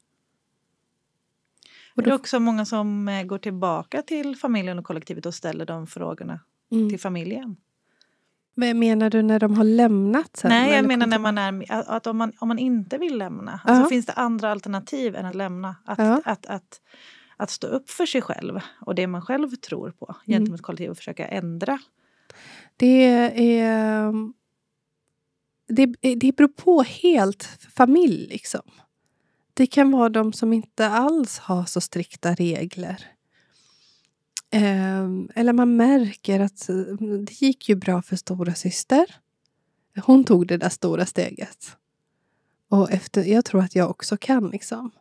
Och 1.96 2.04
då... 2.04 2.10
Det 2.10 2.10
är 2.10 2.16
också 2.16 2.40
många 2.40 2.66
som 2.66 3.08
eh, 3.08 3.24
går 3.24 3.38
tillbaka 3.38 4.02
till 4.02 4.36
familjen 4.36 4.80
och 4.80 4.86
kollektivet 4.86 5.26
och 5.26 5.36
ställer 5.36 5.66
de 5.66 5.88
frågorna 5.88 6.40
mm. 6.72 6.90
till 6.90 7.00
familjen. 7.00 7.56
Vad 8.56 8.76
menar 8.76 9.10
du 9.10 9.22
när 9.22 9.40
de 9.40 9.58
har 9.58 9.64
lämnat 9.64 10.38
sen? 10.38 10.50
Nej, 10.50 10.76
jag 10.76 10.88
menar 10.88 11.08
när 11.08 11.20
man 11.20 11.38
är, 11.38 11.66
att 11.70 12.08
om, 12.08 12.18
man, 12.18 12.32
om 12.40 12.48
man 12.48 12.60
inte 12.60 12.98
vill 12.98 13.18
lämna. 13.18 13.60
Ja. 13.66 13.74
Alltså, 13.74 13.90
finns 13.90 14.06
det 14.06 14.14
andra 14.14 14.52
alternativ 14.52 15.16
än 15.16 15.26
att 15.26 15.36
lämna? 15.36 15.76
Att, 15.86 15.98
Ja. 16.00 16.22
att, 16.26 16.46
att, 16.46 16.82
att 17.38 17.50
stå 17.50 17.68
upp 17.68 17.90
för 17.90 18.06
sig 18.06 18.22
själv 18.22 18.60
och 18.82 18.96
det 18.96 19.08
man 19.08 19.22
själv 19.22 19.56
tror 19.56 19.92
på 19.92 20.06
Mm. 20.06 20.40
gentemot 20.40 20.62
kollektivet 20.62 20.92
och 20.92 20.98
försöka 20.98 21.28
ändra. 21.28 21.80
Det 22.78 23.06
är... 23.60 24.14
Det, 25.68 25.86
det 26.16 26.36
beror 26.36 26.48
på 26.48 26.82
helt 26.84 27.44
familj 27.76 28.28
liksom. 28.28 28.62
Det 29.54 29.68
kan 29.68 29.92
vara 29.92 30.10
de 30.10 30.34
som 30.34 30.54
inte 30.54 30.88
alls 30.88 31.38
har 31.40 31.66
så 31.66 31.82
strikta 31.82 32.34
regler. 32.34 33.06
Ehm, 34.56 35.30
eller 35.36 35.54
man 35.54 35.76
märker 35.76 36.40
att 36.40 36.70
eh, 36.70 36.76
det 37.26 37.42
gick 37.42 37.70
ju 37.70 37.76
bra 37.76 38.02
för 38.02 38.16
stora 38.16 38.54
syster. 38.54 39.06
Hon 40.06 40.24
tog 40.24 40.48
det 40.48 40.58
där 40.58 40.70
stora 40.70 41.06
steget. 41.06 41.78
Och 42.70 42.92
efter, 42.92 43.24
jag 43.24 43.46
tror 43.46 43.62
att 43.62 43.76
jag 43.76 43.90
också 43.90 44.18
kan 44.18 44.50
liksom. 44.50 44.92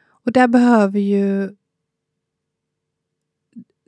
Och 0.00 0.32
där 0.32 0.48
behöver 0.48 1.00
ju 1.00 1.56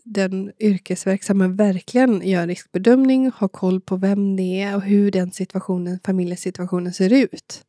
den 0.05 0.53
yrkesverksamma 0.59 1.49
verkligen 1.49 2.29
göra 2.29 2.47
riskbedömning, 2.47 3.31
ha 3.31 3.49
koll 3.49 3.81
på 3.81 3.97
vem 3.97 4.37
det 4.37 4.63
är 4.63 4.77
och 4.77 4.83
hur 4.83 5.11
den 5.11 5.33
situationen, 5.33 5.99
familjesituationen 6.05 6.93
ser 6.93 7.13
ut. 7.13 7.65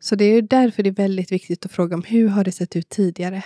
Så 0.00 0.14
det 0.16 0.24
är 0.24 0.42
därför 0.42 0.82
det 0.82 0.90
är 0.90 0.94
väldigt 0.94 1.32
viktigt 1.32 1.64
att 1.64 1.72
fråga 1.72 1.96
om 1.96 2.02
hur 2.02 2.28
har 2.28 2.44
det 2.44 2.52
sett 2.52 2.76
ut 2.76 2.88
tidigare? 2.88 3.44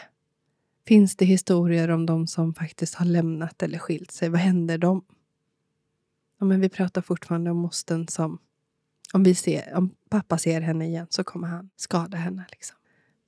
Finns 0.89 1.17
det 1.17 1.25
historier 1.25 1.91
om 1.91 2.07
de 2.07 2.27
som 2.27 2.55
faktiskt 2.55 2.95
har 2.95 3.07
lämnat 3.07 3.63
eller 3.63 3.79
skilt 3.79 4.11
sig? 4.11 4.29
Vad 4.29 4.41
händer 4.41 4.79
dem? 4.79 5.05
Ja, 6.41 6.47
men 6.47 6.61
vi 6.61 6.69
pratar 6.69 7.03
fortfarande 7.03 7.51
om 7.51 7.57
mostern 7.57 8.09
som 8.09 8.39
om, 9.13 9.23
vi 9.23 9.35
ser, 9.35 9.75
om 9.75 9.95
pappa 10.11 10.39
ser 10.39 10.61
henne 10.61 10.87
igen 10.87 11.07
så 11.11 11.25
kommer 11.25 11.49
han 11.49 11.71
skada 11.77 12.17
henne. 12.17 12.47
Liksom. 12.51 12.77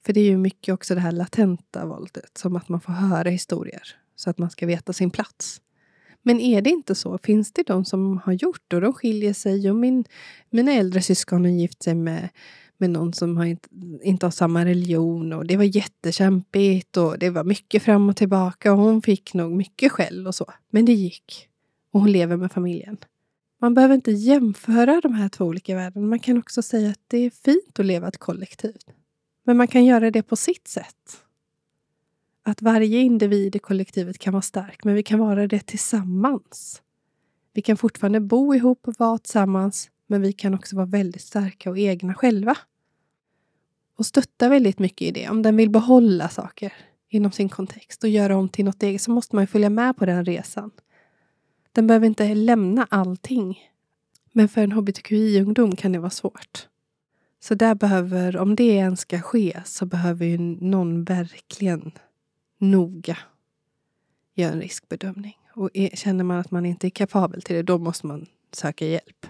För 0.06 0.12
det 0.12 0.20
är 0.20 0.24
ju 0.24 0.38
mycket 0.38 0.74
också 0.74 0.94
det 0.94 1.00
här 1.00 1.12
latenta 1.12 1.86
våldet, 1.86 2.38
som 2.38 2.56
att 2.56 2.68
man 2.68 2.80
får 2.80 2.92
höra 2.92 3.28
historier 3.28 3.82
så 4.16 4.30
att 4.30 4.38
man 4.38 4.50
ska 4.50 4.66
veta 4.66 4.92
sin 4.92 5.11
plats. 5.11 5.61
Men 6.22 6.40
är 6.40 6.62
det 6.62 6.70
inte 6.70 6.94
så? 6.94 7.18
Finns 7.18 7.52
det 7.52 7.62
de 7.62 7.84
som 7.84 8.18
har 8.18 8.32
gjort 8.32 8.72
och 8.72 8.80
de 8.80 8.92
skiljer 8.92 9.32
sig 9.32 9.70
och 9.70 9.76
min, 9.76 10.04
mina 10.50 10.72
äldre 10.72 11.02
syskon 11.02 11.44
har 11.44 11.52
gift 11.52 11.82
sig 11.82 11.94
med, 11.94 12.28
med 12.81 12.91
någon 12.91 13.12
som 13.12 13.37
har 13.37 13.45
inte, 13.45 13.68
inte 14.03 14.26
har 14.26 14.31
samma 14.31 14.64
religion 14.64 15.33
och 15.33 15.47
det 15.47 15.57
var 15.57 15.64
jättekämpigt 15.64 16.97
och 16.97 17.18
det 17.18 17.31
var 17.31 17.45
mycket 17.45 17.83
fram 17.83 18.09
och 18.09 18.16
tillbaka 18.16 18.72
och 18.72 18.78
hon 18.78 19.03
fick 19.03 19.35
nog 19.35 19.53
mycket 19.53 19.93
skäll 19.93 20.26
och 20.26 20.35
så. 20.35 20.47
Men 20.70 20.85
det 20.85 20.93
gick. 20.93 21.49
Och 21.93 22.01
hon 22.01 22.12
lever 22.12 22.37
med 22.37 22.53
familjen. 22.53 22.97
Man 23.61 23.74
behöver 23.74 23.95
inte 23.95 24.11
jämföra 24.12 25.01
de 25.01 25.14
här 25.14 25.28
två 25.28 25.45
olika 25.45 25.76
världarna. 25.76 26.07
Man 26.07 26.18
kan 26.18 26.39
också 26.39 26.62
säga 26.62 26.91
att 26.91 27.01
det 27.07 27.18
är 27.18 27.31
fint 27.31 27.78
att 27.78 27.87
leva 27.87 28.09
ett 28.09 28.18
kollektiv. 28.18 28.76
Men 29.45 29.57
man 29.57 29.68
kan 29.68 29.85
göra 29.85 30.11
det 30.11 30.22
på 30.22 30.37
sitt 30.37 30.68
sätt. 30.68 31.22
Att 32.43 32.62
varje 32.62 33.01
individ 33.01 33.57
i 33.57 33.59
kollektivet 33.59 34.18
kan 34.18 34.33
vara 34.33 34.43
stark, 34.43 34.85
men 34.85 34.95
vi 34.95 35.03
kan 35.03 35.18
vara 35.18 35.47
det 35.47 35.66
tillsammans. 35.66 36.83
Vi 37.53 37.62
kan 37.62 37.76
fortfarande 37.76 38.20
bo 38.20 38.55
ihop 38.55 38.89
och 38.89 38.95
vara 38.99 39.18
tillsammans, 39.18 39.91
men 40.07 40.22
vi 40.22 40.33
kan 40.33 40.55
också 40.55 40.76
vara 40.76 40.87
väldigt 40.87 41.22
starka 41.22 41.70
och 41.70 41.78
egna 41.78 42.14
själva. 42.14 42.57
Och 44.01 44.07
stötta 44.07 44.48
väldigt 44.48 44.78
mycket 44.78 45.03
i 45.03 45.11
det. 45.11 45.28
Om 45.28 45.42
den 45.42 45.57
vill 45.57 45.70
behålla 45.70 46.28
saker 46.28 46.72
inom 47.09 47.32
sin 47.32 47.48
kontext 47.48 48.05
och 48.05 48.11
göra 48.11 48.36
om 48.36 48.48
till 48.48 48.64
något 48.64 48.82
eget 48.82 49.03
så 49.03 49.11
måste 49.11 49.36
man 49.36 49.42
ju 49.42 49.46
följa 49.46 49.70
med 49.70 49.96
på 49.96 50.07
den 50.07 50.24
resan. 50.24 50.70
Den 51.72 51.86
behöver 51.86 52.07
inte 52.07 52.34
lämna 52.34 52.86
allting. 52.90 53.59
Men 54.32 54.48
för 54.48 54.61
en 54.61 54.72
hbtqi-ungdom 54.72 55.76
kan 55.76 55.92
det 55.92 55.98
vara 55.98 56.11
svårt. 56.11 56.68
Så 57.40 57.55
där 57.55 57.74
behöver, 57.74 58.36
om 58.36 58.57
det 58.57 58.64
ens 58.64 59.01
ska 59.01 59.20
ske, 59.20 59.61
så 59.64 59.86
behöver 59.86 60.26
ju 60.26 60.38
någon 60.38 61.05
verkligen 61.05 61.92
noga 62.59 63.18
göra 64.34 64.53
en 64.53 64.61
riskbedömning. 64.61 65.36
Och 65.55 65.70
är, 65.74 65.96
känner 65.96 66.24
man 66.24 66.38
att 66.38 66.51
man 66.51 66.66
inte 66.66 66.86
är 66.86 66.90
kapabel 66.90 67.42
till 67.42 67.57
det, 67.57 67.62
då 67.62 67.78
måste 67.78 68.07
man 68.07 68.26
söka 68.53 68.86
hjälp. 68.86 69.26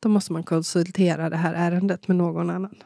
Då 0.00 0.08
måste 0.08 0.32
man 0.32 0.42
konsultera 0.42 1.30
det 1.30 1.36
här 1.36 1.54
ärendet 1.54 2.08
med 2.08 2.16
någon 2.16 2.50
annan. 2.50 2.76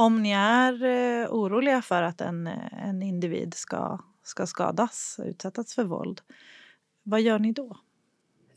Om 0.00 0.22
ni 0.22 0.30
är 0.30 0.82
eh, 0.84 1.28
oroliga 1.30 1.82
för 1.82 2.02
att 2.02 2.20
en, 2.20 2.46
eh, 2.46 2.88
en 2.88 3.02
individ 3.02 3.54
ska, 3.54 3.98
ska 4.22 4.46
skadas, 4.46 5.20
utsättas 5.24 5.74
för 5.74 5.84
våld, 5.84 6.20
vad 7.02 7.20
gör 7.20 7.38
ni 7.38 7.52
då? 7.52 7.76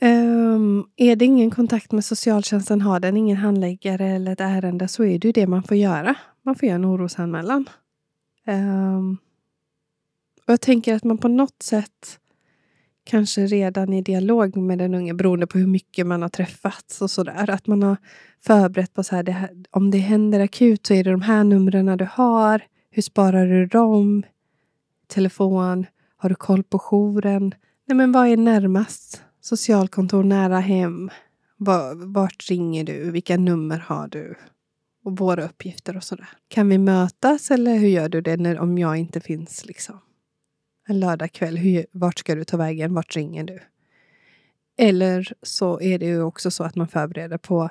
Um, 0.02 0.88
är 0.96 1.16
det 1.16 1.26
ingen 1.26 1.52
kontakt 1.52 1.92
med 1.92 2.06
socialtjänsten, 2.06 2.82
har 2.82 3.00
den 3.00 3.18
ingen 3.18 3.38
handläggare 3.38 4.08
eller 4.08 4.32
ett 4.32 4.40
ärende 4.40 4.88
så 4.88 5.04
är 5.04 5.20
det 5.20 5.28
ju 5.28 5.32
det 5.32 5.48
man 5.48 5.64
får 5.64 5.78
göra. 5.78 6.16
Man 6.42 6.56
får 6.56 6.68
göra 6.68 6.76
en 6.76 6.86
orosanmälan. 6.86 7.70
Um, 8.48 9.18
och 10.48 10.54
jag 10.54 10.62
tänker 10.62 10.96
att 10.96 11.04
man 11.04 11.18
på 11.18 11.28
något 11.28 11.62
sätt 11.64 12.20
kanske 13.04 13.46
redan 13.46 13.94
i 13.94 14.02
dialog 14.02 14.58
med 14.58 14.78
den 14.78 14.94
unga, 14.94 15.14
beroende 15.14 15.48
på 15.48 15.58
hur 15.58 15.68
mycket 15.68 16.08
man 16.08 16.22
har 16.22 16.30
träffats 16.30 17.02
och 17.02 17.12
sådär, 17.12 17.50
att 17.50 17.68
man 17.68 17.84
har 17.84 17.98
förberett 18.46 18.94
på 18.94 19.04
så 19.04 19.16
här, 19.16 19.24
det 19.24 19.32
här, 19.32 19.50
om 19.72 19.92
det 19.92 19.98
händer 19.98 20.40
akut 20.40 20.86
så 20.88 20.94
är 20.94 21.04
det 21.04 21.12
de 21.12 21.22
här 21.22 21.44
numren 21.44 21.98
du 21.98 22.08
har. 22.12 22.62
Hur 22.92 23.02
sparar 23.02 23.46
du 23.46 23.66
dem? 23.66 24.24
Telefon? 25.08 25.86
Har 26.18 26.30
du 26.30 26.36
koll 26.36 26.64
på 26.64 26.80
jouren? 26.80 27.54
Nej, 27.88 27.98
men 27.98 28.12
vad 28.12 28.28
är 28.28 28.38
närmast? 28.38 29.22
Socialkontor 29.42 30.24
nära 30.24 30.60
hem? 30.60 31.10
Vart 31.96 32.50
ringer 32.50 32.84
du? 32.84 33.12
Vilka 33.12 33.38
nummer 33.38 33.78
har 33.80 34.08
du? 34.08 34.36
Och 35.06 35.18
våra 35.18 35.46
uppgifter 35.46 35.98
och 35.98 36.04
sådär. 36.04 36.30
Kan 36.48 36.70
vi 36.70 36.78
mötas 36.78 37.52
eller 37.52 37.76
hur 37.76 37.88
gör 37.88 38.10
du 38.10 38.22
det 38.22 38.38
när, 38.38 38.60
om 38.60 38.78
jag 38.78 38.98
inte 38.98 39.20
finns 39.20 39.66
liksom? 39.66 40.00
En 40.86 41.00
lördagkväll, 41.00 41.58
hur, 41.58 41.86
vart 41.92 42.20
ska 42.20 42.36
du 42.36 42.44
ta 42.44 42.58
vägen? 42.58 42.94
Vart 42.94 43.16
ringer 43.16 43.44
du? 43.44 43.60
Eller 44.78 45.34
så 45.42 45.82
är 45.82 46.00
det 46.00 46.06
ju 46.06 46.22
också 46.22 46.52
så 46.52 46.64
att 46.64 46.76
man 46.76 46.88
förbereder 46.88 47.38
på 47.38 47.70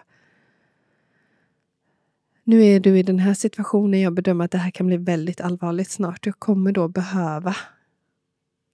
nu 2.44 2.64
är 2.64 2.80
du 2.80 2.98
i 2.98 3.02
den 3.02 3.18
här 3.18 3.34
situationen, 3.34 4.00
jag 4.00 4.12
bedömer 4.12 4.44
att 4.44 4.50
det 4.50 4.58
här 4.58 4.70
kan 4.70 4.86
bli 4.86 4.96
väldigt 4.96 5.40
allvarligt 5.40 5.90
snart. 5.90 6.26
Jag 6.26 6.38
kommer 6.38 6.72
då 6.72 6.88
behöva 6.88 7.56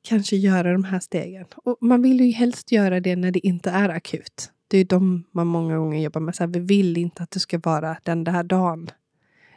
kanske 0.03 0.37
göra 0.37 0.73
de 0.73 0.85
här 0.85 1.01
stegen. 1.01 1.47
Och 1.57 1.77
man 1.81 2.03
vill 2.03 2.21
ju 2.21 2.31
helst 2.31 2.73
göra 2.73 3.01
det 3.01 3.17
när 3.17 3.31
det 3.31 3.47
inte 3.47 3.71
är 3.71 3.89
akut. 3.89 4.53
Det 4.69 4.77
är 4.77 4.79
ju 4.79 4.85
de 4.85 5.25
man 5.33 5.47
många 5.47 5.77
gånger 5.77 6.03
jobbar 6.03 6.21
med. 6.21 6.35
Så 6.35 6.43
här, 6.43 6.49
vi 6.49 6.61
vill 6.61 6.97
inte 6.97 7.23
att 7.23 7.31
det 7.31 7.41
ska 7.41 7.59
vara 7.59 7.97
den 8.03 8.25
där 8.25 8.43
dagen. 8.43 8.91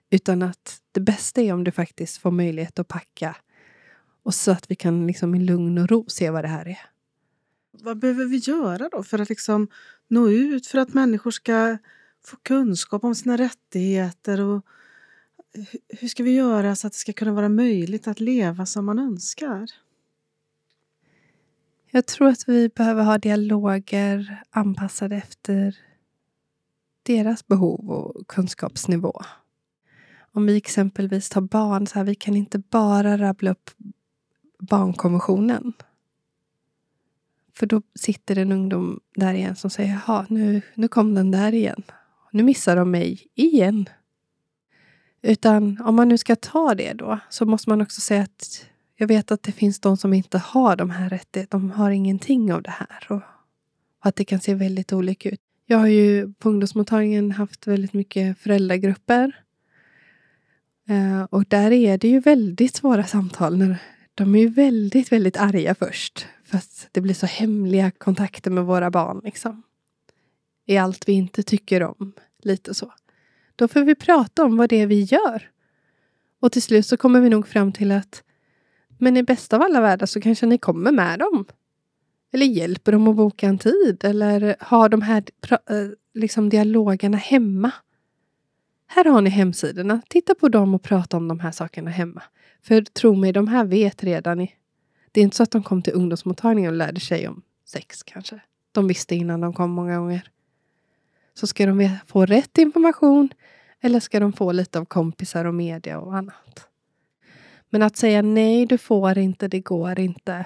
Utan 0.10 0.42
att 0.42 0.82
det 0.92 1.00
bästa 1.00 1.42
är 1.42 1.54
om 1.54 1.64
du 1.64 1.72
faktiskt 1.72 2.18
får 2.18 2.32
möjlighet 2.32 2.80
att 2.80 2.88
packa. 2.88 3.36
Och 4.24 4.36
så 4.36 4.52
att 4.52 4.72
vi 4.72 4.76
kan 4.76 5.08
liksom 5.08 5.36
i 5.36 5.40
lugn 5.40 5.78
och 5.78 5.90
ro 5.90 6.06
se 6.08 6.30
vad 6.30 6.44
det 6.44 6.48
här 6.48 6.68
är. 6.68 6.80
Vad 7.72 8.00
behöver 8.00 8.26
vi 8.26 8.38
göra 8.38 8.90
då 8.90 9.04
för 9.04 9.20
att 9.20 9.30
liksom 9.30 9.68
nå 10.08 10.30
ut, 10.30 10.68
för 10.68 10.78
att 10.78 10.94
människor 10.94 11.32
ska 11.32 11.78
få 12.24 12.38
kunskap 12.44 13.04
om 13.04 13.16
sina 13.16 13.38
rättigheter? 13.38 14.42
Och 14.42 14.66
hu- 15.54 15.80
hur 15.90 16.08
ska 16.08 16.24
vi 16.24 16.36
göra 16.36 16.76
så 16.76 16.88
att 16.88 16.94
det 16.94 17.00
ska 17.00 17.14
kunna 17.14 17.32
vara 17.32 17.50
möjligt 17.50 18.08
att 18.08 18.20
leva 18.20 18.66
som 18.66 18.86
man 18.86 19.00
önskar? 19.00 19.68
Jag 21.92 22.06
tror 22.06 22.28
att 22.28 22.50
vi 22.50 22.70
behöver 22.70 23.04
ha 23.04 23.18
dialoger 23.18 24.44
anpassade 24.50 25.16
efter 25.16 25.78
deras 27.04 27.48
behov 27.48 27.92
och 27.92 28.28
kunskapsnivå. 28.28 29.22
Om 30.32 30.46
vi 30.46 30.58
exempelvis 30.58 31.30
tar 31.30 31.42
barn, 31.42 31.88
så 31.88 32.00
här, 32.00 32.04
vi 32.06 32.16
kan 32.16 32.36
inte 32.36 32.60
bara 32.60 33.18
rabbla 33.18 33.52
upp 33.52 33.72
barnkonventionen. 34.62 35.74
För 37.54 37.66
då 37.66 37.82
sitter 37.96 38.38
en 38.38 38.52
ungdom 38.52 39.00
där 39.16 39.34
igen 39.34 39.56
som 39.56 39.70
säger, 39.70 40.02
jaha, 40.08 40.26
nu, 40.30 40.62
nu 40.76 40.88
kom 40.88 41.16
den 41.16 41.32
där 41.32 41.54
igen. 41.54 41.84
Nu 42.32 42.44
missar 42.44 42.76
de 42.76 42.92
mig 42.92 43.28
igen. 43.36 43.90
Utan 45.22 45.82
om 45.82 45.96
man 45.96 46.10
nu 46.10 46.18
ska 46.18 46.36
ta 46.36 46.76
det 46.76 46.94
då, 46.94 47.20
så 47.30 47.46
måste 47.46 47.70
man 47.70 47.82
också 47.82 48.02
säga 48.02 48.22
att 48.22 48.66
jag 48.96 49.08
vet 49.08 49.32
att 49.32 49.44
det 49.44 49.52
finns 49.52 49.80
de 49.80 49.98
som 49.98 50.14
inte 50.14 50.38
har 50.38 50.76
de 50.76 50.90
här 50.90 51.10
rättigheterna. 51.10 51.62
De 51.62 51.72
har 51.72 51.92
ingenting 51.92 52.54
av 52.54 52.62
det 52.62 52.72
här. 52.72 53.06
Och, 53.10 53.16
och 53.16 53.22
att 54.00 54.16
det 54.16 54.26
kan 54.26 54.40
se 54.40 54.54
väldigt 54.54 54.94
olika 54.94 55.30
ut. 55.30 55.42
Jag 55.66 55.78
har 55.78 55.88
ju 55.88 56.34
på 56.34 56.50
ungdomsmottagningen 56.50 57.32
haft 57.32 57.68
väldigt 57.68 57.94
mycket 57.94 58.38
föräldragrupper. 58.38 59.36
Eh, 60.90 61.24
och 61.24 61.46
där 61.48 61.72
är 61.72 61.98
det 61.98 62.08
ju 62.08 62.20
väldigt 62.20 62.76
svåra 62.76 63.04
samtal. 63.04 63.58
När 63.58 63.78
de 64.22 64.36
är 64.36 64.40
ju 64.40 64.48
väldigt, 64.48 65.12
väldigt 65.12 65.38
arga 65.38 65.76
först. 65.76 66.28
För 66.44 66.58
att 66.58 66.88
det 66.92 67.02
blir 67.02 67.14
så 67.14 67.26
hemliga 67.26 67.92
kontakter 67.92 68.52
med 68.52 68.66
våra 68.66 68.92
barn. 68.92 69.22
Liksom. 69.24 69.64
I 70.66 70.78
allt 70.78 71.08
vi 71.08 71.14
inte 71.14 71.44
tycker 71.44 71.84
om. 71.84 72.14
Lite 72.42 72.74
så. 72.74 72.94
Då 73.56 73.68
får 73.68 73.82
vi 73.82 73.96
prata 73.96 74.44
om 74.44 74.58
vad 74.58 74.70
det 74.70 74.82
är 74.82 74.88
vi 74.88 75.02
gör. 75.02 75.50
Och 76.40 76.52
till 76.52 76.62
slut 76.62 76.86
så 76.86 76.98
kommer 76.98 77.22
vi 77.22 77.30
nog 77.30 77.48
fram 77.48 77.72
till 77.72 77.92
att 77.92 78.24
men 78.98 79.18
i 79.18 79.24
bästa 79.24 79.56
av 79.56 79.62
alla 79.62 79.82
världar 79.82 80.06
så 80.06 80.22
kanske 80.22 80.46
ni 80.46 80.58
kommer 80.58 80.92
med 80.92 81.20
dem. 81.20 81.46
Eller 82.34 82.46
hjälper 82.46 82.92
dem 82.92 83.08
att 83.08 83.16
boka 83.16 83.48
en 83.48 83.58
tid? 83.58 84.04
Eller 84.04 84.56
har 84.60 84.90
de 84.90 85.02
här 85.02 85.24
eh, 85.52 85.58
liksom 86.14 86.50
dialogerna 86.50 87.18
hemma? 87.18 87.72
Här 88.88 89.06
har 89.06 89.22
ni 89.22 89.30
hemsidorna. 89.30 90.02
Titta 90.10 90.36
på 90.36 90.50
dem 90.50 90.76
och 90.76 90.84
prata 90.84 91.18
om 91.18 91.28
de 91.28 91.40
här 91.40 91.52
sakerna 91.52 91.92
hemma. 91.92 92.24
För 92.64 92.82
tro 92.82 93.16
mig, 93.16 93.34
de 93.34 93.48
här 93.48 93.66
vet 93.66 94.04
redan. 94.04 94.42
I, 94.42 94.56
det 95.12 95.20
är 95.20 95.24
inte 95.24 95.38
så 95.38 95.44
att 95.44 95.52
de 95.52 95.64
kom 95.64 95.82
till 95.82 95.94
ungdomsmottagningen 95.94 96.72
och 96.72 96.78
lärde 96.78 97.00
sig 97.00 97.28
om 97.28 97.42
sex 97.66 98.04
kanske. 98.04 98.40
De 98.72 98.88
visste 98.88 99.16
innan 99.16 99.42
de 99.42 99.54
kom 99.54 99.72
många 99.72 99.98
gånger. 99.98 100.32
Så 101.34 101.48
ska 101.48 101.66
de 101.66 101.98
få 102.08 102.26
rätt 102.26 102.58
information 102.58 103.30
eller 103.82 104.00
ska 104.00 104.20
de 104.20 104.34
få 104.34 104.52
lite 104.52 104.80
av 104.80 104.86
kompisar 104.86 105.46
och 105.46 105.54
media 105.54 106.00
och 106.00 106.16
annat. 106.16 106.68
Men 107.70 107.82
att 107.82 107.98
säga 107.98 108.22
nej, 108.22 108.66
du 108.66 108.78
får 108.78 109.18
inte, 109.18 109.48
det 109.48 109.60
går 109.60 110.00
inte. 110.00 110.46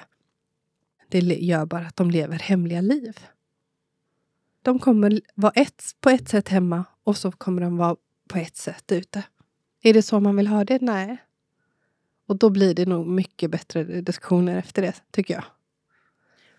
Det 1.08 1.18
gör 1.18 1.66
bara 1.66 1.86
att 1.86 1.96
de 1.96 2.10
lever 2.10 2.38
hemliga 2.38 2.80
liv. 2.80 3.20
De 4.62 4.78
kommer 4.78 5.20
vara 5.34 5.52
ett, 5.52 5.82
på 6.00 6.10
ett 6.10 6.28
sätt 6.28 6.48
hemma 6.48 6.84
och 7.04 7.16
så 7.16 7.32
kommer 7.32 7.62
de 7.62 7.76
vara 7.76 7.96
på 8.28 8.38
ett 8.38 8.56
sätt 8.56 8.92
ute. 8.92 9.22
Är 9.82 9.94
det 9.94 10.02
så 10.02 10.20
man 10.20 10.36
vill 10.36 10.46
ha 10.46 10.64
det? 10.64 10.82
Nej. 10.82 11.18
Och 12.26 12.36
då 12.36 12.50
blir 12.50 12.74
det 12.74 12.86
nog 12.86 13.06
mycket 13.06 13.50
bättre 13.50 13.84
diskussioner 13.84 14.58
efter 14.58 14.82
det, 14.82 14.94
tycker 15.10 15.34
jag. 15.34 15.44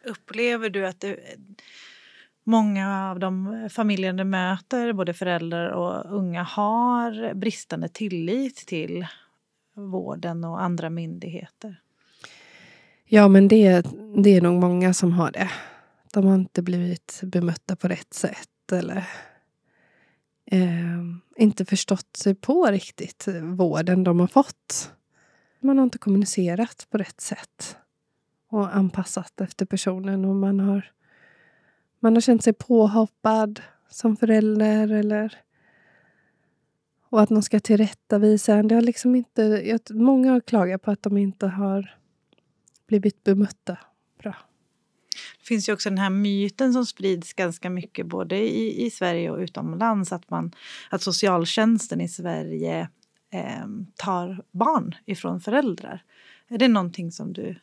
Upplever 0.05 0.69
du 0.69 0.87
att 0.87 0.99
det, 0.99 1.19
många 2.43 3.09
av 3.11 3.19
de 3.19 3.69
familjer 3.71 4.13
du 4.13 4.23
möter, 4.23 4.93
både 4.93 5.13
föräldrar 5.13 5.69
och 5.69 6.17
unga, 6.17 6.43
har 6.43 7.33
bristande 7.33 7.89
tillit 7.89 8.55
till 8.55 9.07
vården 9.73 10.43
och 10.43 10.61
andra 10.61 10.89
myndigheter? 10.89 11.81
Ja, 13.05 13.27
men 13.27 13.47
det, 13.47 13.85
det 14.23 14.35
är 14.35 14.41
nog 14.41 14.61
många 14.61 14.93
som 14.93 15.11
har 15.11 15.31
det. 15.31 15.51
De 16.13 16.25
har 16.25 16.35
inte 16.35 16.61
blivit 16.61 17.19
bemötta 17.23 17.75
på 17.75 17.87
rätt 17.87 18.13
sätt 18.13 18.71
eller 18.71 19.07
eh, 20.45 21.03
inte 21.37 21.65
förstått 21.65 22.17
sig 22.17 22.35
på 22.35 22.65
riktigt 22.65 23.27
vården 23.41 24.03
de 24.03 24.19
har 24.19 24.27
fått. 24.27 24.91
Man 25.59 25.77
har 25.77 25.83
inte 25.83 25.97
kommunicerat 25.97 26.87
på 26.89 26.97
rätt 26.97 27.21
sätt 27.21 27.77
och 28.49 28.75
anpassat 28.75 29.41
efter 29.41 29.65
personen 29.65 30.25
och 30.25 30.35
man 30.35 30.59
har, 30.59 30.91
man 31.99 32.13
har 32.13 32.21
känt 32.21 32.43
sig 32.43 32.53
påhoppad 32.53 33.61
som 33.89 34.17
förälder 34.17 34.91
eller 34.91 35.37
och 37.09 37.21
att 37.21 37.29
någon 37.29 37.43
ska 37.43 37.59
tillrättavisa 37.59 38.55
en. 38.55 38.67
Det 38.67 38.75
har 38.75 38.81
liksom 38.81 39.15
inte, 39.15 39.41
jag, 39.41 39.79
många 39.89 40.31
har 40.31 40.39
klagat 40.39 40.81
på 40.81 40.91
att 40.91 41.03
de 41.03 41.17
inte 41.17 41.47
har 41.47 41.97
blivit 42.87 43.23
bemötta 43.23 43.77
bra. 44.19 44.35
Det 45.39 45.45
finns 45.47 45.69
ju 45.69 45.73
också 45.73 45.89
den 45.89 45.97
här 45.97 46.09
myten 46.09 46.73
som 46.73 46.85
sprids 46.85 47.33
ganska 47.33 47.69
mycket 47.69 48.05
både 48.05 48.37
i, 48.37 48.85
i 48.85 48.91
Sverige 48.91 49.31
och 49.31 49.37
utomlands 49.37 50.11
att, 50.11 50.29
man, 50.29 50.51
att 50.89 51.01
socialtjänsten 51.01 52.01
i 52.01 52.09
Sverige 52.09 52.89
eh, 53.29 53.67
tar 53.95 54.43
barn 54.51 54.95
ifrån 55.05 55.41
föräldrar. 55.41 56.03
Är 56.47 56.57
det 56.57 56.67
någonting 56.67 57.11
som 57.11 57.33
du, 57.33 57.55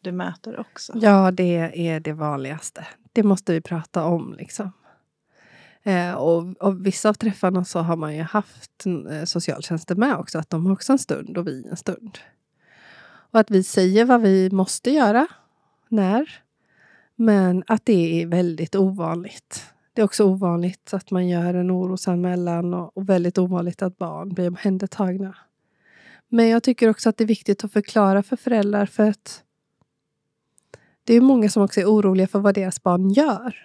du 0.00 0.12
möter 0.12 0.60
också? 0.60 0.92
Ja, 0.96 1.30
det 1.30 1.86
är 1.88 2.00
det 2.00 2.12
vanligaste. 2.12 2.86
Det 3.12 3.22
måste 3.22 3.52
vi 3.52 3.60
prata 3.60 4.04
om. 4.04 4.34
liksom. 4.38 4.72
Eh, 5.82 6.12
och, 6.12 6.62
och 6.62 6.86
vissa 6.86 7.08
av 7.08 7.14
träffarna 7.14 7.64
så 7.64 7.78
har 7.78 7.96
man 7.96 8.16
ju 8.16 8.22
haft 8.22 8.86
eh, 9.10 9.24
socialtjänsten 9.24 10.00
med 10.00 10.16
också. 10.16 10.38
Att 10.38 10.50
de 10.50 10.66
har 10.66 10.72
också 10.72 10.92
en 10.92 10.98
stund 10.98 11.38
och 11.38 11.46
vi 11.46 11.66
en 11.70 11.76
stund. 11.76 12.18
Och 13.30 13.40
att 13.40 13.50
vi 13.50 13.62
säger 13.62 14.04
vad 14.04 14.20
vi 14.20 14.50
måste 14.50 14.90
göra, 14.90 15.26
när. 15.88 16.42
Men 17.14 17.64
att 17.66 17.86
det 17.86 18.22
är 18.22 18.26
väldigt 18.26 18.74
ovanligt. 18.74 19.72
Det 19.96 20.02
är 20.02 20.04
också 20.04 20.24
ovanligt 20.24 20.94
att 20.94 21.10
man 21.10 21.28
gör 21.28 21.54
en 21.54 21.70
orosanmälan 21.70 22.74
och, 22.74 22.96
och 22.96 23.08
väldigt 23.08 23.38
ovanligt 23.38 23.82
att 23.82 23.98
barn 23.98 24.34
blir 24.34 24.48
omhändertagna. 24.48 25.36
Men 26.28 26.48
jag 26.48 26.62
tycker 26.62 26.88
också 26.88 27.08
att 27.08 27.16
det 27.16 27.24
är 27.24 27.28
viktigt 27.28 27.64
att 27.64 27.72
förklara 27.72 28.22
för 28.22 28.36
föräldrar 28.36 28.86
för 28.86 29.08
att 29.08 29.42
det 31.04 31.14
är 31.14 31.20
många 31.20 31.48
som 31.48 31.62
också 31.62 31.80
är 31.80 31.84
oroliga 31.84 32.26
för 32.26 32.38
vad 32.38 32.54
deras 32.54 32.82
barn 32.82 33.10
gör. 33.10 33.56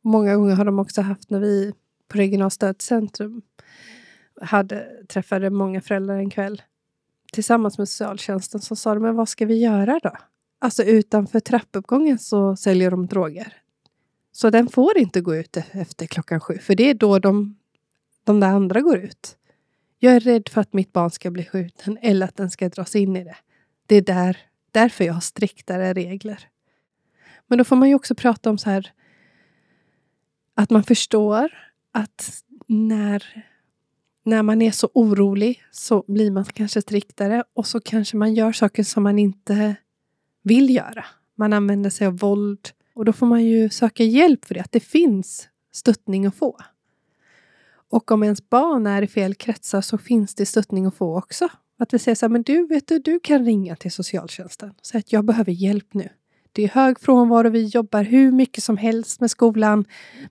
Många 0.00 0.36
gånger 0.36 0.54
har 0.54 0.64
de 0.64 0.78
också 0.78 1.02
haft 1.02 1.30
när 1.30 1.40
vi 1.40 1.72
på 2.08 2.18
Regionalt 2.18 2.52
stödcentrum 2.52 3.42
hade, 4.40 5.06
träffade 5.08 5.50
många 5.50 5.80
föräldrar 5.80 6.16
en 6.16 6.30
kväll 6.30 6.62
tillsammans 7.32 7.78
med 7.78 7.88
socialtjänsten 7.88 8.60
så 8.60 8.76
sa 8.76 8.94
de, 8.94 9.02
men 9.02 9.16
vad 9.16 9.28
ska 9.28 9.46
vi 9.46 9.60
göra 9.60 10.00
då? 10.02 10.16
Alltså 10.58 10.82
utanför 10.82 11.40
trappuppgången 11.40 12.18
så 12.18 12.56
säljer 12.56 12.90
de 12.90 13.06
droger. 13.06 13.61
Så 14.32 14.50
den 14.50 14.68
får 14.68 14.98
inte 14.98 15.20
gå 15.20 15.36
ut 15.36 15.56
e- 15.56 15.64
efter 15.72 16.06
klockan 16.06 16.40
sju, 16.40 16.58
för 16.58 16.74
det 16.74 16.90
är 16.90 16.94
då 16.94 17.18
de, 17.18 17.56
de 18.24 18.40
där 18.40 18.48
andra 18.48 18.80
går 18.80 18.98
ut. 18.98 19.36
Jag 19.98 20.14
är 20.14 20.20
rädd 20.20 20.48
för 20.48 20.60
att 20.60 20.72
mitt 20.72 20.92
barn 20.92 21.10
ska 21.10 21.30
bli 21.30 21.44
skjuten 21.44 21.98
eller 22.02 22.26
att 22.26 22.36
den 22.36 22.50
ska 22.50 22.68
dras 22.68 22.96
in 22.96 23.16
i 23.16 23.24
det. 23.24 23.36
Det 23.86 23.96
är 23.96 24.02
där, 24.02 24.38
därför 24.70 25.04
jag 25.04 25.14
har 25.14 25.20
striktare 25.20 25.92
regler. 25.92 26.48
Men 27.46 27.58
då 27.58 27.64
får 27.64 27.76
man 27.76 27.88
ju 27.88 27.94
också 27.94 28.14
prata 28.14 28.50
om 28.50 28.58
så 28.58 28.70
här 28.70 28.92
att 30.54 30.70
man 30.70 30.82
förstår 30.82 31.52
att 31.92 32.42
när, 32.66 33.44
när 34.24 34.42
man 34.42 34.62
är 34.62 34.70
så 34.70 34.90
orolig 34.94 35.62
så 35.70 36.04
blir 36.08 36.30
man 36.30 36.44
kanske 36.44 36.82
striktare 36.82 37.44
och 37.54 37.66
så 37.66 37.80
kanske 37.80 38.16
man 38.16 38.34
gör 38.34 38.52
saker 38.52 38.82
som 38.82 39.02
man 39.02 39.18
inte 39.18 39.76
vill 40.42 40.74
göra. 40.74 41.04
Man 41.34 41.52
använder 41.52 41.90
sig 41.90 42.06
av 42.06 42.18
våld 42.18 42.68
och 42.94 43.04
då 43.04 43.12
får 43.12 43.26
man 43.26 43.44
ju 43.44 43.70
söka 43.70 44.04
hjälp 44.04 44.44
för 44.44 44.54
det, 44.54 44.60
att 44.60 44.72
det 44.72 44.80
finns 44.80 45.48
stöttning 45.72 46.26
att 46.26 46.36
få. 46.36 46.58
Och 47.90 48.10
om 48.10 48.22
ens 48.22 48.48
barn 48.48 48.86
är 48.86 49.02
i 49.02 49.06
fel 49.06 49.34
kretsar 49.34 49.80
så 49.80 49.98
finns 49.98 50.34
det 50.34 50.46
stöttning 50.46 50.86
att 50.86 50.94
få 50.94 51.18
också. 51.18 51.48
Att 51.78 51.94
vi 51.94 51.98
säger 51.98 52.16
så 52.16 52.26
här, 52.26 52.30
men 52.30 52.42
du, 52.42 52.66
vet 52.66 52.86
du, 52.86 52.98
du 52.98 53.20
kan 53.20 53.44
ringa 53.44 53.76
till 53.76 53.92
socialtjänsten 53.92 54.70
och 54.78 54.86
säga 54.86 54.98
att 54.98 55.12
jag 55.12 55.24
behöver 55.24 55.52
hjälp 55.52 55.94
nu. 55.94 56.08
Det 56.52 56.64
är 56.64 56.68
hög 56.68 57.00
frånvaro, 57.00 57.50
vi 57.50 57.64
jobbar 57.66 58.02
hur 58.02 58.32
mycket 58.32 58.64
som 58.64 58.76
helst 58.76 59.20
med 59.20 59.30
skolan. 59.30 59.84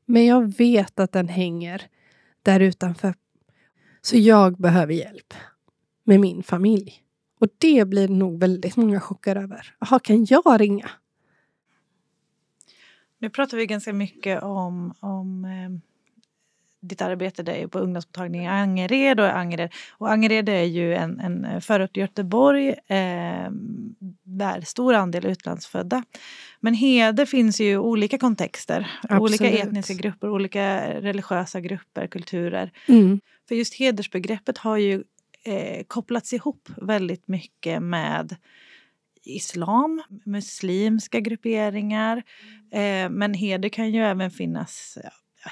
Men 0.05 0.25
jag 0.25 0.57
vet 0.57 0.99
att 0.99 1.11
den 1.11 1.27
hänger 1.27 1.81
där 2.43 2.59
utanför. 2.59 3.13
Så 4.01 4.17
jag 4.17 4.57
behöver 4.57 4.93
hjälp 4.93 5.33
med 6.03 6.19
min 6.19 6.43
familj. 6.43 7.03
Och 7.39 7.47
det 7.57 7.87
blir 7.87 8.07
nog 8.07 8.39
väldigt 8.39 8.75
många 8.75 8.99
chockade 8.99 9.39
över. 9.39 9.75
Jaha, 9.79 9.99
kan 9.99 10.25
jag 10.25 10.61
ringa? 10.61 10.89
Nu 13.21 13.29
pratar 13.29 13.57
vi 13.57 13.65
ganska 13.65 13.93
mycket 13.93 14.43
om, 14.43 14.93
om 14.99 15.45
eh, 15.45 15.69
ditt 16.81 17.01
arbete 17.01 17.43
där 17.43 17.67
på 17.67 17.79
ungdomsmottagningen 17.79 18.45
i 18.45 18.55
Angered. 18.55 19.19
Och 19.19 19.37
Angered, 19.37 19.73
och 19.91 20.11
Angered 20.11 20.49
är 20.49 20.63
ju 20.63 20.93
en, 20.95 21.19
en 21.19 21.61
förort 21.61 21.97
i 21.97 21.99
Göteborg 21.99 22.69
eh, 22.69 23.51
där 24.23 24.61
stor 24.61 24.93
andel 24.93 25.25
utlandsfödda. 25.25 26.03
Men 26.59 26.73
heder 26.73 27.25
finns 27.25 27.61
ju 27.61 27.71
i 27.71 27.77
olika 27.77 28.17
kontexter. 28.17 28.91
Absolut. 29.03 29.21
Olika 29.21 29.57
etniska 29.57 29.93
grupper, 29.93 30.29
olika 30.29 30.93
religiösa 31.01 31.61
grupper, 31.61 32.07
kulturer. 32.07 32.71
Mm. 32.87 33.19
För 33.47 33.55
just 33.55 33.73
hedersbegreppet 33.73 34.57
har 34.57 34.77
ju 34.77 35.03
eh, 35.43 35.83
kopplats 35.87 36.33
ihop 36.33 36.69
väldigt 36.77 37.27
mycket 37.27 37.83
med 37.83 38.35
islam, 39.23 40.03
muslimska 40.25 41.19
grupperingar. 41.19 42.17
Eh, 42.71 43.09
men 43.09 43.33
heder 43.33 43.69
kan 43.69 43.91
ju 43.91 44.01
även 44.01 44.31
finnas 44.31 44.97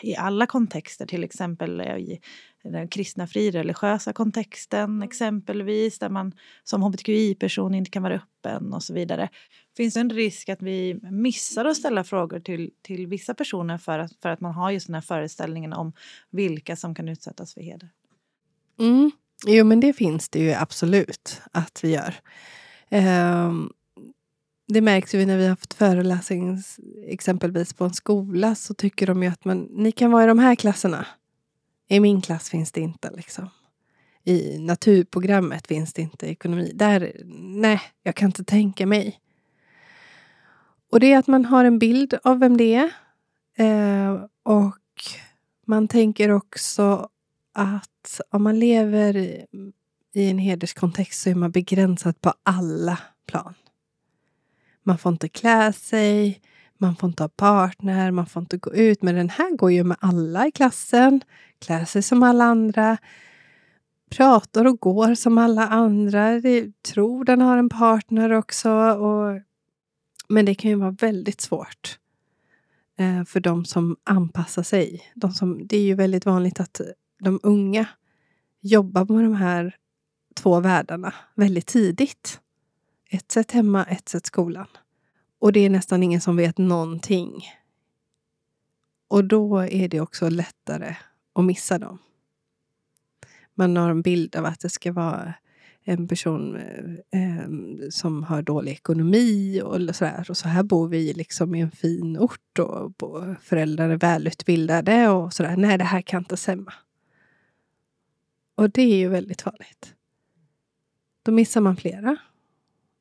i 0.01 0.15
alla 0.15 0.45
kontexter, 0.45 1.05
till 1.05 1.23
exempel 1.23 1.81
i 1.81 2.19
den 2.63 2.87
kristna 2.87 3.27
frireligiösa 3.27 4.13
kontexten 4.13 5.03
exempelvis, 5.03 5.99
där 5.99 6.09
man 6.09 6.33
som 6.63 6.83
hbtqi-person 6.83 7.75
inte 7.75 7.91
kan 7.91 8.03
vara 8.03 8.15
öppen 8.15 8.73
och 8.73 8.83
så 8.83 8.93
vidare. 8.93 9.29
Finns 9.77 9.93
det 9.93 9.99
en 9.99 10.09
risk 10.09 10.49
att 10.49 10.61
vi 10.61 10.99
missar 11.11 11.65
att 11.65 11.77
ställa 11.77 12.03
frågor 12.03 12.39
till, 12.39 12.71
till 12.81 13.07
vissa 13.07 13.33
personer 13.33 13.77
för 13.77 13.99
att, 13.99 14.11
för 14.21 14.29
att 14.29 14.41
man 14.41 14.53
har 14.53 14.71
just 14.71 14.87
den 14.87 14.93
här 14.93 15.01
föreställningen 15.01 15.73
om 15.73 15.93
vilka 16.29 16.75
som 16.75 16.95
kan 16.95 17.09
utsättas 17.09 17.53
för 17.53 17.61
heder? 17.61 17.89
Mm. 18.79 19.11
Jo, 19.47 19.65
men 19.65 19.79
det 19.79 19.93
finns 19.93 20.29
det 20.29 20.39
ju 20.39 20.53
absolut 20.53 21.41
att 21.51 21.79
vi 21.83 21.91
gör. 21.93 22.15
Ehm, 22.89 23.69
det 24.67 24.81
märks 24.81 25.15
ju 25.15 25.25
när 25.25 25.37
vi 25.37 25.43
har 25.43 25.49
haft 25.49 25.73
föreläsning 25.73 26.63
exempelvis 27.05 27.73
på 27.73 27.85
en 27.85 27.93
skola 27.93 28.55
så 28.55 28.73
tycker 28.73 29.07
de 29.07 29.23
ju 29.23 29.29
att 29.29 29.45
man, 29.45 29.67
ni 29.71 29.91
kan 29.91 30.11
vara 30.11 30.23
i 30.23 30.27
de 30.27 30.39
här 30.39 30.55
klasserna. 30.55 31.05
I 31.87 31.99
min 31.99 32.21
klass 32.21 32.49
finns 32.49 32.71
det 32.71 32.81
inte. 32.81 33.11
liksom. 33.15 33.49
I 34.23 34.59
naturprogrammet 34.59 35.67
finns 35.67 35.93
det 35.93 36.01
inte 36.01 36.27
ekonomi. 36.27 36.71
Där, 36.75 37.13
nej, 37.39 37.81
jag 38.03 38.15
kan 38.15 38.25
inte 38.25 38.43
tänka 38.43 38.85
mig. 38.85 39.19
Och 40.91 40.99
det 40.99 41.13
är 41.13 41.17
att 41.17 41.27
man 41.27 41.45
har 41.45 41.65
en 41.65 41.79
bild 41.79 42.13
av 42.23 42.39
vem 42.39 42.57
det 42.57 42.75
är. 42.75 42.91
Eh, 43.55 44.23
och 44.43 44.79
man 45.65 45.87
tänker 45.87 46.29
också 46.29 47.09
att 47.53 48.21
om 48.29 48.43
man 48.43 48.59
lever 48.59 49.45
i, 50.19 50.29
en 50.29 50.37
hederskontext 50.37 51.21
så 51.21 51.29
är 51.29 51.35
man 51.35 51.51
begränsad 51.51 52.21
på 52.21 52.33
alla 52.43 52.99
plan. 53.27 53.53
Man 54.83 54.97
får 54.97 55.11
inte 55.11 55.29
klä 55.29 55.73
sig, 55.73 56.41
Man 56.81 56.95
får 56.95 57.09
inte 57.09 57.23
ha 57.23 57.29
partner, 57.29 58.11
man 58.11 58.25
får 58.25 58.41
inte 58.41 58.57
gå 58.57 58.73
ut. 58.73 59.01
Men 59.01 59.15
den 59.15 59.29
här 59.29 59.55
går 59.55 59.71
ju 59.71 59.83
med 59.83 59.97
alla 59.99 60.47
i 60.47 60.51
klassen, 60.51 61.21
klär 61.59 61.85
sig 61.85 62.01
som 62.01 62.23
alla 62.23 62.43
andra, 62.43 62.97
pratar 64.09 64.65
och 64.65 64.79
går 64.79 65.15
som 65.15 65.37
alla 65.37 65.67
andra. 65.67 66.41
Tror 66.93 67.23
den 67.23 67.41
har 67.41 67.57
en 67.57 67.69
partner 67.69 68.31
också. 68.31 68.71
Och, 68.71 69.41
men 70.29 70.45
det 70.45 70.55
kan 70.55 70.71
ju 70.71 70.75
vara 70.75 70.91
väldigt 70.91 71.41
svårt 71.41 71.99
eh, 72.99 73.23
för 73.25 73.39
de 73.39 73.65
som 73.65 73.97
anpassar 74.03 74.63
sig. 74.63 75.01
De 75.15 75.31
som, 75.31 75.67
det 75.67 75.77
är 75.77 75.83
ju 75.83 75.95
väldigt 75.95 76.25
vanligt 76.25 76.59
att 76.59 76.81
de 77.19 77.39
unga 77.43 77.87
jobbar 78.61 79.05
med 79.13 79.23
de 79.23 79.35
här 79.35 79.75
två 80.39 80.59
världarna 80.59 81.13
väldigt 81.35 81.67
tidigt. 81.67 82.39
Ett 83.09 83.31
sätt 83.31 83.51
hemma, 83.51 83.83
ett 83.83 84.09
sätt 84.09 84.25
skolan. 84.25 84.67
Och 85.39 85.53
det 85.53 85.59
är 85.59 85.69
nästan 85.69 86.03
ingen 86.03 86.21
som 86.21 86.35
vet 86.35 86.57
någonting. 86.57 87.43
Och 89.07 89.25
då 89.25 89.57
är 89.57 89.87
det 89.87 90.01
också 90.01 90.29
lättare 90.29 90.95
att 91.33 91.45
missa 91.45 91.79
dem. 91.79 91.97
Man 93.55 93.77
har 93.77 93.89
en 93.89 94.01
bild 94.01 94.35
av 94.35 94.45
att 94.45 94.59
det 94.59 94.69
ska 94.69 94.91
vara 94.91 95.33
en 95.83 96.07
person 96.07 96.55
eh, 97.11 97.89
som 97.89 98.23
har 98.23 98.41
dålig 98.41 98.71
ekonomi 98.71 99.61
och 99.61 99.95
sådär. 99.95 100.25
Och 100.29 100.37
så 100.37 100.47
här 100.47 100.63
bor 100.63 100.87
vi 100.87 101.13
liksom 101.13 101.55
i 101.55 101.61
en 101.61 101.71
fin 101.71 102.17
ort 102.17 102.59
och 102.59 102.91
föräldrar 103.41 103.89
är 103.89 103.97
välutbildade 103.97 105.07
och 105.07 105.33
sådär. 105.33 105.57
Nej, 105.57 105.77
det 105.77 105.83
här 105.83 106.01
kan 106.01 106.21
inte 106.21 106.37
stämma. 106.37 106.73
Och 108.55 108.69
det 108.69 108.81
är 108.81 108.97
ju 108.97 109.07
väldigt 109.07 109.41
farligt. 109.41 109.95
Då 111.23 111.31
missar 111.31 111.61
man 111.61 111.77
flera. 111.77 112.17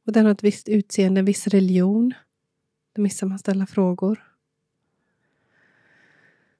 Och 0.07 0.13
den 0.13 0.25
har 0.25 0.33
ett 0.33 0.45
visst 0.45 0.69
utseende, 0.69 1.19
en 1.19 1.25
viss 1.25 1.47
religion. 1.47 2.15
Då 2.95 3.03
missar 3.03 3.27
man 3.27 3.39
ställa 3.39 3.67
frågor. 3.67 4.25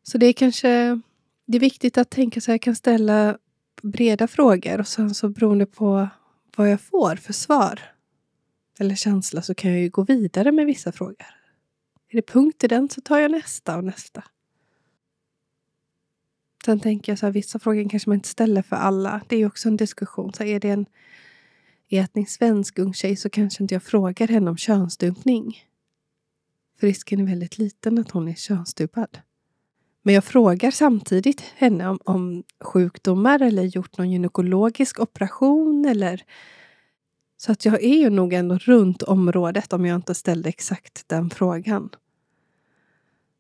Så 0.03 0.19
det 0.19 0.27
är 0.27 0.33
kanske 0.33 1.01
det 1.47 1.59
är 1.59 1.61
viktigt 1.61 1.99
att 1.99 2.11
tänka 2.11 2.41
så 2.41 2.51
jag 2.51 2.63
kan 2.63 2.77
ställa 2.77 3.39
breda 3.83 4.29
frågor 4.29 4.81
och 4.81 4.89
sen 4.89 5.15
så 5.15 5.29
beroende 5.29 5.67
på 5.67 6.09
vad 6.57 6.71
jag 6.71 6.81
får 6.81 7.17
för 7.17 7.33
svar 7.33 7.81
eller 8.79 8.95
känsla 8.95 9.43
så 9.43 9.55
kan 9.55 9.71
jag 9.71 9.81
ju 9.81 9.89
gå 9.89 10.03
vidare 10.03 10.53
med 10.53 10.67
vissa 10.67 10.93
frågor. 10.93 11.27
Är 12.09 12.17
det 12.17 12.27
punkt 12.27 12.65
i 12.65 12.69
den 12.69 12.89
så 12.89 13.01
tar 13.01 13.19
jag 13.19 13.31
nästa 13.31 13.77
och 13.77 13.85
nästa. 13.85 14.25
Sen 16.65 16.81
tänker 16.81 17.13
jag 17.13 17.19
så 17.19 17.27
här, 17.27 17.33
vissa 17.33 17.59
frågor 17.59 17.89
kanske 17.89 18.11
man 18.11 18.17
inte 18.17 18.29
ställer 18.29 18.63
för 18.63 18.77
alla. 18.77 19.21
Det 19.29 19.37
är 19.37 19.41
ju 19.41 19.47
också 19.47 19.69
en 19.69 19.77
diskussion. 19.77 20.33
Så 20.33 20.45
är 20.45 20.61
det 20.61 20.71
en 20.71 20.87
etnisk 21.89 22.33
svensk 22.33 22.79
ung 22.79 22.95
tjej 22.95 23.17
så 23.17 23.31
kanske 23.31 23.63
inte 23.63 23.75
jag 23.75 23.83
frågar 23.83 24.29
henne 24.29 24.51
om 24.51 24.57
könsstympning. 24.57 25.57
För 26.81 26.87
risken 26.87 27.21
är 27.21 27.27
väldigt 27.27 27.59
liten 27.59 27.99
att 27.99 28.11
hon 28.11 28.29
är 28.29 28.35
könsstympad. 28.35 29.19
Men 30.03 30.15
jag 30.15 30.25
frågar 30.25 30.71
samtidigt 30.71 31.41
henne 31.41 31.89
om, 31.89 31.99
om 32.05 32.45
sjukdomar 32.61 33.43
eller 33.43 33.63
gjort 33.63 33.99
någon 33.99 34.11
gynekologisk 34.11 35.01
operation 35.01 35.85
eller 35.85 36.23
så 37.37 37.53
att 37.53 37.65
jag 37.65 37.83
är 37.83 37.97
ju 37.97 38.11
nog 38.11 38.33
ändå 38.33 38.59
runt 38.59 39.03
området 39.03 39.73
om 39.73 39.87
jag 39.87 39.97
inte 39.97 40.15
ställde 40.15 40.49
exakt 40.49 41.09
den 41.09 41.31
frågan. 41.31 41.91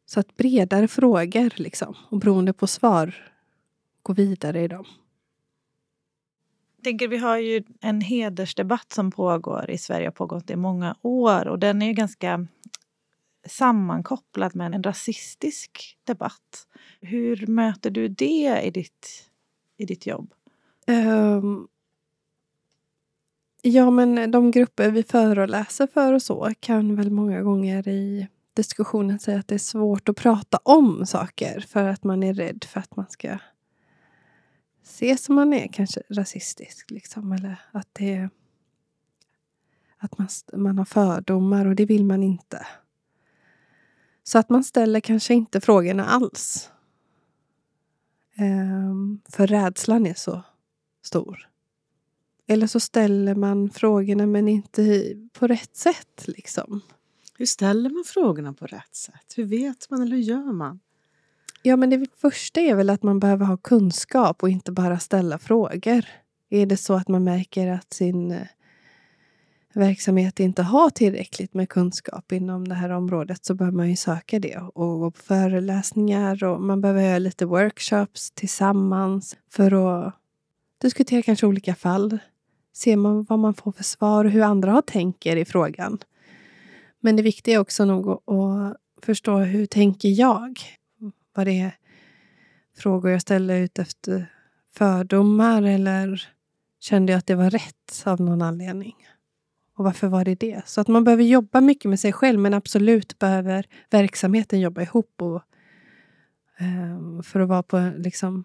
Så 0.06 0.20
att 0.20 0.36
bredare 0.36 0.88
frågor 0.88 1.60
liksom 1.60 1.96
och 2.10 2.18
beroende 2.18 2.52
på 2.52 2.66
svar 2.66 3.32
gå 4.02 4.12
vidare 4.12 4.62
i 4.62 4.68
dem. 4.68 4.84
Tänker, 6.82 7.08
vi 7.08 7.16
har 7.18 7.38
ju 7.38 7.62
en 7.80 8.00
hedersdebatt 8.00 8.92
som 8.92 9.10
pågår 9.10 9.70
i 9.70 9.78
Sverige, 9.78 10.06
har 10.06 10.12
pågått 10.12 10.50
i 10.50 10.56
många 10.56 10.96
år 11.02 11.48
och 11.48 11.58
den 11.58 11.82
är 11.82 11.86
ju 11.86 11.92
ganska 11.92 12.46
sammankopplad 13.46 14.56
med 14.56 14.74
en 14.74 14.82
rasistisk 14.82 15.98
debatt. 16.04 16.66
Hur 17.00 17.46
möter 17.46 17.90
du 17.90 18.08
det 18.08 18.60
i 18.64 18.70
ditt, 18.70 19.30
i 19.76 19.84
ditt 19.84 20.06
jobb? 20.06 20.34
Um, 20.86 21.68
ja, 23.62 23.90
men 23.90 24.30
de 24.30 24.50
grupper 24.50 24.90
vi 24.90 25.02
föreläser 25.02 25.86
för 25.86 26.12
och 26.12 26.22
så 26.22 26.52
kan 26.60 26.96
väl 26.96 27.10
många 27.10 27.42
gånger 27.42 27.88
i 27.88 28.28
diskussionen 28.54 29.18
säga 29.18 29.38
att 29.38 29.48
det 29.48 29.54
är 29.54 29.58
svårt 29.58 30.08
att 30.08 30.16
prata 30.16 30.58
om 30.62 31.06
saker 31.06 31.60
för 31.68 31.84
att 31.84 32.04
man 32.04 32.22
är 32.22 32.34
rädd 32.34 32.64
för 32.64 32.80
att 32.80 32.96
man 32.96 33.06
ska 33.08 33.38
ses 34.88 35.24
som 35.24 35.34
man 35.34 35.52
är 35.52 35.68
kanske 35.68 36.02
rasistisk. 36.08 36.90
Liksom, 36.90 37.32
eller 37.32 37.56
att 37.72 37.88
det 37.92 38.28
att 39.98 40.18
man, 40.18 40.28
man 40.52 40.78
har 40.78 40.84
fördomar 40.84 41.66
och 41.66 41.74
det 41.74 41.86
vill 41.86 42.04
man 42.04 42.22
inte. 42.22 42.66
Så 44.22 44.38
att 44.38 44.48
man 44.48 44.64
ställer 44.64 45.00
kanske 45.00 45.34
inte 45.34 45.60
frågorna 45.60 46.04
alls. 46.04 46.70
Ehm, 48.34 49.20
för 49.28 49.46
rädslan 49.46 50.06
är 50.06 50.14
så 50.14 50.42
stor. 51.02 51.48
Eller 52.46 52.66
så 52.66 52.80
ställer 52.80 53.34
man 53.34 53.70
frågorna 53.70 54.26
men 54.26 54.48
inte 54.48 55.14
på 55.32 55.46
rätt 55.46 55.76
sätt. 55.76 56.28
Liksom. 56.28 56.80
Hur 57.38 57.46
ställer 57.46 57.90
man 57.90 58.04
frågorna 58.06 58.52
på 58.52 58.66
rätt 58.66 58.94
sätt? 58.94 59.34
Hur 59.36 59.44
vet 59.44 59.90
man 59.90 60.02
eller 60.02 60.16
hur 60.16 60.22
gör 60.22 60.52
man? 60.52 60.80
Ja, 61.68 61.76
men 61.76 61.90
det 61.90 62.06
första 62.16 62.60
är 62.60 62.74
väl 62.74 62.90
att 62.90 63.02
man 63.02 63.20
behöver 63.20 63.46
ha 63.46 63.56
kunskap 63.56 64.42
och 64.42 64.48
inte 64.48 64.72
bara 64.72 64.98
ställa 64.98 65.38
frågor. 65.38 66.04
Är 66.50 66.66
det 66.66 66.76
så 66.76 66.94
att 66.94 67.08
man 67.08 67.24
märker 67.24 67.68
att 67.68 67.92
sin 67.92 68.30
eh, 68.30 68.46
verksamhet 69.74 70.40
inte 70.40 70.62
har 70.62 70.90
tillräckligt 70.90 71.54
med 71.54 71.68
kunskap 71.68 72.32
inom 72.32 72.68
det 72.68 72.74
här 72.74 72.90
området 72.90 73.44
så 73.44 73.54
behöver 73.54 73.76
man 73.76 73.90
ju 73.90 73.96
söka 73.96 74.38
det 74.38 74.56
och 74.56 74.98
gå 74.98 75.10
på 75.10 75.20
föreläsningar 75.20 76.44
och 76.44 76.60
man 76.60 76.80
behöver 76.80 77.02
göra 77.02 77.18
lite 77.18 77.46
workshops 77.46 78.30
tillsammans 78.30 79.36
för 79.50 79.72
att 79.72 80.14
diskutera 80.80 81.22
kanske 81.22 81.46
olika 81.46 81.74
fall. 81.74 82.18
Se 82.72 82.96
man 82.96 83.22
vad 83.28 83.38
man 83.38 83.54
får 83.54 83.72
för 83.72 83.84
svar 83.84 84.24
och 84.24 84.30
hur 84.30 84.42
andra 84.42 84.72
har 84.72 84.82
tänker 84.82 85.36
i 85.36 85.44
frågan. 85.44 85.98
Men 87.00 87.16
det 87.16 87.22
viktiga 87.22 87.54
är 87.54 87.58
också 87.58 87.84
nog 87.84 88.08
att 88.08 88.76
förstå 89.02 89.38
hur 89.38 89.66
tänker 89.66 90.08
jag? 90.08 90.77
Vad 91.34 91.46
det 91.46 91.60
är 91.60 91.76
frågor 92.76 93.10
jag 93.10 93.20
ställer 93.20 93.60
ut 93.60 93.78
efter 93.78 94.32
fördomar 94.74 95.62
eller 95.62 96.28
kände 96.80 97.12
jag 97.12 97.18
att 97.18 97.26
det 97.26 97.34
var 97.34 97.50
rätt 97.50 98.02
av 98.06 98.20
någon 98.20 98.42
anledning? 98.42 98.94
Och 99.76 99.84
varför 99.84 100.08
var 100.08 100.24
det 100.24 100.34
det? 100.34 100.62
Så 100.66 100.80
att 100.80 100.88
man 100.88 101.04
behöver 101.04 101.24
jobba 101.24 101.60
mycket 101.60 101.84
med 101.84 102.00
sig 102.00 102.12
själv 102.12 102.40
men 102.40 102.54
absolut 102.54 103.18
behöver 103.18 103.66
verksamheten 103.90 104.60
jobba 104.60 104.82
ihop 104.82 105.22
och, 105.22 105.42
um, 106.60 107.22
för 107.22 107.40
att 107.40 107.48
vara 107.48 107.62
på 107.62 107.92
liksom, 107.96 108.44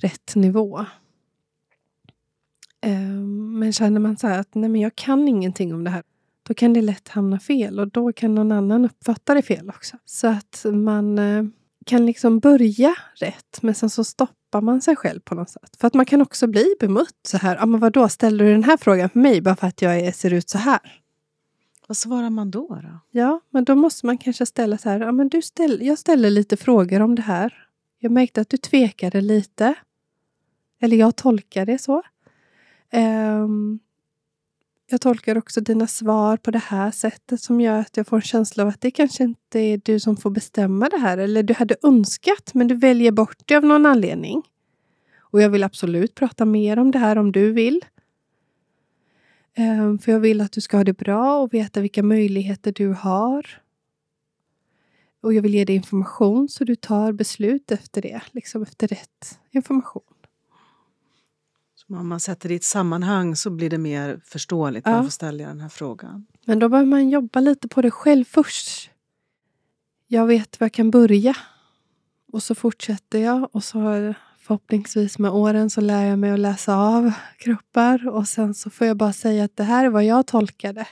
rätt 0.00 0.34
nivå. 0.34 0.86
Um, 2.86 3.58
men 3.58 3.72
känner 3.72 4.00
man 4.00 4.16
så 4.16 4.26
att 4.26 4.54
nej 4.54 4.70
men 4.70 4.80
jag 4.80 4.96
kan 4.96 5.28
ingenting 5.28 5.74
om 5.74 5.84
det 5.84 5.90
här 5.90 6.02
då 6.50 6.54
kan 6.54 6.72
det 6.72 6.82
lätt 6.82 7.08
hamna 7.08 7.40
fel 7.40 7.80
och 7.80 7.88
då 7.88 8.12
kan 8.12 8.34
någon 8.34 8.52
annan 8.52 8.84
uppfatta 8.84 9.34
det 9.34 9.42
fel 9.42 9.68
också. 9.68 9.96
Så 10.04 10.26
att 10.26 10.64
man 10.72 11.18
uh, 11.18 11.48
kan 11.86 12.06
liksom 12.06 12.38
börja 12.38 12.94
rätt 13.14 13.62
men 13.62 13.74
sen 13.74 13.90
så 13.90 14.04
stoppar 14.04 14.60
man 14.60 14.80
sig 14.80 14.96
själv 14.96 15.20
på 15.20 15.34
något 15.34 15.50
sätt. 15.50 15.76
För 15.80 15.86
att 15.86 15.94
man 15.94 16.06
kan 16.06 16.22
också 16.22 16.46
bli 16.46 16.74
bemött 16.80 17.20
så 17.28 17.36
här. 17.36 17.56
Ja, 17.56 17.66
men 17.66 17.80
vadå, 17.80 18.08
ställer 18.08 18.44
du 18.44 18.52
den 18.52 18.64
här 18.64 18.76
frågan 18.76 19.08
för 19.10 19.18
mig 19.18 19.40
bara 19.40 19.56
för 19.56 19.66
att 19.66 19.82
jag 19.82 20.00
är, 20.00 20.12
ser 20.12 20.32
ut 20.32 20.48
så 20.48 20.58
här? 20.58 21.02
Vad 21.86 21.96
svarar 21.96 22.30
man 22.30 22.50
då, 22.50 22.68
då? 22.68 23.00
Ja, 23.10 23.40
men 23.50 23.64
då 23.64 23.74
måste 23.74 24.06
man 24.06 24.18
kanske 24.18 24.46
ställa 24.46 24.78
så 24.78 24.88
här. 24.88 25.00
Ja, 25.00 25.12
men 25.12 25.28
du 25.28 25.42
ställ, 25.42 25.78
jag 25.82 25.98
ställer 25.98 26.30
lite 26.30 26.56
frågor 26.56 27.00
om 27.00 27.14
det 27.14 27.22
här. 27.22 27.66
Jag 27.98 28.12
märkte 28.12 28.40
att 28.40 28.48
du 28.48 28.56
tvekade 28.56 29.20
lite. 29.20 29.74
Eller 30.80 30.96
jag 30.96 31.16
tolkar 31.16 31.66
det 31.66 31.78
så. 31.78 32.02
Um, 32.92 33.80
jag 34.90 35.00
tolkar 35.00 35.38
också 35.38 35.60
dina 35.60 35.86
svar 35.86 36.36
på 36.36 36.50
det 36.50 36.58
här 36.58 36.90
sättet 36.90 37.40
som 37.40 37.60
gör 37.60 37.78
att 37.78 37.96
jag 37.96 38.06
får 38.06 38.16
en 38.16 38.22
känsla 38.22 38.62
av 38.62 38.68
att 38.68 38.80
det 38.80 38.90
kanske 38.90 39.24
inte 39.24 39.58
är 39.58 39.80
du 39.84 40.00
som 40.00 40.16
får 40.16 40.30
bestämma 40.30 40.88
det 40.88 40.98
här. 40.98 41.18
Eller 41.18 41.42
du 41.42 41.54
hade 41.54 41.76
önskat, 41.82 42.54
men 42.54 42.68
du 42.68 42.74
väljer 42.74 43.12
bort 43.12 43.38
det 43.44 43.56
av 43.56 43.64
någon 43.64 43.86
anledning. 43.86 44.42
Och 45.18 45.42
jag 45.42 45.50
vill 45.50 45.64
absolut 45.64 46.14
prata 46.14 46.44
mer 46.44 46.78
om 46.78 46.90
det 46.90 46.98
här 46.98 47.18
om 47.18 47.32
du 47.32 47.52
vill. 47.52 47.80
Um, 49.58 49.98
för 49.98 50.12
jag 50.12 50.20
vill 50.20 50.40
att 50.40 50.52
du 50.52 50.60
ska 50.60 50.76
ha 50.76 50.84
det 50.84 50.98
bra 50.98 51.40
och 51.40 51.54
veta 51.54 51.80
vilka 51.80 52.02
möjligheter 52.02 52.72
du 52.72 52.88
har. 52.88 53.46
Och 55.22 55.34
jag 55.34 55.42
vill 55.42 55.54
ge 55.54 55.64
dig 55.64 55.76
information 55.76 56.48
så 56.48 56.64
du 56.64 56.76
tar 56.76 57.12
beslut 57.12 57.70
efter 57.70 58.02
det, 58.02 58.20
liksom 58.32 58.62
efter 58.62 58.88
rätt 58.88 59.38
information. 59.50 60.02
Om 61.90 62.08
man 62.08 62.20
sätter 62.20 62.48
det 62.48 62.54
i 62.54 62.56
ett 62.56 62.64
sammanhang 62.64 63.36
så 63.36 63.50
blir 63.50 63.70
det 63.70 63.78
mer 63.78 64.20
förståeligt. 64.24 64.86
Ja. 64.86 64.92
Varför 64.92 65.10
ställer 65.10 65.44
jag 65.44 65.50
den 65.50 65.60
här 65.60 65.68
frågan? 65.68 66.26
Men 66.44 66.58
då 66.58 66.68
behöver 66.68 66.90
man 66.90 67.10
jobba 67.10 67.40
lite 67.40 67.68
på 67.68 67.82
det 67.82 67.90
själv 67.90 68.24
först. 68.24 68.90
Jag 70.06 70.26
vet 70.26 70.60
var 70.60 70.64
jag 70.64 70.72
kan 70.72 70.90
börja. 70.90 71.36
Och 72.32 72.42
så 72.42 72.54
fortsätter 72.54 73.18
jag 73.18 73.48
och 73.52 73.64
så 73.64 74.14
förhoppningsvis 74.38 75.18
med 75.18 75.30
åren 75.30 75.70
så 75.70 75.80
lär 75.80 76.04
jag 76.04 76.18
mig 76.18 76.30
att 76.30 76.38
läsa 76.38 76.76
av 76.76 77.12
kroppar 77.38 78.08
och 78.08 78.28
sen 78.28 78.54
så 78.54 78.70
får 78.70 78.86
jag 78.86 78.96
bara 78.96 79.12
säga 79.12 79.44
att 79.44 79.56
det 79.56 79.64
här 79.64 79.84
är 79.84 79.88
vad 79.88 80.04
jag 80.04 80.26
tolkade. 80.26 80.88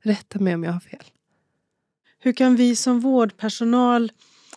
Rätta 0.00 0.38
mig 0.38 0.54
om 0.54 0.64
jag 0.64 0.72
har 0.72 0.80
fel. 0.80 1.04
hur 2.18 2.32
kan 2.32 2.56
vi 2.56 2.76
som 2.76 3.00
vårdpersonal 3.00 4.12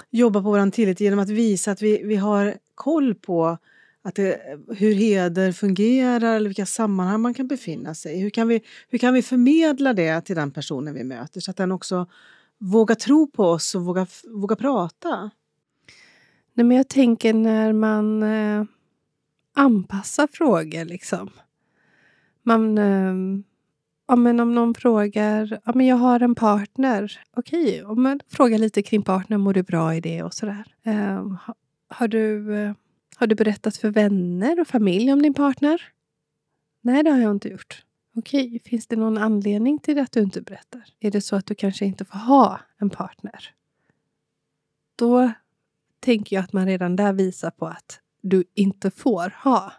jobba 0.09 0.41
på 0.41 0.49
vår 0.49 0.71
tillit 0.71 0.99
genom 0.99 1.19
att 1.19 1.29
visa 1.29 1.71
att 1.71 1.81
vi, 1.81 2.03
vi 2.03 2.15
har 2.15 2.57
koll 2.75 3.15
på 3.15 3.57
att 4.03 4.15
det, 4.15 4.41
hur 4.77 4.93
heder 4.93 5.51
fungerar 5.51 6.35
eller 6.35 6.49
vilka 6.49 6.65
sammanhang 6.65 7.21
man 7.21 7.33
kan 7.33 7.47
befinna 7.47 7.95
sig 7.95 8.15
i. 8.15 8.21
Hur 8.21 8.29
kan, 8.29 8.47
vi, 8.47 8.61
hur 8.89 8.97
kan 8.97 9.13
vi 9.13 9.21
förmedla 9.21 9.93
det 9.93 10.21
till 10.21 10.35
den 10.35 10.51
personen 10.51 10.93
vi 10.93 11.03
möter 11.03 11.39
så 11.39 11.51
att 11.51 11.57
den 11.57 11.71
också 11.71 12.07
vågar 12.57 12.95
tro 12.95 13.27
på 13.27 13.43
oss 13.43 13.75
och 13.75 13.85
vågar, 13.85 14.07
vågar 14.39 14.55
prata? 14.55 15.31
Nej, 16.53 16.65
men 16.65 16.77
jag 16.77 16.87
tänker 16.87 17.33
när 17.33 17.73
man 17.73 18.23
eh, 18.23 18.63
anpassar 19.55 20.27
frågor. 20.31 20.85
Liksom. 20.85 21.29
Man, 22.43 22.77
eh, 22.77 23.43
ja, 24.07 24.15
men 24.15 24.39
om 24.39 24.55
någon 24.55 24.73
frågar, 24.73 25.59
ja, 25.65 25.71
men 25.75 25.87
jag 25.87 25.95
har 25.95 26.19
en 26.19 26.35
partner. 26.35 27.19
Okej, 27.37 27.83
om 27.83 28.03
man 28.03 28.19
frågar 28.29 28.57
lite 28.57 28.81
kring 28.81 29.01
partnern, 29.01 29.41
mår 29.41 29.53
du 29.53 29.63
bra 29.63 29.95
i 29.95 30.01
det 30.01 30.23
och 30.23 30.33
sådär. 30.33 30.75
Eh, 30.83 31.35
har, 31.37 31.55
har, 31.89 32.07
du, 32.07 32.55
eh, 32.55 32.73
har 33.21 33.27
du 33.27 33.35
berättat 33.35 33.77
för 33.77 33.89
vänner 33.89 34.59
och 34.59 34.67
familj 34.67 35.13
om 35.13 35.21
din 35.21 35.33
partner? 35.33 35.81
Nej, 36.81 37.03
det 37.03 37.09
har 37.09 37.19
jag 37.19 37.31
inte 37.31 37.49
gjort. 37.49 37.85
Okej, 38.15 38.61
finns 38.65 38.87
det 38.87 38.95
någon 38.95 39.17
anledning 39.17 39.79
till 39.79 39.99
att 39.99 40.11
du 40.11 40.19
inte 40.19 40.41
berättar? 40.41 40.83
Är 40.99 41.11
det 41.11 41.21
så 41.21 41.35
att 41.35 41.45
du 41.45 41.55
kanske 41.55 41.85
inte 41.85 42.05
får 42.05 42.17
ha 42.17 42.59
en 42.77 42.89
partner? 42.89 43.53
Då 44.95 45.31
tänker 45.99 46.35
jag 46.35 46.43
att 46.43 46.53
man 46.53 46.65
redan 46.65 46.95
där 46.95 47.13
visar 47.13 47.51
på 47.51 47.67
att 47.67 47.99
du 48.21 48.43
inte 48.53 48.91
får 48.91 49.33
ha. 49.43 49.73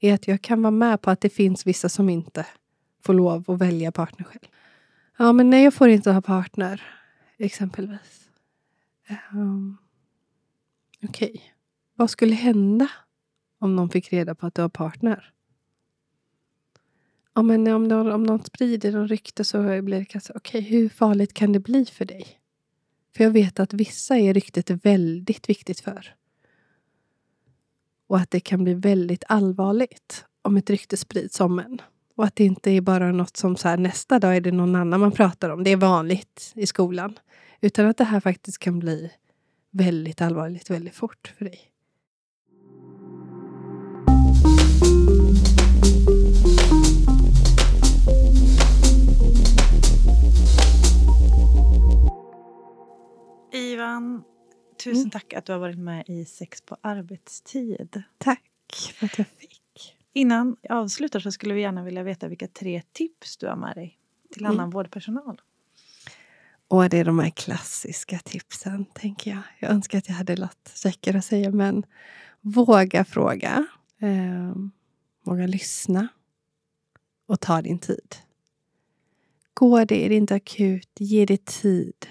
Är 0.00 0.14
att 0.14 0.28
jag 0.28 0.42
kan 0.42 0.62
vara 0.62 0.70
med 0.70 1.00
på 1.00 1.10
att 1.10 1.20
det 1.20 1.30
finns 1.30 1.66
vissa 1.66 1.88
som 1.88 2.08
inte 2.08 2.46
får 3.02 3.14
lov 3.14 3.50
att 3.50 3.58
välja 3.58 3.92
partner 3.92 4.24
själv. 4.24 4.46
Ja, 5.18 5.32
men 5.32 5.50
nej, 5.50 5.64
jag 5.64 5.74
får 5.74 5.88
inte 5.88 6.10
ha 6.10 6.22
partner, 6.22 6.82
exempelvis. 7.38 8.28
Um, 9.32 9.78
Okej, 11.02 11.30
okay 11.30 11.42
vad 12.00 12.10
skulle 12.10 12.34
hända 12.34 12.90
om 13.58 13.76
någon 13.76 13.90
fick 13.90 14.12
reda 14.12 14.34
på 14.34 14.46
att 14.46 14.54
du 14.54 14.62
har 14.62 14.68
partner? 14.68 15.32
Ja, 17.34 17.42
men 17.42 17.68
om, 17.68 17.88
någon, 17.88 18.12
om 18.12 18.22
någon 18.22 18.44
sprider 18.44 18.92
någon 18.92 19.08
rykte 19.08 19.44
så 19.44 19.82
blir 19.82 19.98
det 19.98 20.04
kanske, 20.04 20.32
okej, 20.36 20.58
okay, 20.58 20.70
hur 20.70 20.88
farligt 20.88 21.34
kan 21.34 21.52
det 21.52 21.60
bli 21.60 21.86
för 21.86 22.04
dig? 22.04 22.26
För 23.16 23.24
jag 23.24 23.30
vet 23.30 23.60
att 23.60 23.72
vissa 23.72 24.18
är 24.18 24.34
ryktet 24.34 24.70
väldigt 24.70 25.48
viktigt 25.48 25.80
för. 25.80 26.14
Och 28.06 28.18
att 28.18 28.30
det 28.30 28.40
kan 28.40 28.64
bli 28.64 28.74
väldigt 28.74 29.24
allvarligt 29.28 30.24
om 30.42 30.56
ett 30.56 30.70
rykte 30.70 30.96
sprids 30.96 31.40
om 31.40 31.58
en. 31.58 31.80
Och 32.16 32.24
att 32.24 32.36
det 32.36 32.44
inte 32.44 32.70
är 32.70 32.80
bara 32.80 33.12
något 33.12 33.36
som 33.36 33.56
så 33.56 33.68
här, 33.68 33.76
nästa 33.76 34.18
dag 34.18 34.36
är 34.36 34.40
det 34.40 34.52
någon 34.52 34.74
annan 34.74 35.00
man 35.00 35.12
pratar 35.12 35.50
om. 35.50 35.64
Det 35.64 35.70
är 35.70 35.76
vanligt 35.76 36.52
i 36.54 36.66
skolan. 36.66 37.18
Utan 37.60 37.86
att 37.86 37.96
det 37.96 38.04
här 38.04 38.20
faktiskt 38.20 38.58
kan 38.58 38.78
bli 38.78 39.12
väldigt 39.70 40.20
allvarligt 40.20 40.70
väldigt 40.70 40.94
fort 40.94 41.34
för 41.38 41.44
dig. 41.44 41.69
Ivan, 53.52 54.22
tusen 54.84 55.00
mm. 55.00 55.10
tack 55.10 55.32
att 55.32 55.44
du 55.44 55.52
har 55.52 55.58
varit 55.58 55.78
med 55.78 56.04
i 56.08 56.24
Sex 56.24 56.60
på 56.60 56.76
arbetstid. 56.80 58.02
Tack 58.18 58.50
för 58.94 59.06
att 59.06 59.18
jag 59.18 59.26
fick. 59.26 59.96
Innan 60.12 60.56
jag 60.62 60.78
avslutar 60.78 61.20
så 61.20 61.32
skulle 61.32 61.54
vi 61.54 61.60
gärna 61.60 61.84
vilja 61.84 62.02
veta 62.02 62.28
vilka 62.28 62.48
tre 62.48 62.82
tips 62.92 63.36
du 63.36 63.46
har 63.46 63.56
med 63.56 63.74
dig 63.74 63.98
till 64.32 64.46
annan 64.46 64.58
mm. 64.58 64.70
vårdpersonal. 64.70 65.40
Och 66.68 66.88
det 66.88 66.98
är 66.98 67.04
de 67.04 67.18
här 67.18 67.30
klassiska 67.30 68.18
tipsen, 68.18 68.84
tänker 68.84 69.30
jag. 69.30 69.42
Jag 69.58 69.70
önskar 69.70 69.98
att 69.98 70.08
jag 70.08 70.14
hade 70.14 70.36
låtit 70.36 70.76
käckare 70.76 71.18
att 71.18 71.24
säga, 71.24 71.50
men 71.50 71.86
våga 72.40 73.04
fråga. 73.04 73.66
Eh, 73.98 74.54
våga 75.24 75.46
lyssna. 75.46 76.08
Och 77.26 77.40
ta 77.40 77.62
din 77.62 77.78
tid. 77.78 78.16
Går 79.54 79.84
det, 79.84 80.04
är 80.04 80.08
det 80.08 80.14
inte 80.14 80.34
akut, 80.34 80.90
ge 80.98 81.26
det 81.26 81.44
tid. 81.44 82.06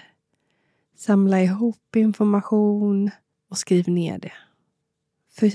Samla 0.99 1.41
ihop 1.41 1.95
information 1.95 3.11
och 3.49 3.57
skriv 3.57 3.89
ner 3.89 4.19
det. 4.19 4.33
För 5.31 5.51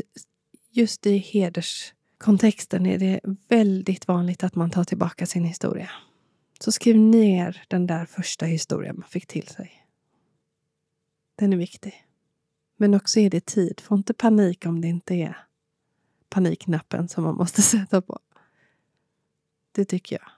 just 0.70 1.06
i 1.06 1.16
hederskontexten 1.18 2.86
är 2.86 2.98
det 2.98 3.20
väldigt 3.48 4.08
vanligt 4.08 4.44
att 4.44 4.54
man 4.54 4.70
tar 4.70 4.84
tillbaka 4.84 5.26
sin 5.26 5.44
historia. 5.44 5.90
Så 6.60 6.72
skriv 6.72 6.96
ner 6.96 7.64
den 7.68 7.86
där 7.86 8.06
första 8.06 8.46
historien 8.46 8.96
man 8.98 9.08
fick 9.08 9.26
till 9.26 9.48
sig. 9.48 9.86
Den 11.36 11.52
är 11.52 11.56
viktig. 11.56 12.06
Men 12.76 12.94
också 12.94 13.20
är 13.20 13.30
det 13.30 13.46
tid. 13.46 13.80
Få 13.80 13.94
inte 13.94 14.14
panik 14.14 14.66
om 14.66 14.80
det 14.80 14.88
inte 14.88 15.14
är 15.14 15.46
panikknappen 16.28 17.08
som 17.08 17.24
man 17.24 17.36
måste 17.36 17.62
sätta 17.72 18.02
på. 18.02 18.18
Det 19.72 19.84
tycker 19.84 20.18
jag 20.18 20.30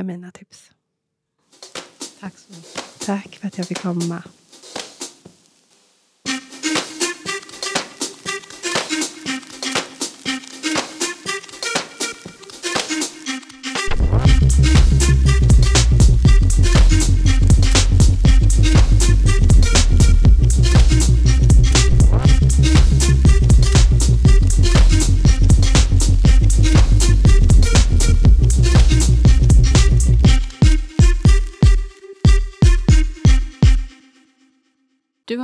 är 0.00 0.02
mina 0.02 0.30
tips. 0.30 0.72
Tack 2.20 2.38
så 2.38 2.52
mycket. 2.52 2.95
Tack 3.06 3.36
för 3.36 3.46
att 3.46 3.58
jag 3.58 3.68
fick 3.68 3.82
komma. 3.82 4.22